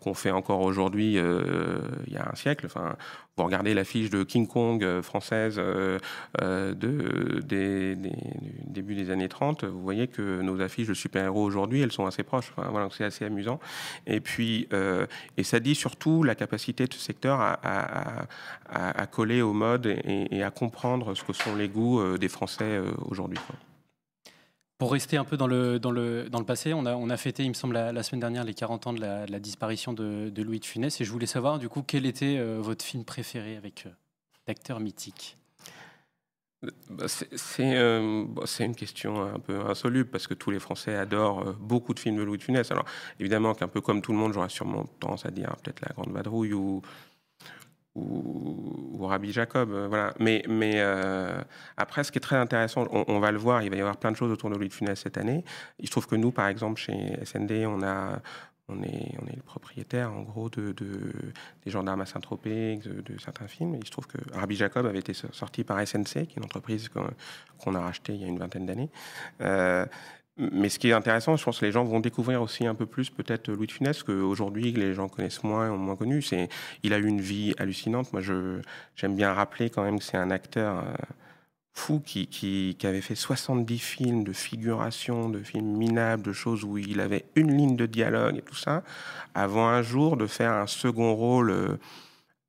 qu'on 0.00 0.14
fait 0.14 0.30
encore 0.30 0.60
aujourd'hui, 0.60 1.14
il 1.14 2.12
y 2.12 2.16
a 2.16 2.28
un 2.30 2.34
siècle. 2.34 2.66
Enfin, 2.66 2.96
vous 3.38 3.44
regardez 3.44 3.72
l'affiche 3.72 4.10
de 4.10 4.24
King 4.24 4.46
Kong 4.46 4.84
euh, 4.84 5.00
française 5.00 5.56
euh, 5.58 5.98
euh, 6.42 6.74
de, 6.74 7.40
du 7.40 7.96
début 8.66 8.94
des 8.94 9.10
années 9.10 9.28
30, 9.28 9.64
vous 9.64 9.80
voyez 9.80 10.06
que 10.06 10.42
nos 10.42 10.60
affiches 10.60 10.88
de 10.88 10.94
super-héros 10.94 11.42
aujourd'hui, 11.42 11.80
elles 11.80 11.92
sont 11.92 12.04
assez 12.04 12.24
proches. 12.24 12.52
Voilà, 12.56 12.88
c'est 12.90 13.04
assez 13.04 13.24
amusant. 13.24 13.58
Et 14.06 14.20
puis, 14.20 14.68
et 15.36 15.44
ça 15.44 15.60
dit 15.60 15.74
surtout 15.74 16.22
la 16.22 16.34
capacité 16.34 16.86
de 16.86 16.92
ce 16.92 16.98
secteur 16.98 17.40
à, 17.40 19.06
coller 19.10 19.42
au 19.42 19.52
mode 19.52 19.86
et, 19.86 20.36
et, 20.36 20.42
à 20.42 20.50
comprendre 20.50 21.14
ce 21.14 21.24
que 21.24 21.32
sont 21.32 21.56
les 21.56 21.68
goûts 21.68 22.18
des 22.18 22.28
Français 22.28 22.80
aujourd'hui. 23.06 23.38
Pour 24.82 24.90
rester 24.90 25.16
un 25.16 25.22
peu 25.22 25.36
dans 25.36 25.46
le, 25.46 25.78
dans 25.78 25.92
le, 25.92 26.28
dans 26.28 26.40
le 26.40 26.44
passé, 26.44 26.74
on 26.74 26.86
a, 26.86 26.96
on 26.96 27.08
a 27.08 27.16
fêté, 27.16 27.44
il 27.44 27.50
me 27.50 27.54
semble, 27.54 27.74
la, 27.74 28.02
semaine 28.02 28.18
dernière 28.18 28.42
les 28.42 28.52
40 28.52 28.88
ans 28.88 28.92
de 28.92 29.00
la, 29.00 29.38
disparition 29.38 29.92
de, 29.92 30.42
Louis 30.42 30.58
de 30.58 30.64
Funès. 30.64 31.00
Et 31.00 31.04
je 31.04 31.12
voulais 31.12 31.26
savoir, 31.26 31.60
du 31.60 31.68
coup, 31.68 31.84
quel 31.86 32.04
était 32.04 32.36
euh, 32.36 32.58
votre 32.60 32.84
film 32.84 33.04
préféré 33.04 33.56
avec 33.56 33.86
l'acteur 34.48 34.78
euh, 34.78 34.80
mythique 34.80 35.38
bah, 36.90 37.06
euh, 37.60 38.24
c'est 38.44 38.64
une 38.64 38.74
question 38.74 39.22
un 39.22 39.38
peu 39.38 39.60
insoluble 39.60 40.10
parce 40.10 40.26
que 40.26 40.34
tous 40.34 40.50
les 40.50 40.58
Français 40.58 40.96
adorent 40.96 41.54
beaucoup 41.60 41.94
de 41.94 42.00
films 42.00 42.16
de 42.16 42.22
Louis 42.24 42.38
de 42.38 42.42
Funès. 42.42 42.68
Alors 42.72 42.84
évidemment 43.20 43.54
qu'un 43.54 43.68
peu 43.68 43.80
comme 43.80 44.02
tout 44.02 44.10
le 44.10 44.18
monde, 44.18 44.32
j'aurais 44.32 44.48
sûrement 44.48 44.86
tendance 44.98 45.24
à 45.26 45.30
dire 45.30 45.54
peut-être 45.62 45.80
La 45.80 45.92
Grande 45.94 46.12
Vadrouille 46.12 46.54
ou, 46.54 46.82
ou, 47.94 49.06
Rabbi 49.06 49.32
Jacob. 49.32 49.72
Euh, 49.72 49.88
voilà. 49.88 50.14
Mais, 50.18 50.44
mais 50.48 50.74
euh, 50.76 51.40
après, 51.76 52.04
ce 52.04 52.12
qui 52.12 52.18
est 52.18 52.22
très 52.22 52.36
intéressant, 52.36 52.86
on, 52.90 53.18
va 53.18 53.32
le 53.32 53.38
voir, 53.38 53.62
il 53.62 53.70
va 53.70 53.76
y 53.76 53.80
avoir 53.80 53.96
plein 53.96 54.12
de 54.12 54.16
choses 54.16 54.30
autour 54.30 54.50
de 54.50 54.56
Louis 54.56 54.68
de 54.68 54.72
Funès 54.72 54.98
cette 54.98 55.18
année. 55.18 55.44
Il 55.78 55.86
se 55.86 55.90
trouve 55.90 56.06
que 56.06 56.16
nous, 56.16 56.30
par 56.30 56.48
exemple, 56.48 56.80
chez 56.80 57.18
SND, 57.24 57.66
on 57.66 57.82
a 57.82 58.20
on 58.68 58.82
est, 58.82 59.36
le 59.36 59.42
propriétaire, 59.42 60.12
en 60.12 60.22
gros, 60.22 60.48
de, 60.48 60.72
des 60.72 61.70
gendarmes 61.70 62.00
à 62.00 62.06
Saint-Tropez, 62.06 62.76
de, 62.76 63.18
certains 63.18 63.46
films. 63.46 63.74
il 63.74 63.86
se 63.86 63.90
trouve 63.90 64.06
que 64.06 64.18
Rabbi 64.32 64.56
Jacob 64.56 64.86
avait 64.86 65.00
été 65.00 65.12
sorti 65.14 65.64
par 65.64 65.86
SNC, 65.86 66.04
qui 66.04 66.18
est 66.18 66.36
une 66.36 66.44
entreprise 66.44 66.88
qu'on 66.88 67.74
a 67.74 67.80
rachetée 67.80 68.14
il 68.14 68.20
y 68.20 68.24
a 68.24 68.28
une 68.28 68.38
vingtaine 68.38 68.66
d'années. 68.66 68.90
Euh, 69.40 69.86
mais 70.52 70.68
ce 70.68 70.78
qui 70.78 70.88
est 70.88 70.92
intéressant, 70.92 71.36
je 71.36 71.44
pense 71.44 71.60
que 71.60 71.66
les 71.66 71.72
gens 71.72 71.84
vont 71.84 72.00
découvrir 72.00 72.42
aussi 72.42 72.66
un 72.66 72.74
peu 72.74 72.86
plus 72.86 73.10
peut-être 73.10 73.50
Louis 73.50 73.66
de 73.66 73.72
Funès, 73.72 74.02
qu'aujourd'hui 74.02 74.72
les 74.72 74.94
gens 74.94 75.08
connaissent 75.08 75.44
moins, 75.44 75.70
ont 75.70 75.78
moins 75.78 75.96
connu. 75.96 76.22
C'est, 76.22 76.48
il 76.82 76.92
a 76.92 76.98
eu 76.98 77.06
une 77.06 77.20
vie 77.20 77.54
hallucinante. 77.58 78.12
Moi, 78.12 78.22
je, 78.22 78.60
j'aime 78.96 79.14
bien 79.14 79.32
rappeler 79.32 79.70
quand 79.70 79.82
même 79.82 79.98
que 79.98 80.04
c'est 80.04 80.16
un 80.16 80.30
acteur 80.30 80.78
euh, 80.78 80.92
fou 81.72 82.00
qui, 82.00 82.26
qui, 82.26 82.76
qui, 82.78 82.86
avait 82.86 83.00
fait 83.00 83.14
70 83.14 83.78
films 83.78 84.24
de 84.24 84.32
figuration, 84.32 85.28
de 85.28 85.42
films 85.42 85.76
minables, 85.76 86.22
de 86.22 86.32
choses 86.32 86.64
où 86.64 86.78
il 86.78 87.00
avait 87.00 87.24
une 87.36 87.56
ligne 87.56 87.76
de 87.76 87.86
dialogue 87.86 88.38
et 88.38 88.42
tout 88.42 88.54
ça, 88.54 88.82
avant 89.34 89.68
un 89.68 89.82
jour 89.82 90.16
de 90.16 90.26
faire 90.26 90.52
un 90.52 90.66
second 90.66 91.14
rôle 91.14 91.50
euh, 91.50 91.78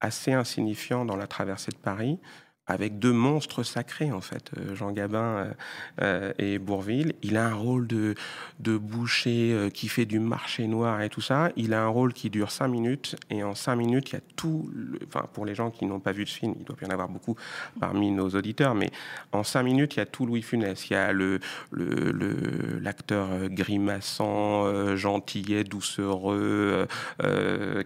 assez 0.02 0.34
insignifiant 0.34 1.06
dans 1.06 1.16
La 1.16 1.28
Traversée 1.28 1.72
de 1.72 1.78
Paris 1.78 2.20
avec 2.66 2.98
deux 2.98 3.12
monstres 3.12 3.64
sacrés, 3.64 4.12
en 4.12 4.22
fait, 4.22 4.52
euh, 4.58 4.74
Jean 4.74 4.92
Gabin 4.92 5.18
euh, 5.20 5.54
euh, 6.02 6.34
et 6.40 6.60
Bourville. 6.60 7.14
Il 7.22 7.36
a 7.36 7.48
un 7.48 7.54
rôle 7.54 7.88
de, 7.88 8.16
de 8.60 8.78
boucher 8.78 9.70
qui 9.74 9.90
fait 9.90 10.06
du 10.06 10.20
marché 10.20 10.68
noir 10.68 11.02
et 11.02 11.10
tout 11.10 11.22
ça. 11.22 11.52
Il 11.58 11.74
a 11.74 11.84
un 11.84 11.88
rôle 11.88 12.14
qui 12.14 12.30
dure 12.30 12.52
cinq 12.52 12.70
minutes, 12.70 13.18
et 13.30 13.44
en 13.44 13.54
cinq 13.54 13.76
minutes, 13.76 14.12
il 14.12 14.14
y 14.14 14.18
a 14.18 14.22
tout. 14.38 14.72
enfin, 15.08 15.28
pour 15.34 15.46
les 15.46 15.56
gens 15.56 15.72
qui 15.72 15.86
n'ont 15.86 16.00
pas 16.00 16.14
vu 16.14 16.26
ce 16.26 16.38
film, 16.38 16.54
il 16.58 16.64
doit 16.64 16.78
y 16.82 16.86
en 16.86 16.90
avoir 16.90 17.10
beaucoup 17.10 17.36
parmi 17.80 18.12
nos 18.12 18.30
auditeurs, 18.30 18.76
mais 18.76 18.92
en 19.34 19.44
cinq 19.44 19.64
minutes, 19.64 19.96
il 19.96 20.00
y 20.00 20.02
a 20.02 20.06
tout 20.06 20.26
Louis 20.26 20.42
Funès. 20.42 20.90
Il 20.90 20.94
y 20.94 20.96
a 20.96 21.12
le, 21.12 21.40
l'acteur 22.82 23.28
le, 23.40 23.50
grimaçant, 23.50 24.96
gentillet, 24.96 25.66
doucereux, 25.66 26.88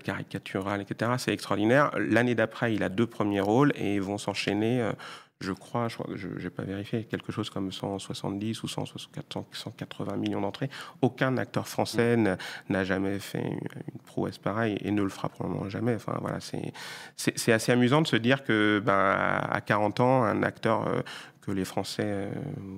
caricatural, 0.03 0.81
etc. 0.81 1.11
C'est 1.17 1.33
extraordinaire. 1.33 1.91
L'année 1.97 2.35
d'après, 2.35 2.75
il 2.75 2.83
a 2.83 2.89
deux 2.89 3.07
premiers 3.07 3.41
rôles, 3.41 3.73
et 3.75 3.95
ils 3.95 4.01
vont 4.01 4.19
s'enchaîner 4.19 4.66
euh, 4.81 4.91
je 5.39 5.53
crois, 5.53 5.87
je 5.87 6.27
n'ai 6.27 6.49
pas 6.49 6.63
vérifié, 6.63 7.03
quelque 7.03 7.31
chose 7.31 7.49
comme 7.49 7.71
170 7.71 8.63
ou 8.63 8.67
180 8.67 10.17
millions 10.17 10.41
d'entrées. 10.41 10.69
Aucun 11.01 11.37
acteur 11.37 11.67
français 11.67 12.17
mm. 12.17 12.37
n'a 12.69 12.83
jamais 12.83 13.19
fait 13.19 13.43
une, 13.43 13.99
prouesse 14.05 14.39
pareille 14.39 14.77
et 14.81 14.89
ne 14.89 15.03
le 15.03 15.09
fera 15.09 15.29
probablement 15.29 15.69
jamais. 15.69 15.93
Enfin, 15.95 16.17
voilà, 16.21 16.39
c'est 16.39 17.51
assez 17.51 17.71
amusant 17.71 18.01
de 18.01 18.07
se 18.07 18.15
dire 18.15 18.43
que 18.43 18.81
ben, 18.83 18.93
à 18.93 19.61
40 19.61 19.99
ans, 19.99 20.23
un 20.23 20.41
acteur 20.41 20.87
euh, 20.87 21.01
que 21.41 21.51
les 21.51 21.65
Français 21.65 22.03
euh, 22.05 22.29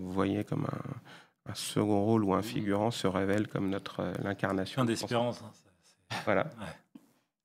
voyaient 0.03 0.43
comme 0.43 0.65
un, 0.65 1.53
second 1.53 2.03
rôle 2.03 2.23
ou 2.25 2.33
un 2.33 2.39
mm. 2.39 2.43
figurant 2.43 2.91
se 2.91 3.07
révèle 3.07 3.47
comme 3.47 3.69
notre 3.69 4.03
l'incarnation. 4.21 4.83
d'espérance. 4.85 5.41
Hein, 5.41 6.15
voilà 6.25 6.45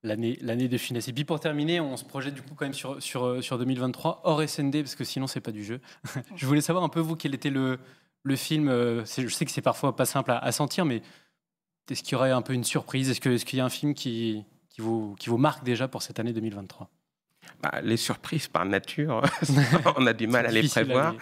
l'année 0.05 0.69
de 0.69 0.79
finesse. 0.79 1.09
Et 1.09 1.13
puis 1.13 1.25
pour 1.25 1.41
terminer, 1.41 1.81
on 1.81 1.97
se 1.97 2.05
projette 2.05 2.35
du 2.35 2.43
coup 2.43 2.55
quand 2.55 2.67
même 2.67 2.75
sur, 2.75 3.03
sur, 3.03 3.43
sur 3.43 3.59
2023 3.59 4.21
hors 4.25 4.49
SND 4.49 4.83
parce 4.83 4.95
que 4.95 5.05
sinon 5.05 5.27
c'est 5.27 5.41
pas 5.41 5.53
du 5.53 5.65
jeu. 5.65 5.81
je 6.37 6.47
voulais 6.47 6.61
savoir 6.61 6.85
un 6.85 6.89
peu 6.89 7.01
vous 7.01 7.17
quel 7.17 7.35
était 7.35 7.51
le, 7.51 7.79
le 8.23 8.37
film. 8.37 8.69
Euh, 8.69 9.05
je 9.05 9.29
sais 9.29 9.45
que 9.45 9.51
c'est 9.51 9.63
parfois 9.63 9.97
pas 9.97 10.07
simple 10.07 10.31
à, 10.31 10.53
sentir, 10.53 10.85
mais 10.85 11.03
est-ce 11.91 12.03
qu'il 12.03 12.13
y 12.13 12.15
aurait 12.17 12.31
un 12.31 12.43
peu 12.43 12.53
une 12.53 12.65
surprise? 12.65 13.11
Est-ce 13.11 13.21
qu'il 13.21 13.33
est 13.33 13.45
qu'il 13.45 13.59
y 13.59 13.63
a 13.63 13.65
un 13.65 13.71
film 13.71 13.95
qui, 13.95 14.45
qui, 14.69 14.81
vous, 14.81 15.15
qui 15.19 15.29
vous 15.29 15.39
marque 15.39 15.65
déjà 15.65 15.89
pour 15.89 16.03
cette 16.03 16.19
année 16.21 16.33
2023 16.33 16.91
bah, 17.65 17.81
les 17.83 17.97
surprises 17.97 18.47
par 18.47 18.67
nature, 18.67 19.23
on 19.97 20.07
a 20.07 20.13
du 20.13 20.27
mal 20.27 20.45
à 20.45 20.51
les 20.51 20.69
prévoir. 20.69 21.15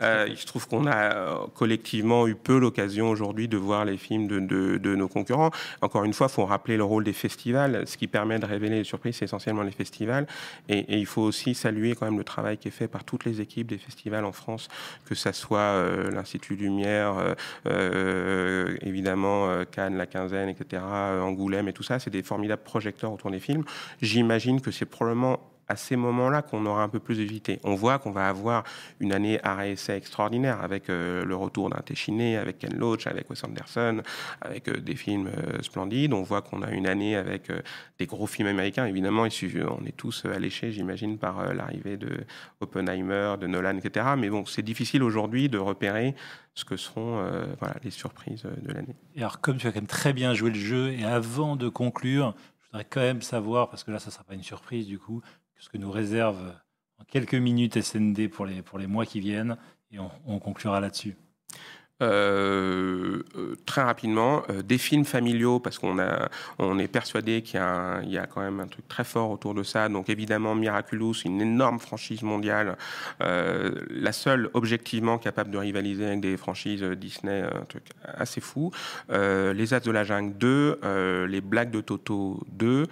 Euh, 0.00 0.26
il 0.30 0.36
se 0.36 0.46
trouve 0.46 0.68
qu'on 0.68 0.86
a 0.86 0.96
euh, 0.96 1.34
collectivement 1.56 2.28
eu 2.28 2.36
peu 2.36 2.56
l'occasion 2.56 3.10
aujourd'hui 3.10 3.48
de 3.48 3.56
voir 3.56 3.84
les 3.84 3.96
films 3.96 4.28
de, 4.28 4.94
nos 4.94 5.08
concurrents. 5.08 5.50
Encore 5.82 6.04
une 6.04 6.12
fois, 6.12 6.28
il 6.30 6.32
faut 6.32 6.44
rappeler 6.44 6.76
le 6.76 6.84
rôle 6.84 7.02
des 7.02 7.12
festivals. 7.12 7.84
Ce 7.88 7.96
qui 7.96 8.06
permet 8.06 8.38
de 8.38 8.46
révéler 8.46 8.76
les 8.76 8.84
surprises, 8.84 9.16
c'est 9.16 9.24
essentiellement 9.24 9.64
les 9.64 9.72
festivals. 9.72 10.28
Et, 10.68 10.98
il 10.98 11.06
faut 11.06 11.22
aussi 11.22 11.54
saluer 11.54 11.96
quand 11.96 12.06
même 12.06 12.18
le 12.18 12.24
travail 12.24 12.58
qui 12.58 12.68
est 12.68 12.72
fait 12.72 12.86
par 12.86 13.02
toutes 13.02 13.24
les 13.24 13.40
équipes 13.40 13.66
des 13.66 13.78
festivals 13.78 14.24
en 14.24 14.32
France, 14.32 14.68
que 15.04 15.16
ce 15.16 15.32
soit 15.32 15.58
euh, 15.58 16.12
l'Institut 16.12 16.54
Lumière, 16.54 17.34
évidemment 18.82 19.64
Cannes, 19.72 19.96
la 19.96 20.06
Quinzaine, 20.06 20.48
etc., 20.48 20.80
Angoulême 21.20 21.66
et 21.66 21.72
tout 21.72 21.82
ça. 21.82 21.98
C'est 21.98 22.10
des 22.10 22.22
formidables 22.22 22.62
projecteurs 22.62 23.12
autour 23.12 23.32
des 23.32 23.40
films. 23.40 23.64
J'imagine 24.00 24.60
que 24.60 24.70
c'est 24.70 24.86
probablement 24.86 25.40
à 25.68 25.76
ces 25.76 25.96
moments-là 25.96 26.42
qu'on 26.42 26.64
aura 26.66 26.82
un 26.82 26.88
peu 26.88 26.98
plus 26.98 27.20
évité. 27.20 27.60
On 27.62 27.74
voit 27.74 27.98
qu'on 27.98 28.10
va 28.10 28.28
avoir 28.28 28.64
une 29.00 29.12
année 29.12 29.38
essai 29.64 29.96
extraordinaire 29.96 30.62
avec 30.62 30.88
euh, 30.88 31.24
le 31.24 31.36
retour 31.36 31.70
d'un 31.70 31.80
Téchiné, 31.80 32.36
avec 32.36 32.58
Ken 32.58 32.74
Loach, 32.74 33.06
avec 33.06 33.28
Wes 33.28 33.42
Anderson, 33.44 34.02
avec 34.40 34.68
euh, 34.68 34.78
des 34.78 34.96
films 34.96 35.28
euh, 35.28 35.62
splendides. 35.62 36.14
On 36.14 36.22
voit 36.22 36.42
qu'on 36.42 36.62
a 36.62 36.70
une 36.70 36.86
année 36.86 37.16
avec 37.16 37.52
des 37.98 38.06
gros 38.06 38.26
films 38.26 38.48
américains. 38.48 38.86
Évidemment, 38.86 39.22
on 39.22 39.86
est 39.86 39.96
tous 39.96 40.24
alléchés, 40.24 40.72
j'imagine, 40.72 41.18
par 41.18 41.52
l'arrivée 41.52 41.96
de 41.96 42.24
Oppenheimer, 42.60 43.34
de 43.40 43.46
Nolan, 43.46 43.76
etc. 43.76 44.06
Mais 44.16 44.30
bon, 44.30 44.46
c'est 44.46 44.62
difficile 44.62 45.02
aujourd'hui 45.02 45.48
de 45.48 45.58
repérer 45.58 46.14
ce 46.54 46.64
que 46.64 46.76
seront 46.76 47.22
les 47.82 47.90
surprises 47.90 48.42
de 48.42 48.72
l'année. 48.72 48.96
Et 49.14 49.20
alors, 49.20 49.40
comme 49.40 49.58
tu 49.58 49.66
as 49.66 49.72
quand 49.72 49.78
même 49.78 49.86
très 49.86 50.12
bien 50.12 50.34
joué 50.34 50.50
le 50.50 50.58
jeu, 50.58 50.92
et 50.92 51.04
avant 51.04 51.56
de 51.56 51.68
conclure, 51.68 52.34
je 52.60 52.66
voudrais 52.72 52.86
quand 52.88 53.00
même 53.00 53.22
savoir, 53.22 53.70
parce 53.70 53.84
que 53.84 53.90
là, 53.90 53.98
ça 53.98 54.06
ne 54.06 54.12
sera 54.12 54.24
pas 54.24 54.34
une 54.34 54.42
surprise 54.42 54.86
du 54.86 54.98
coup, 54.98 55.22
ce 55.58 55.68
que 55.68 55.78
nous 55.78 55.90
réserve 55.90 56.54
en 56.98 57.04
quelques 57.04 57.34
minutes 57.34 57.80
SND 57.80 58.28
pour 58.28 58.46
les, 58.46 58.62
pour 58.62 58.78
les 58.78 58.86
mois 58.86 59.06
qui 59.06 59.20
viennent, 59.20 59.56
et 59.90 59.98
on 59.98 60.38
conclura 60.38 60.80
là-dessus. 60.80 61.16
Euh, 62.00 63.24
euh, 63.36 63.56
très 63.66 63.82
rapidement, 63.82 64.44
euh, 64.50 64.62
des 64.62 64.78
films 64.78 65.04
familiaux, 65.04 65.58
parce 65.58 65.80
qu'on 65.80 65.98
a, 65.98 66.28
on 66.60 66.78
est 66.78 66.86
persuadé 66.86 67.42
qu'il 67.42 67.58
y, 67.58 68.10
y, 68.10 68.18
a 68.18 68.26
quand 68.26 68.40
même 68.40 68.60
un 68.60 68.68
truc 68.68 68.86
très 68.86 69.02
fort 69.02 69.32
autour 69.32 69.52
de 69.52 69.64
ça. 69.64 69.88
Donc 69.88 70.08
évidemment, 70.08 70.54
Miraculous, 70.54 71.14
une 71.24 71.40
énorme 71.40 71.80
franchise 71.80 72.22
mondiale, 72.22 72.76
la 73.20 74.12
seule 74.12 74.50
objectivement 74.54 75.18
capable 75.18 75.50
de 75.50 75.58
rivaliser 75.58 76.06
avec 76.06 76.20
des 76.20 76.36
franchises 76.36 76.82
Disney, 76.82 77.42
un 77.42 77.64
truc 77.64 77.84
assez 78.04 78.40
fou. 78.40 78.70
les 79.10 79.74
As 79.74 79.80
de 79.80 79.90
la 79.90 80.04
Jungle 80.04 80.36
2, 80.38 81.26
Les 81.28 81.40
Blagues 81.40 81.70
de 81.70 81.80
Toto 81.80 82.40
2, 82.52 82.86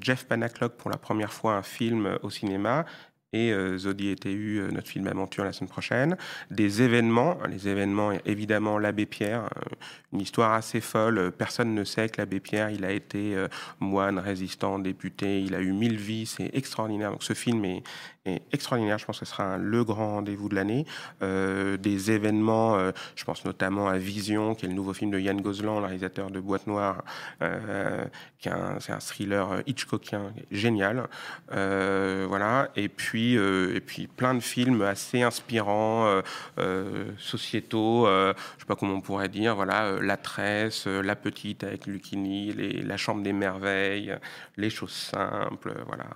Jeff 0.00 0.24
Panaclock 0.26 0.72
pour 0.74 0.90
la 0.90 0.96
première 0.96 1.32
fois 1.32 1.54
un 1.54 1.62
film 1.62 2.18
au 2.22 2.30
cinéma, 2.30 2.84
et 3.32 3.52
Zodi 3.76 4.10
et 4.10 4.16
TU, 4.16 4.60
notre 4.72 4.88
film 4.88 5.06
aventure 5.06 5.44
la 5.44 5.52
semaine 5.52 5.70
prochaine. 5.70 6.16
Des 6.50 6.82
événements, 6.82 7.38
les 7.48 7.68
événements, 7.68 8.12
évidemment, 8.26 8.78
l'abbé 8.78 9.06
Pierre, 9.06 9.48
une 10.12 10.20
histoire 10.20 10.52
assez 10.52 10.80
folle. 10.80 11.32
Personne 11.36 11.74
ne 11.74 11.84
sait 11.84 12.08
que 12.08 12.20
l'abbé 12.20 12.40
Pierre, 12.40 12.70
il 12.70 12.84
a 12.84 12.90
été 12.90 13.36
moine, 13.78 14.18
résistant, 14.18 14.78
député, 14.78 15.40
il 15.40 15.54
a 15.54 15.60
eu 15.60 15.72
mille 15.72 15.96
vies, 15.96 16.26
c'est 16.26 16.50
extraordinaire. 16.54 17.12
Donc 17.12 17.22
ce 17.22 17.34
film 17.34 17.64
est, 17.64 17.82
extraordinaire. 18.52 18.98
Je 18.98 19.06
pense 19.06 19.18
que 19.18 19.24
ce 19.24 19.32
sera 19.32 19.56
le 19.56 19.82
grand 19.84 20.16
rendez-vous 20.16 20.48
de 20.48 20.54
l'année. 20.54 20.84
Euh, 21.22 21.76
des 21.78 22.10
événements, 22.10 22.76
euh, 22.76 22.92
je 23.16 23.24
pense 23.24 23.44
notamment 23.44 23.88
à 23.88 23.96
Vision, 23.96 24.54
qui 24.54 24.66
est 24.66 24.68
le 24.68 24.74
nouveau 24.74 24.92
film 24.92 25.10
de 25.10 25.18
Yann 25.18 25.40
Gozlan, 25.40 25.80
le 25.80 25.86
réalisateur 25.86 26.30
de 26.30 26.38
Boîte 26.38 26.66
Noire, 26.66 27.02
euh, 27.40 28.04
qui 28.38 28.48
est 28.48 28.52
un, 28.52 28.78
thriller 29.00 29.62
Hitchcockien 29.66 30.32
génial. 30.50 31.08
voilà. 31.48 32.68
Et 32.76 32.88
puis, 32.88 33.34
et 33.34 33.80
puis 33.80 34.06
plein 34.06 34.34
de 34.34 34.40
films 34.40 34.82
assez 34.82 35.22
inspirants, 35.22 36.20
sociétaux. 37.18 38.06
je 38.06 38.34
sais 38.58 38.66
pas 38.66 38.76
comment 38.76 38.94
on 38.94 39.00
pourrait 39.00 39.28
dire. 39.28 39.54
Voilà, 39.54 39.98
La 40.00 40.16
Tresse, 40.16 40.86
La 40.86 41.16
Petite 41.16 41.64
avec 41.64 41.86
Lucini, 41.86 42.52
les, 42.52 42.82
La 42.82 42.96
Chambre 42.96 43.22
des 43.22 43.32
Merveilles, 43.32 44.14
Les 44.56 44.70
Choses 44.70 44.92
Simples, 44.92 45.74
voilà, 45.86 46.06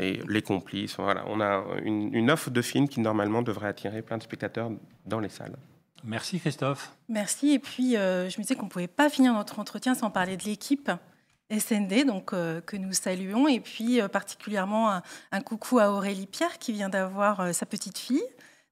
et 0.00 0.20
Les 0.28 0.42
Complices. 0.42 0.96
Voilà, 0.98 1.24
a 1.40 1.64
une, 1.82 2.30
offre 2.30 2.50
de 2.50 2.62
films 2.62 2.88
qui 2.88 3.00
normalement 3.00 3.42
devrait 3.42 3.68
attirer 3.68 4.02
plein 4.02 4.18
de 4.18 4.22
spectateurs 4.22 4.70
dans 5.04 5.20
les 5.20 5.28
salles. 5.28 5.56
Merci 6.04 6.38
Christophe. 6.38 6.92
Merci. 7.08 7.52
Et 7.52 7.58
puis, 7.58 7.96
euh, 7.96 8.28
je 8.28 8.38
me 8.38 8.42
disais 8.42 8.54
qu'on 8.54 8.66
ne 8.66 8.70
pouvait 8.70 8.86
pas 8.86 9.08
finir 9.10 9.32
notre 9.32 9.58
entretien 9.58 9.94
sans 9.94 10.10
parler 10.10 10.36
de 10.36 10.44
l'équipe 10.44 10.90
SND, 11.50 12.04
donc, 12.04 12.32
euh, 12.32 12.60
que 12.60 12.76
nous 12.76 12.92
saluons. 12.92 13.48
Et 13.48 13.60
puis, 13.60 14.00
euh, 14.00 14.08
particulièrement, 14.08 15.00
un, 15.32 15.40
coucou 15.40 15.78
à 15.78 15.90
Aurélie 15.90 16.26
Pierre 16.26 16.58
qui 16.58 16.72
vient 16.72 16.88
d'avoir 16.88 17.54
sa 17.54 17.66
petite 17.66 17.98
fille, 17.98 18.24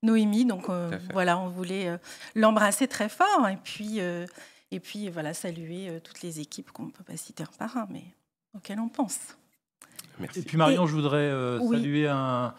Noémie. 0.03 0.45
Donc, 0.45 0.67
voilà, 1.13 1.39
on 1.39 1.49
voulait 1.49 1.99
l'embrasser 2.35 2.87
très 2.89 3.09
fort. 3.09 3.49
Et 3.49 3.59
puis, 3.63 3.99
et 3.99 4.81
puis 4.81 5.09
voilà, 5.09 5.35
saluer 5.35 6.01
toutes 6.03 6.23
les 6.23 6.41
équipes 6.41 6.71
qu'on 6.73 6.87
ne 6.87 6.91
peut 6.91 7.05
pas 7.05 7.17
citer 7.17 7.43
un 7.43 7.59
par 7.59 7.77
un, 7.77 7.87
mais 7.91 8.05
auxquelles 8.55 8.81
on 8.81 8.89
pense. 8.89 9.37
Et 10.37 10.43
puis 10.43 10.57
Marion, 10.57 10.87
je 10.87 10.95
voudrais 10.95 11.17
euh, 11.17 11.59
saluer 11.71 12.09
un, 12.09 12.55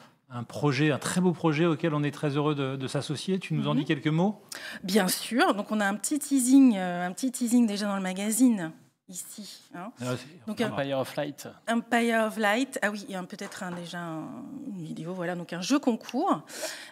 projet, 0.47 0.91
un 0.91 0.97
très 0.97 1.21
beau 1.21 1.31
projet 1.31 1.65
auquel 1.65 1.93
on 1.93 2.03
est 2.03 2.11
très 2.11 2.29
heureux 2.35 2.55
de, 2.55 2.87
s'associer. 2.87 3.39
Tu 3.39 3.53
nous 3.53 3.67
en 3.67 3.73
mhm. 3.73 3.81
dis 3.81 3.85
quelques 3.85 4.07
mots? 4.07 4.41
Bien 4.83 5.07
sûr. 5.07 5.53
Donc 5.53 5.71
on 5.71 5.79
a 5.79 5.85
un 5.85 5.95
petit 5.95 6.19
teasing, 6.19 6.75
euh, 6.77 7.07
un 7.07 7.11
petit 7.11 7.31
teasing 7.31 7.67
déjà 7.67 7.87
dans 7.87 7.95
le 7.95 8.03
magazine 8.03 8.71
ici. 9.07 9.61
Hein. 9.73 9.91
Ah, 10.01 10.15
donc 10.47 10.59
Empire 10.61 10.97
of 10.99 11.15
Light. 11.15 11.47
Empire 11.67 12.25
of 12.25 12.37
Light. 12.37 12.79
Ah 12.81 12.89
oui, 12.91 13.05
peut-être 13.29 13.63
déjà 13.75 13.99
une 13.99 14.83
vidéo. 14.83 15.13
Voilà, 15.13 15.35
donc 15.35 15.53
un 15.53 15.61
jeu 15.61 15.79
concours, 15.79 16.41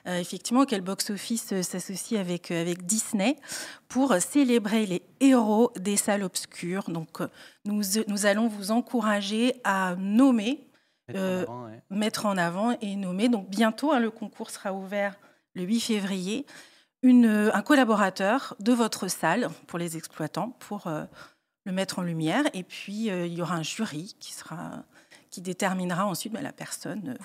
euh, 0.07 0.19
effectivement, 0.19 0.61
auquel 0.61 0.81
Box 0.81 1.09
Office 1.09 1.53
euh, 1.53 1.63
s'associe 1.63 2.19
avec, 2.19 2.51
euh, 2.51 2.61
avec 2.61 2.85
Disney 2.85 3.37
pour 3.87 4.13
célébrer 4.15 4.85
les 4.85 5.01
héros 5.19 5.71
des 5.79 5.97
salles 5.97 6.23
obscures. 6.23 6.89
Donc, 6.89 7.19
nous, 7.65 7.81
nous 8.07 8.25
allons 8.25 8.47
vous 8.47 8.71
encourager 8.71 9.55
à 9.63 9.95
nommer, 9.97 10.67
mettre, 11.89 12.25
en, 12.25 12.37
avant, 12.37 12.77
et 12.81 12.95
nommer. 12.95 13.29
Donc, 13.29 13.49
bientôt, 13.49 13.91
hein, 13.91 13.99
le 13.99 14.11
concours 14.11 14.49
sera 14.49 14.73
ouvert 14.73 15.15
le 15.53 15.63
8 15.63 15.79
février. 15.79 16.45
Une, 17.03 17.51
un 17.53 17.61
collaborateur 17.61 18.55
de 18.59 18.71
votre 18.71 19.09
salle 19.09 19.49
pour 19.67 19.77
les 19.77 19.97
exploitants 19.97 20.51
pour 20.59 20.87
le 21.65 21.71
mettre 21.71 21.99
en 21.99 22.03
lumière. 22.03 22.43
Et 22.53 22.63
puis, 22.63 23.09
euh, 23.09 23.25
il 23.25 23.33
y 23.33 23.41
aura 23.41 23.55
un 23.55 23.63
jury 23.63 24.15
qui, 24.19 24.33
sera, 24.33 24.83
qui 25.29 25.41
déterminera 25.41 26.05
ensuite 26.05 26.33
bah, 26.33 26.41
la 26.41 26.53
personne 26.53 27.15
euh, 27.19 27.23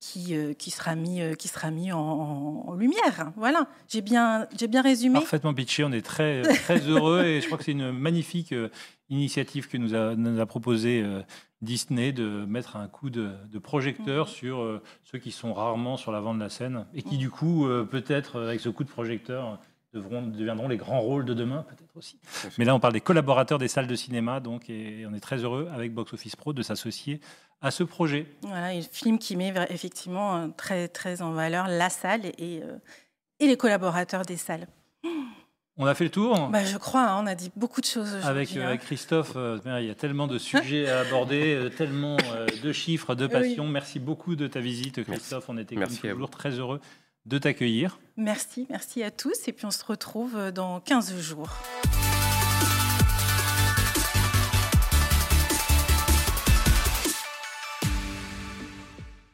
qui, 0.00 0.36
euh, 0.36 0.52
qui, 0.52 0.70
sera 0.70 0.94
mis, 0.94 1.20
qui 1.38 1.48
sera 1.48 1.70
mis 1.70 1.92
en, 1.92 2.74
lumière. 2.74 3.32
Voilà, 3.36 3.68
j'ai 3.88 4.02
bien, 4.02 4.46
j'ai 4.58 4.68
bien 4.68 4.82
résumé. 4.82 5.14
Parfaitement 5.14 5.54
pitché, 5.54 5.84
on 5.84 5.92
est 5.92 6.04
très, 6.04 6.42
très 6.64 6.80
heureux 6.80 7.24
et 7.24 7.40
je 7.40 7.46
crois 7.46 7.56
que 7.56 7.64
c'est 7.64 7.72
une 7.72 7.92
magnifique 7.92 8.54
initiative 9.08 9.68
que 9.68 9.78
nous 9.78 9.94
a, 9.94 10.14
nous 10.14 10.40
a 10.40 10.46
proposé 10.46 11.04
Disney 11.62 12.12
de 12.12 12.44
mettre 12.44 12.76
un 12.76 12.88
coup 12.88 13.08
de, 13.08 13.32
projecteur 13.62 14.26
mhm. 14.26 14.32
sur 14.32 14.82
ceux 15.04 15.18
qui 15.18 15.30
sont 15.30 15.54
rarement 15.54 15.96
sur 15.96 16.12
l'avant 16.12 16.34
de 16.34 16.40
la 16.40 16.50
scène 16.50 16.84
et 16.92 17.02
qui, 17.02 17.16
du 17.16 17.30
coup, 17.30 17.66
peut-être, 17.90 18.42
avec 18.42 18.60
ce 18.60 18.68
coup 18.68 18.84
de 18.84 18.90
projecteur, 18.90 19.58
deviendront 20.00 20.68
les 20.68 20.76
grands 20.76 21.00
rôles 21.00 21.24
de 21.24 21.34
demain, 21.34 21.64
peut-être 21.68 21.96
aussi. 21.96 22.18
Mais 22.58 22.64
là, 22.64 22.74
on 22.74 22.80
parle 22.80 22.92
des 22.92 23.00
collaborateurs 23.00 23.58
des 23.58 23.68
salles 23.68 23.86
de 23.86 23.94
cinéma, 23.94 24.40
donc, 24.40 24.68
et 24.68 25.06
on 25.08 25.14
est 25.14 25.20
très 25.20 25.38
heureux 25.38 25.68
avec 25.72 25.92
Box 25.94 26.12
Office 26.12 26.36
Pro 26.36 26.52
de 26.52 26.62
s'associer 26.62 27.20
à 27.60 27.70
ce 27.70 27.82
projet. 27.82 28.26
Voilà, 28.42 28.66
un 28.66 28.82
film 28.82 29.18
qui 29.18 29.36
met 29.36 29.52
effectivement 29.70 30.36
euh, 30.36 30.48
très, 30.56 30.88
très 30.88 31.22
en 31.22 31.32
valeur 31.32 31.66
la 31.68 31.88
salle 31.88 32.26
et, 32.38 32.60
euh, 32.62 32.76
et 33.40 33.46
les 33.46 33.56
collaborateurs 33.56 34.22
des 34.22 34.36
salles. 34.36 34.66
On 35.76 35.86
a 35.86 35.94
fait 35.94 36.04
le 36.04 36.10
tour? 36.10 36.48
Bah, 36.50 36.64
Je 36.64 36.76
crois, 36.76 37.02
hein, 37.02 37.20
on 37.22 37.26
a 37.26 37.34
dit 37.34 37.50
beaucoup 37.56 37.80
de 37.80 37.86
choses 37.86 38.14
Avec, 38.22 38.56
euh, 38.56 38.72
hein. 38.72 38.76
Christophe, 38.76 39.36
il 39.36 39.84
y 39.84 39.90
a 39.90 39.94
tellement 39.94 40.28
de 40.28 40.38
sujets 40.38 40.88
à 40.88 41.00
aborder, 41.00 41.68
tellement 41.76 42.16
de 42.62 42.72
chiffres, 42.72 43.14
de 43.14 43.26
passion. 43.26 43.66
Merci 43.66 43.98
beaucoup 43.98 44.36
de 44.36 44.46
ta 44.46 44.60
visite, 44.60 45.02
Christophe. 45.02 45.48
On 45.48 45.58
était 45.58 45.76
toujours 45.76 46.30
très 46.30 46.50
heureux 46.50 46.80
de 47.26 47.38
t'accueillir. 47.38 47.98
Merci, 48.16 48.66
merci 48.70 49.02
à 49.02 49.10
tous. 49.10 49.48
Et 49.48 49.52
puis 49.52 49.66
on 49.66 49.70
se 49.70 49.84
retrouve 49.84 50.52
dans 50.52 50.80
15 50.80 51.18
jours. 51.20 51.50